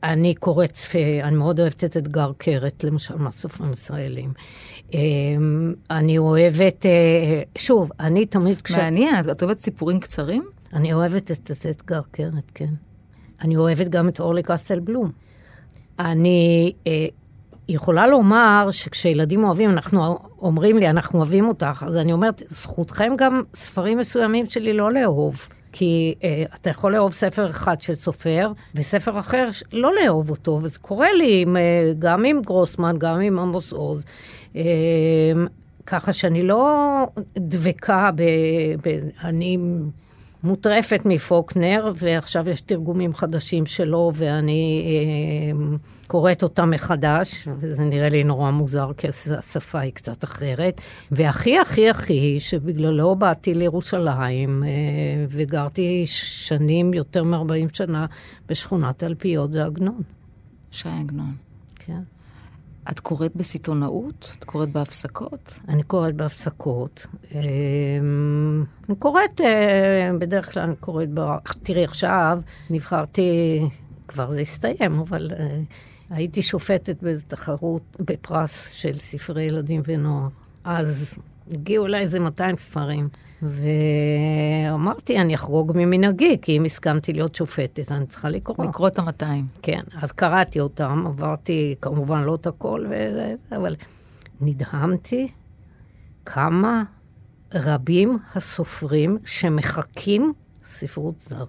אני 0.03 0.35
קוראת, 0.35 0.79
אה, 0.95 1.29
אני 1.29 1.37
מאוד 1.37 1.61
אוהבת 1.61 1.85
את 1.85 1.97
אתגר 1.97 2.33
קרת, 2.39 2.85
למשל, 2.85 3.17
מהסופרים 3.17 3.73
ישראלים. 3.73 4.33
אה, 4.95 5.01
אני 5.91 6.19
אוהבת, 6.19 6.87
אה, 6.87 7.43
שוב, 7.59 7.91
אני 8.01 8.27
תמיד 8.27 8.63
כש... 8.63 8.73
מעניין, 8.73 9.15
את 9.31 9.43
אוהבת 9.43 9.59
סיפורים 9.59 10.01
קצרים? 10.01 10.45
אני 10.73 10.93
אוהבת 10.93 11.31
את, 11.31 11.51
את 11.51 11.67
אתגר 11.67 12.01
קרת, 12.11 12.51
כן. 12.55 12.75
אני 13.43 13.57
אוהבת 13.57 13.89
גם 13.89 14.09
את 14.09 14.21
אורלי 14.21 14.43
קסטל 14.43 14.81
בלום. 14.81 15.11
אני 15.99 16.73
אה, 16.87 17.07
יכולה 17.69 18.07
לומר 18.07 18.69
שכשילדים 18.71 19.45
אוהבים, 19.45 19.71
אנחנו 19.71 20.19
אומרים 20.39 20.79
לי, 20.79 20.91
אנחנו 20.91 21.19
אוהבים 21.19 21.49
אותך, 21.49 21.85
אז 21.87 21.97
אני 21.97 22.13
אומרת, 22.13 22.43
זכותכם 22.49 23.13
גם 23.17 23.43
ספרים 23.55 23.99
מסוימים 23.99 24.47
שלי 24.47 24.73
לא 24.73 24.93
לאהוב. 24.93 25.49
כי 25.73 26.15
אה, 26.25 26.45
אתה 26.55 26.71
יכול 26.71 26.93
לאהוב 26.93 27.13
ספר 27.13 27.51
אחד 27.51 27.81
של 27.81 27.95
סופר, 27.95 28.53
וספר 28.75 29.19
אחר 29.19 29.49
לא 29.73 29.91
לאהוב 29.95 30.31
אותו, 30.31 30.59
וזה 30.63 30.79
קורה 30.79 31.13
לי 31.13 31.43
עם, 31.43 31.57
אה, 31.57 31.93
גם 31.99 32.25
עם 32.25 32.43
גרוסמן, 32.43 32.97
גם 32.99 33.21
עם 33.21 33.39
עמוס 33.39 33.73
עוז. 33.73 34.05
אה, 34.57 34.63
ככה 35.87 36.13
שאני 36.13 36.43
לא 36.43 37.07
דבקה 37.37 38.11
ב... 38.15 38.23
ב 38.85 38.99
אני... 39.25 39.59
מוטרפת 40.45 41.01
מפוקנר, 41.05 41.93
ועכשיו 41.97 42.49
יש 42.49 42.61
תרגומים 42.61 43.15
חדשים 43.15 43.67
שלו, 43.67 44.13
ואני 44.15 44.83
אה, 44.87 45.77
קוראת 46.07 46.43
אותם 46.43 46.71
מחדש, 46.71 47.49
וזה 47.59 47.85
נראה 47.85 48.09
לי 48.09 48.25
נורא 48.25 48.51
מוזר, 48.51 48.91
כי 48.97 49.09
השפה 49.39 49.79
היא 49.79 49.93
קצת 49.93 50.25
אחרת. 50.25 50.81
והכי 51.11 51.59
הכי 51.59 51.91
הכי, 51.91 52.41
שבגללו 52.41 53.17
באתי 53.17 53.55
לירושלים, 53.55 54.65
אה, 54.65 54.69
וגרתי 55.29 56.03
שנים, 56.07 56.95
יותר 56.95 57.25
מ-40 57.25 57.77
שנה, 57.77 58.07
בשכונת 58.49 58.99
תלפיות, 58.99 59.53
זה 59.53 59.65
עגנון. 59.65 60.03
שי 60.71 60.89
עגנון. 60.89 61.35
כן. 61.75 62.01
את 62.91 63.01
קוראת 63.01 63.37
בסיטונאות? 63.37 64.37
את 64.39 64.45
קוראת 64.45 64.73
בהפסקות? 64.73 65.61
אני 65.69 65.83
קוראת 65.83 66.15
בהפסקות. 66.15 67.07
אה, 67.35 67.41
אני 68.89 68.97
קוראת, 68.99 69.41
אה, 69.41 70.11
בדרך 70.19 70.53
כלל 70.53 70.63
אני 70.63 70.77
קוראת. 70.77 71.09
תראי, 71.63 71.85
עכשיו 71.85 72.41
נבחרתי, 72.71 73.61
כבר 74.09 74.31
זה 74.31 74.41
הסתיים, 74.41 75.01
אבל 75.01 75.31
אה, 75.39 75.61
הייתי 76.11 76.43
שופטת 76.43 77.03
באיזו 77.03 77.25
תחרות 77.29 77.97
בפרס 78.01 78.71
של 78.73 78.99
ספרי 78.99 79.43
ילדים 79.43 79.83
ונוער. 79.85 80.29
אז 80.65 81.19
הגיעו 81.53 81.87
אליי 81.87 82.01
איזה 82.01 82.21
200 82.21 82.57
ספרים. 82.57 83.09
ואמרתי, 83.43 85.19
אני 85.19 85.35
אחרוג 85.35 85.73
ממנהגי, 85.75 86.39
כי 86.43 86.57
אם 86.57 86.65
הסכמתי 86.65 87.13
להיות 87.13 87.35
שופטת, 87.35 87.93
אני 87.93 88.07
צריכה 88.07 88.29
לקרוא. 88.29 88.67
לקרוא 88.67 88.89
את 88.89 88.99
המאתיים. 88.99 89.47
כן, 89.63 89.81
אז 90.03 90.13
קראתי 90.13 90.61
אותם, 90.61 91.05
עברתי 91.07 91.75
כמובן 91.81 92.23
לא 92.23 92.35
את 92.35 92.47
הכל, 92.47 92.85
וזה, 92.87 93.35
אבל 93.53 93.77
נדהמתי 94.41 95.29
כמה 96.27 96.83
רבים 97.55 98.19
הסופרים 98.35 99.19
שמחקים 99.25 100.33
ספרות 100.65 101.19
זרה. 101.19 101.45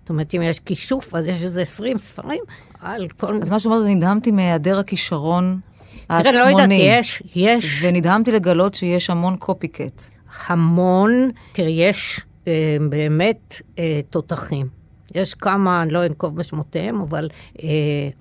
זאת 0.00 0.10
אומרת, 0.10 0.34
אם 0.34 0.42
יש 0.42 0.60
כישוף, 0.60 1.14
אז 1.14 1.28
יש 1.28 1.42
איזה 1.42 1.62
20 1.62 1.98
ספרים 1.98 2.42
על 2.80 3.08
כל... 3.20 3.38
אז 3.42 3.50
מה 3.50 3.60
שאומרת, 3.60 3.86
נדהמתי 3.86 4.30
מהיעדר 4.30 4.78
הכישרון 4.78 5.60
העצמוני. 6.08 6.32
תראה, 6.32 6.44
לא 6.44 6.50
יודעת, 6.50 6.68
יש, 6.72 7.22
יש... 7.34 7.84
ונדהמתי 7.84 8.32
לגלות 8.32 8.74
שיש 8.74 9.10
המון 9.10 9.36
קופי-קט. 9.36 10.15
המון, 10.46 11.30
תראי, 11.52 11.70
יש 11.70 12.20
אה, 12.48 12.76
באמת 12.88 13.60
אה, 13.78 14.00
תותחים. 14.10 14.66
יש 15.14 15.34
כמה, 15.34 15.82
אני 15.82 15.92
לא 15.92 16.06
אנקוב 16.06 16.36
בשמותיהם, 16.36 17.00
אבל 17.00 17.28
אה, 17.62 17.68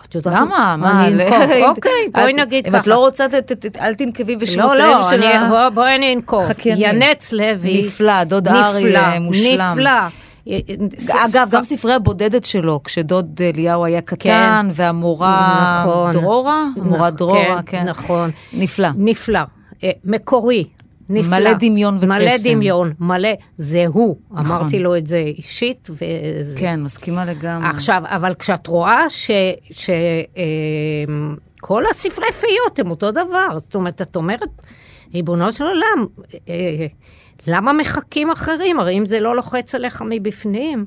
את 0.06 0.16
יודעת... 0.16 0.34
למה? 0.36 0.76
מה? 0.78 1.08
אני 1.08 1.24
אנקוב, 1.24 1.42
אוקיי, 1.70 1.92
בואי 2.14 2.34
נגיד 2.34 2.68
ככה. 2.68 2.78
אם 2.78 2.82
את 2.82 2.88
לא 2.88 2.98
רוצה, 2.98 3.26
אל 3.80 3.94
תנקבי 3.94 4.36
בשמותיהם 4.36 4.78
לא, 4.78 4.98
לא, 4.98 5.04
של 5.04 5.24
ה... 5.24 5.70
בואי 5.70 5.96
אני 5.96 6.14
אנקוב. 6.14 6.44
ינץ 6.66 7.34
לוי. 7.34 7.82
נפלא, 7.82 8.24
דוד 8.24 8.48
אריה 8.48 9.20
מושלם. 9.20 9.72
נפלא. 9.72 9.92
אגב, 11.10 11.48
גם 11.52 11.64
ספרי 11.64 11.94
הבודדת 11.94 12.46
שלו, 12.46 12.84
כשדוד 12.84 13.42
אליהו 13.42 13.86
היה 13.86 14.02
קטן, 14.02 14.70
והמורה 14.74 15.84
נכון. 15.84 16.12
דרורה, 16.12 16.66
המורה 16.78 17.12
דרורה, 17.12 17.62
כן. 17.66 17.84
נכון. 17.84 18.32
נפלא. 18.54 18.90
נפלא. 18.98 19.40
מקורי. 20.06 20.66
נפלא. 21.10 21.40
מלא 21.40 21.54
דמיון 21.54 21.96
וקסם. 21.96 22.08
מלא 22.08 22.32
דמיון, 22.44 22.94
מלא, 23.00 23.30
זה 23.58 23.86
הוא. 23.88 24.16
נכון. 24.32 24.46
אמרתי 24.46 24.80
לו 24.80 24.96
את 24.96 25.08
זה 25.08 25.18
אישית, 25.18 25.90
וזה... 25.90 26.60
כן, 26.60 26.84
מסכימה 26.84 27.26
לגמרי. 27.26 27.70
עכשיו, 27.70 28.02
אבל 28.06 28.34
כשאת 28.34 28.68
רואה 28.68 29.10
ש... 29.10 29.32
ש 29.72 29.90
אה, 29.90 30.44
כל 31.62 31.84
הספרי 31.92 32.32
פיות 32.32 32.80
הם 32.80 32.92
אותו 32.92 33.12
דבר, 33.12 33.60
זאת 33.60 33.76
אומרת, 33.76 34.02
את 34.02 34.16
אומרת, 34.16 34.50
ריבונו 35.14 35.52
של 35.52 35.64
עולם, 35.64 36.06
אה, 36.50 36.86
למה 37.48 37.74
מחכים 37.74 38.32
אחרים? 38.32 38.80
הרי 38.80 38.98
אם 38.98 39.06
זה 39.06 39.20
לא 39.20 39.36
לוחץ 39.36 39.76
עליך 39.76 40.04
מבפנים, 40.10 40.86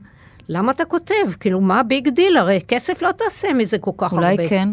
למה 0.48 0.72
אתה 0.72 0.84
כותב? 0.84 1.14
כאילו, 1.40 1.60
מה 1.60 1.80
ה 1.80 1.87
big 1.87 2.08
deal? 2.08 2.36
הרי 2.36 2.60
כסף 2.68 3.02
לא 3.02 3.12
תעשה 3.12 3.52
מזה 3.52 3.78
כל 3.78 3.90
כך 3.96 4.12
אולי 4.12 4.26
הרבה. 4.26 4.42
אולי 4.42 4.48
כן. 4.48 4.68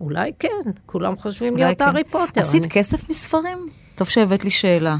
אולי 0.00 0.32
כן, 0.38 0.70
כולם 0.86 1.16
חושבים 1.16 1.56
להיות 1.56 1.78
כן. 1.78 1.84
הארי 1.84 2.04
פוטר. 2.04 2.40
עשית 2.40 2.62
אני... 2.62 2.70
כסף 2.70 3.10
מספרים? 3.10 3.58
טוב 4.02 4.08
שהבאת 4.08 4.44
לי 4.44 4.50
שאלה. 4.50 4.96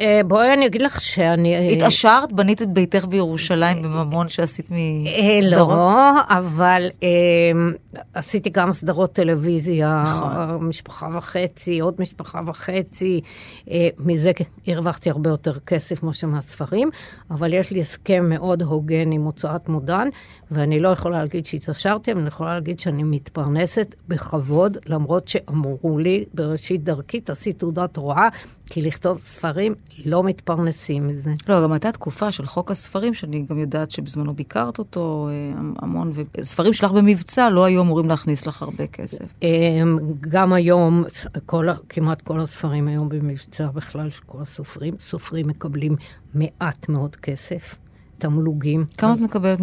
אה, 0.00 0.20
בואי 0.26 0.52
אני 0.52 0.66
אגיד 0.66 0.82
לך 0.82 1.00
שאני... 1.00 1.72
התעשרת? 1.72 2.32
בנית 2.32 2.62
את 2.62 2.72
ביתך 2.72 3.04
בירושלים 3.04 3.82
בממון 3.82 4.28
שעשית 4.28 4.68
מסדרות? 4.70 5.68
לא, 5.68 6.20
אבל 6.28 6.88
עשיתי 8.14 8.50
גם 8.50 8.72
סדרות 8.72 9.12
טלוויזיה, 9.12 10.02
נכון. 10.06 10.68
משפחה 10.68 11.08
וחצי, 11.16 11.80
עוד 11.80 11.94
משפחה 11.98 12.40
וחצי. 12.46 13.20
אה, 13.70 13.88
מזה 13.98 14.30
הרווחתי 14.66 15.10
הרבה 15.10 15.30
יותר 15.30 15.58
כסף 15.58 16.02
מאשר 16.02 16.26
מהספרים, 16.26 16.90
אבל 17.30 17.54
יש 17.54 17.70
לי 17.70 17.80
הסכם 17.80 18.28
מאוד 18.28 18.62
הוגן 18.62 19.12
עם 19.12 19.22
הוצאת 19.22 19.68
מודן, 19.68 20.08
ואני 20.50 20.80
לא 20.80 20.88
יכולה 20.88 21.18
להגיד 21.18 21.46
שהתעשרתי, 21.46 22.12
אבל 22.12 22.20
אני 22.20 22.28
יכולה 22.28 22.54
להגיד 22.54 22.80
שאני 22.80 23.02
מתפרנסת 23.02 23.94
בכבוד, 24.08 24.78
למרות 24.86 25.28
שאמרו 25.28 25.98
לי 25.98 26.24
בראשית 26.34 26.84
דרכי, 26.84 27.20
תעשי 27.20 27.52
תעודת 27.52 27.96
הוראה, 27.96 28.28
כי 28.66 28.82
לכתוב 28.82 29.18
ספרים 29.18 29.74
לא 30.04 30.22
מתפרנסים 30.22 31.08
מזה. 31.08 31.30
לא, 31.48 31.62
גם 31.62 31.72
הייתה 31.72 31.92
תקופה 31.92 32.32
של 32.32 32.46
חוק 32.46 32.70
הספרים, 32.70 33.14
שאני 33.14 33.42
גם 33.50 33.58
יודעת 33.58 33.90
שבזמנו 33.90 34.34
ביקרת 34.34 34.78
אותו 34.78 35.28
אה, 35.30 35.60
המון, 35.78 36.12
וספרים 36.36 36.72
שלך 36.72 36.92
במבצע 36.92 37.50
לא 37.50 37.64
היו 37.64 37.82
אמורים 37.82 38.08
להכניס 38.08 38.46
לך 38.46 38.62
הרבה 38.62 38.86
כסף. 38.86 39.34
אמ, 39.42 39.98
גם 40.20 40.52
היום, 40.52 41.04
כל, 41.46 41.66
כמעט 41.88 42.22
כל 42.22 42.40
הספרים 42.40 42.88
היום 42.88 43.08
במבצע 43.08 43.66
בכלל, 43.66 44.10
של 44.10 44.22
כל 44.26 44.38
הסופרים, 44.42 44.94
סופרים 44.98 45.46
מקבלים 45.46 45.96
מעט 46.34 46.88
מאוד 46.88 47.16
כסף. 47.16 47.76
תמלוגים. 48.18 48.84
כמה 48.98 49.14
את 49.14 49.20
מקבלת? 49.20 49.58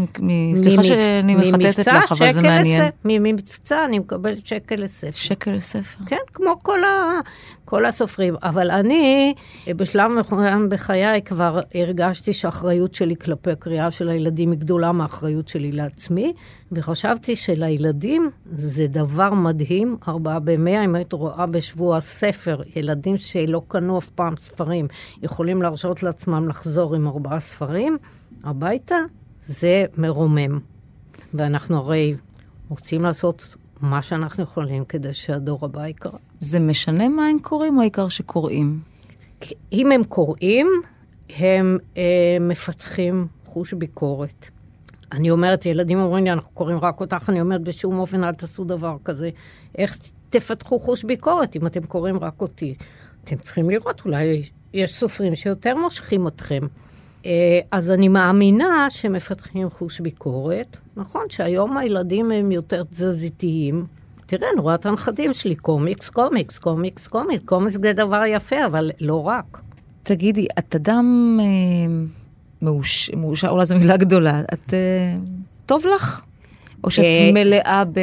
סליחה 0.55 0.83
שאני 0.83 1.35
מחטטת 1.35 1.87
לך, 1.87 2.11
אבל 2.11 2.33
זה 2.33 2.41
מעניין. 2.41 2.89
ממבצע 3.05 3.85
אני 3.85 3.99
מקבלת 3.99 4.45
שקל 4.47 4.75
לספר. 4.75 5.11
שקל 5.11 5.51
לספר. 5.51 6.03
כן, 6.05 6.17
כמו 6.33 6.55
כל, 6.61 6.83
ה, 6.83 7.19
כל 7.65 7.85
הסופרים. 7.85 8.35
אבל 8.43 8.71
אני, 8.71 9.33
בשלב 9.67 10.11
מסוים 10.11 10.69
בחיי 10.69 11.21
כבר 11.21 11.59
הרגשתי 11.75 12.33
שהאחריות 12.33 12.95
שלי 12.95 13.15
כלפי 13.15 13.51
הקריאה 13.51 13.91
של 13.91 14.09
הילדים 14.09 14.51
היא 14.51 14.59
גדולה 14.59 14.91
מהאחריות 14.91 15.47
שלי 15.47 15.71
לעצמי, 15.71 16.33
וחשבתי 16.71 17.35
שלילדים 17.35 18.29
זה 18.51 18.87
דבר 18.87 19.33
מדהים, 19.33 19.97
ארבעה 20.07 20.39
במאה, 20.39 20.85
אם 20.85 20.95
היית 20.95 21.13
רואה 21.13 21.45
בשבוע 21.45 21.99
ספר, 21.99 22.61
ילדים 22.75 23.17
שלא 23.17 23.61
קנו 23.67 23.97
אף 23.97 24.09
פעם 24.09 24.33
ספרים, 24.37 24.87
יכולים 25.23 25.61
להרשות 25.61 26.03
לעצמם 26.03 26.47
לחזור 26.49 26.95
עם 26.95 27.07
ארבעה 27.07 27.39
ספרים. 27.39 27.97
הביתה, 28.43 28.95
זה 29.41 29.85
מרומם. 29.97 30.59
ואנחנו 31.33 31.77
הרי 31.77 32.15
רוצים 32.69 33.01
לעשות 33.01 33.55
מה 33.81 34.01
שאנחנו 34.01 34.43
יכולים 34.43 34.85
כדי 34.85 35.13
שהדור 35.13 35.65
הבא 35.65 35.87
יקרא. 35.87 36.17
זה 36.39 36.59
משנה 36.59 37.09
מה 37.09 37.27
הם 37.27 37.39
קוראים, 37.39 37.77
או 37.77 37.81
העיקר 37.81 38.09
שקוראים? 38.09 38.79
אם 39.71 39.91
הם 39.91 40.03
קוראים, 40.03 40.67
הם 41.29 41.77
אה, 41.97 42.37
מפתחים 42.41 43.27
חוש 43.45 43.73
ביקורת. 43.73 44.47
אני 45.11 45.31
אומרת, 45.31 45.65
ילדים 45.65 45.99
אומרים 45.99 46.23
לי, 46.23 46.31
אנחנו 46.31 46.51
קוראים 46.53 46.77
רק 46.77 47.01
אותך, 47.01 47.29
אני 47.29 47.41
אומרת, 47.41 47.61
בשום 47.61 47.99
אופן 47.99 48.23
אל 48.23 48.33
תעשו 48.33 48.63
דבר 48.63 48.97
כזה. 49.03 49.29
איך 49.77 49.97
תפתחו 50.29 50.79
חוש 50.79 51.03
ביקורת 51.03 51.55
אם 51.55 51.67
אתם 51.67 51.81
קוראים 51.81 52.17
רק 52.19 52.41
אותי? 52.41 52.75
אתם 53.23 53.35
צריכים 53.35 53.69
לראות, 53.69 54.01
אולי 54.05 54.41
יש 54.73 54.93
סופרים 54.93 55.35
שיותר 55.35 55.75
מושכים 55.75 56.27
אתכם. 56.27 56.61
אה, 57.25 57.59
אז 57.71 57.91
אני 57.91 58.07
מאמינה 58.07 58.87
שמפתחים 58.89 59.69
חוש 59.69 59.99
ביקורת. 59.99 60.77
נכון 60.97 61.21
שהיום 61.29 61.77
הילדים 61.77 62.31
הם 62.31 62.51
יותר 62.51 62.83
תזזיתיים. 62.83 63.85
תראה, 64.25 64.47
אני 64.53 64.61
רואה 64.61 64.75
את 64.75 64.85
הנכדים 64.85 65.33
שלי, 65.33 65.55
קומיקס, 65.55 66.09
קומיקס, 66.09 66.57
קומיקס, 66.57 67.07
קומיקס. 67.07 67.45
קומיקס 67.45 67.77
זה 67.81 67.93
דבר 67.93 68.23
יפה, 68.27 68.65
אבל 68.65 68.91
לא 69.01 69.27
רק. 69.27 69.61
תגידי, 70.03 70.47
את 70.59 70.75
אדם 70.75 71.37
אה, 71.41 71.95
מאושר, 72.61 73.15
מאושר, 73.15 73.49
אולי 73.49 73.65
זו 73.65 73.75
מילה 73.75 73.97
גדולה, 73.97 74.41
את... 74.53 74.73
אה, 74.73 75.15
טוב 75.65 75.85
לך? 75.95 76.21
או 76.83 76.89
שאת 76.89 77.05
אה, 77.05 77.29
מלאה 77.33 77.83
ב... 77.93 77.99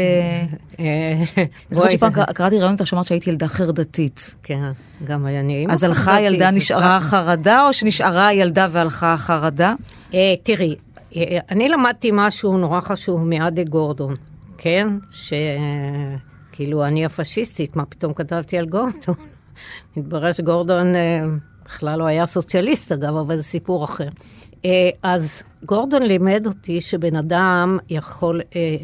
אני 0.79 1.25
זוכרת 1.71 1.91
שפעם 1.91 2.13
קראתי 2.13 2.59
רעיון 2.59 2.73
איתך 2.73 2.87
שאמרת 2.87 3.05
שהייתי 3.05 3.31
ילדה 3.31 3.49
חרדתית. 3.49 4.35
כן, 4.43 4.63
גם 5.05 5.27
אני 5.27 5.57
אימא 5.57 5.73
אז 5.73 5.83
הלכה 5.83 6.15
הילדה, 6.15 6.51
נשארה 6.51 6.97
החרדה, 6.97 7.67
או 7.67 7.73
שנשארה 7.73 8.27
הילדה 8.27 8.69
והלכה 8.71 9.13
החרדה? 9.13 9.75
אה, 10.15 10.35
תראי, 10.43 10.75
אה, 11.17 11.39
אני 11.51 11.69
למדתי 11.69 12.11
משהו 12.13 12.59
נורא 12.59 12.81
חשוב 12.81 13.25
מאדי 13.25 13.65
גורדון, 13.65 14.15
כן? 14.59 14.89
שכאילו, 15.11 16.85
אני 16.85 17.05
הפשיסטית, 17.05 17.77
מה 17.77 17.85
פתאום 17.85 18.15
כתבתי 18.15 18.59
על 18.59 18.67
גורדון? 18.67 19.15
מתברר 19.97 20.33
שגורדון 20.33 20.87
בכלל 21.65 21.99
לא 21.99 22.05
היה 22.05 22.27
סוציאליסט, 22.27 22.93
אגב, 22.93 23.17
אבל 23.17 23.37
זה 23.37 23.43
סיפור 23.43 23.85
אחר. 23.85 24.09
אז 25.03 25.43
גורדון 25.65 26.03
לימד 26.03 26.47
אותי 26.47 26.81
שבן 26.81 27.17
אדם 27.17 27.79
יכול 27.89 28.41
אה, 28.57 28.77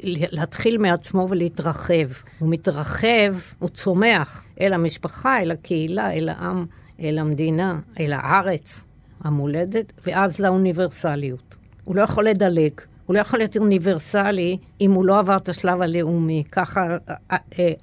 להתחיל 0.00 0.78
מעצמו 0.78 1.26
ולהתרחב. 1.30 2.08
הוא 2.38 2.48
מתרחב, 2.50 3.34
הוא 3.58 3.68
צומח 3.68 4.44
אל 4.60 4.72
המשפחה, 4.72 5.40
אל 5.42 5.50
הקהילה, 5.50 6.12
אל 6.12 6.28
העם, 6.28 6.66
אל 7.00 7.18
המדינה, 7.18 7.78
אל 8.00 8.12
הארץ. 8.12 8.86
המולדת, 9.26 9.92
ואז 10.06 10.40
לאוניברסליות. 10.40 11.56
הוא 11.84 11.96
לא 11.96 12.02
יכול 12.02 12.28
לדלג. 12.28 12.72
הוא 13.06 13.14
לא 13.14 13.20
יכול 13.20 13.38
להיות 13.38 13.56
אוניברסלי 13.56 14.58
אם 14.80 14.92
הוא 14.92 15.04
לא 15.04 15.18
עבר 15.18 15.36
את 15.36 15.48
השלב 15.48 15.82
הלאומי. 15.82 16.42
ככה 16.52 16.96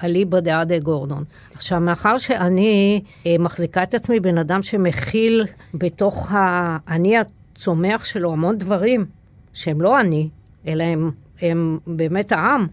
אליבא 0.04 0.40
דעדה 0.40 0.80
גורדון. 0.80 1.24
עכשיו, 1.54 1.80
מאחר 1.80 2.18
שאני 2.18 3.02
אה, 3.26 3.36
מחזיקה 3.40 3.84
את 3.84 3.94
עצמי 3.94 4.20
בן 4.20 4.38
אדם 4.38 4.64
שמכיל 4.64 5.46
בתוך 5.74 6.30
האני 6.32 7.16
הצומח 7.18 8.06
שלו 8.06 8.34
המון 8.34 8.58
דברים 8.58 9.06
שהם 9.54 9.82
לא 9.82 10.00
אני, 10.00 10.30
אלא 10.68 10.84
הם, 10.84 11.12
הם 11.42 11.80
באמת 11.88 12.32
העם, 12.32 12.68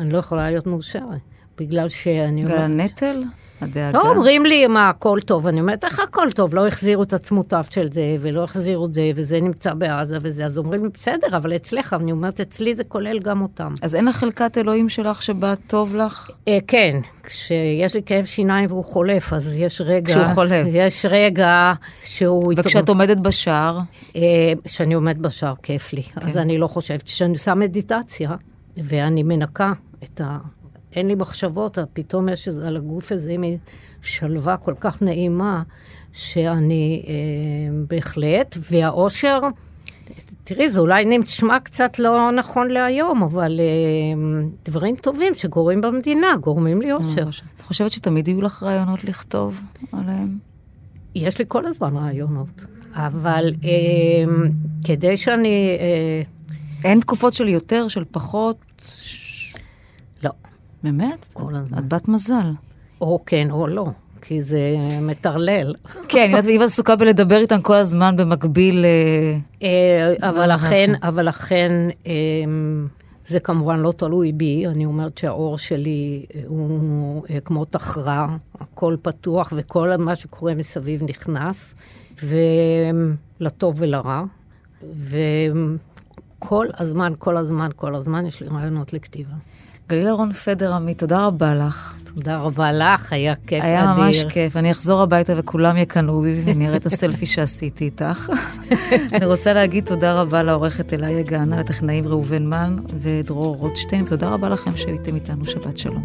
אני 0.00 0.10
לא 0.10 0.18
יכולה 0.18 0.50
להיות 0.50 0.66
מאושרת. 0.66 1.20
בגלל 1.58 1.88
שאני... 1.88 2.44
בגלל 2.44 2.58
הנטל? 2.58 3.22
הדאגה. 3.60 3.98
לא 3.98 4.10
אומרים 4.10 4.46
לי 4.46 4.66
מה 4.66 4.88
הכל 4.88 5.18
טוב, 5.26 5.46
אני 5.46 5.60
אומרת, 5.60 5.84
איך 5.84 6.00
הכל 6.00 6.30
טוב? 6.34 6.54
לא 6.54 6.66
החזירו 6.66 7.02
את 7.02 7.12
עצמותיו 7.12 7.64
של 7.70 7.92
זה, 7.92 8.16
ולא 8.20 8.44
החזירו 8.44 8.86
את 8.86 8.94
זה, 8.94 9.10
וזה 9.14 9.40
נמצא 9.40 9.74
בעזה 9.74 10.18
וזה, 10.22 10.44
אז 10.44 10.58
אומרים 10.58 10.84
לי, 10.84 10.90
בסדר, 10.94 11.36
אבל 11.36 11.56
אצלך, 11.56 11.96
אני 12.00 12.12
אומרת, 12.12 12.40
אצלי 12.40 12.74
זה 12.74 12.84
כולל 12.84 13.18
גם 13.18 13.42
אותם. 13.42 13.74
אז 13.82 13.94
אין 13.94 14.04
לך 14.04 14.16
חלקת 14.16 14.58
אלוהים 14.58 14.88
שלך 14.88 15.22
שבה 15.22 15.54
טוב 15.66 15.94
לך? 15.94 16.30
אה, 16.48 16.58
כן, 16.66 17.00
כשיש 17.22 17.94
לי 17.94 18.02
כאב 18.06 18.24
שיניים 18.24 18.66
והוא 18.70 18.84
חולף, 18.84 19.32
אז 19.32 19.58
יש 19.58 19.80
רגע... 19.80 20.14
כשהוא 20.14 20.34
חולף. 20.34 20.66
יש 20.70 21.06
רגע 21.10 21.72
שהוא... 22.02 22.54
וכשאת 22.56 22.88
עומדת 22.88 23.16
בשער? 23.16 23.78
אה, 24.16 24.20
כשאני 24.64 24.94
עומדת 24.94 25.18
בשער, 25.18 25.54
כיף 25.62 25.92
לי. 25.92 26.02
כן. 26.02 26.20
אז 26.26 26.38
אני 26.38 26.58
לא 26.58 26.66
חושבת, 26.66 27.02
כשאני 27.02 27.32
עושה 27.32 27.54
מדיטציה, 27.54 28.30
ואני 28.76 29.22
מנקה 29.22 29.72
את 30.04 30.20
ה... 30.20 30.38
אין 30.96 31.08
לי 31.08 31.14
מחשבות, 31.14 31.78
פתאום 31.92 32.28
יש 32.28 32.48
על 32.48 32.76
הגוף 32.76 33.12
הזה 33.12 33.38
מין 33.38 33.56
שלווה 34.02 34.56
כל 34.56 34.74
כך 34.80 35.02
נעימה, 35.02 35.62
שאני 36.12 37.04
אה, 37.08 37.14
בהחלט, 37.88 38.56
והאושר, 38.70 39.38
תראי, 40.44 40.70
זה 40.70 40.80
אולי 40.80 41.18
נשמע 41.18 41.60
קצת 41.60 41.98
לא 41.98 42.30
נכון 42.30 42.68
להיום, 42.68 43.22
אבל 43.22 43.60
אה, 43.60 44.46
דברים 44.64 44.96
טובים 44.96 45.34
שקורים 45.34 45.80
במדינה 45.80 46.36
גורמים 46.40 46.82
לי 46.82 46.92
אושר. 46.92 47.28
את 47.56 47.62
חושבת 47.62 47.92
שתמיד 47.92 48.28
יהיו 48.28 48.42
לך 48.42 48.62
רעיונות 48.62 49.04
לכתוב 49.04 49.60
עליהם? 49.92 50.38
יש 51.14 51.38
לי 51.38 51.44
כל 51.48 51.66
הזמן 51.66 51.96
רעיונות, 51.96 52.66
אבל 52.94 53.52
אה, 53.64 53.70
כדי 54.84 55.16
שאני... 55.16 55.76
אה, 55.80 56.22
אין 56.84 57.00
תקופות 57.00 57.34
של 57.34 57.48
יותר, 57.48 57.88
של 57.88 58.04
פחות? 58.10 58.56
לא. 60.22 60.30
באמת? 60.84 61.32
כל 61.32 61.54
הזמן. 61.54 61.78
את 61.78 61.88
בת 61.88 62.08
מזל. 62.08 62.52
או 63.00 63.20
כן 63.26 63.50
או 63.50 63.66
לא, 63.66 63.86
כי 64.20 64.42
זה 64.42 64.60
מטרלל. 65.00 65.74
כן, 66.08 66.32
את 66.38 66.44
עסוקה 66.62 66.96
בלדבר 66.96 67.36
איתם 67.36 67.60
כל 67.60 67.74
הזמן 67.74 68.16
במקביל... 68.16 68.84
אה, 69.62 70.12
אבל 70.20 70.54
לכן, 70.54 70.92
אבל 71.02 71.28
לכן, 71.28 71.72
זה 73.26 73.40
כמובן 73.40 73.78
לא 73.78 73.92
תלוי 73.96 74.32
בי, 74.32 74.66
אני 74.66 74.84
אומרת 74.84 75.18
שהאור 75.18 75.58
שלי 75.58 76.26
הוא 76.46 77.22
אה, 77.30 77.40
כמו 77.40 77.64
תחרה, 77.64 78.36
הכל 78.60 78.96
פתוח 79.02 79.52
וכל 79.56 79.96
מה 79.96 80.14
שקורה 80.14 80.54
מסביב 80.54 81.02
נכנס, 81.02 81.74
ולטוב 82.22 83.74
ולרע. 83.78 84.22
וכל 84.98 86.66
הזמן, 86.78 87.12
כל 87.18 87.36
הזמן, 87.36 87.70
כל 87.76 87.94
הזמן 87.94 88.26
יש 88.26 88.40
לי 88.40 88.48
רעיונות 88.48 88.92
לכתיבה. 88.92 89.34
גלילה 89.88 90.12
רון 90.12 90.32
פדר 90.32 90.74
עמית, 90.74 90.98
תודה 90.98 91.26
רבה 91.26 91.54
לך. 91.54 91.94
תודה 92.14 92.38
רבה 92.38 92.72
לך, 92.72 93.12
היה 93.12 93.34
כיף 93.46 93.64
היה 93.64 93.92
אדיר. 93.92 94.02
היה 94.02 94.06
ממש 94.06 94.24
כיף. 94.24 94.56
אני 94.56 94.70
אחזור 94.70 95.02
הביתה 95.02 95.32
וכולם 95.36 95.76
יקנאו 95.76 96.20
בי 96.20 96.42
ואני 96.44 96.68
אראה 96.68 96.76
את 96.76 96.86
הסלפי 96.86 97.26
שעשיתי 97.26 97.84
איתך. 97.84 98.30
אני 99.14 99.26
רוצה 99.26 99.52
להגיד 99.52 99.84
תודה 99.86 100.20
רבה 100.20 100.42
לעורכת 100.42 100.92
אליה 100.92 101.22
גאנה, 101.22 101.60
לטכנאים 101.60 102.08
ראובן 102.08 102.46
מן 102.46 102.76
ודרור 103.00 103.56
רוטשטיין, 103.56 104.02
ותודה 104.02 104.28
רבה 104.28 104.48
לכם 104.48 104.76
שהייתם 104.76 105.14
איתנו. 105.14 105.44
שבת 105.44 105.78
שלום. 105.78 106.02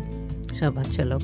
שבת 0.53 0.93
שלום. 0.93 1.19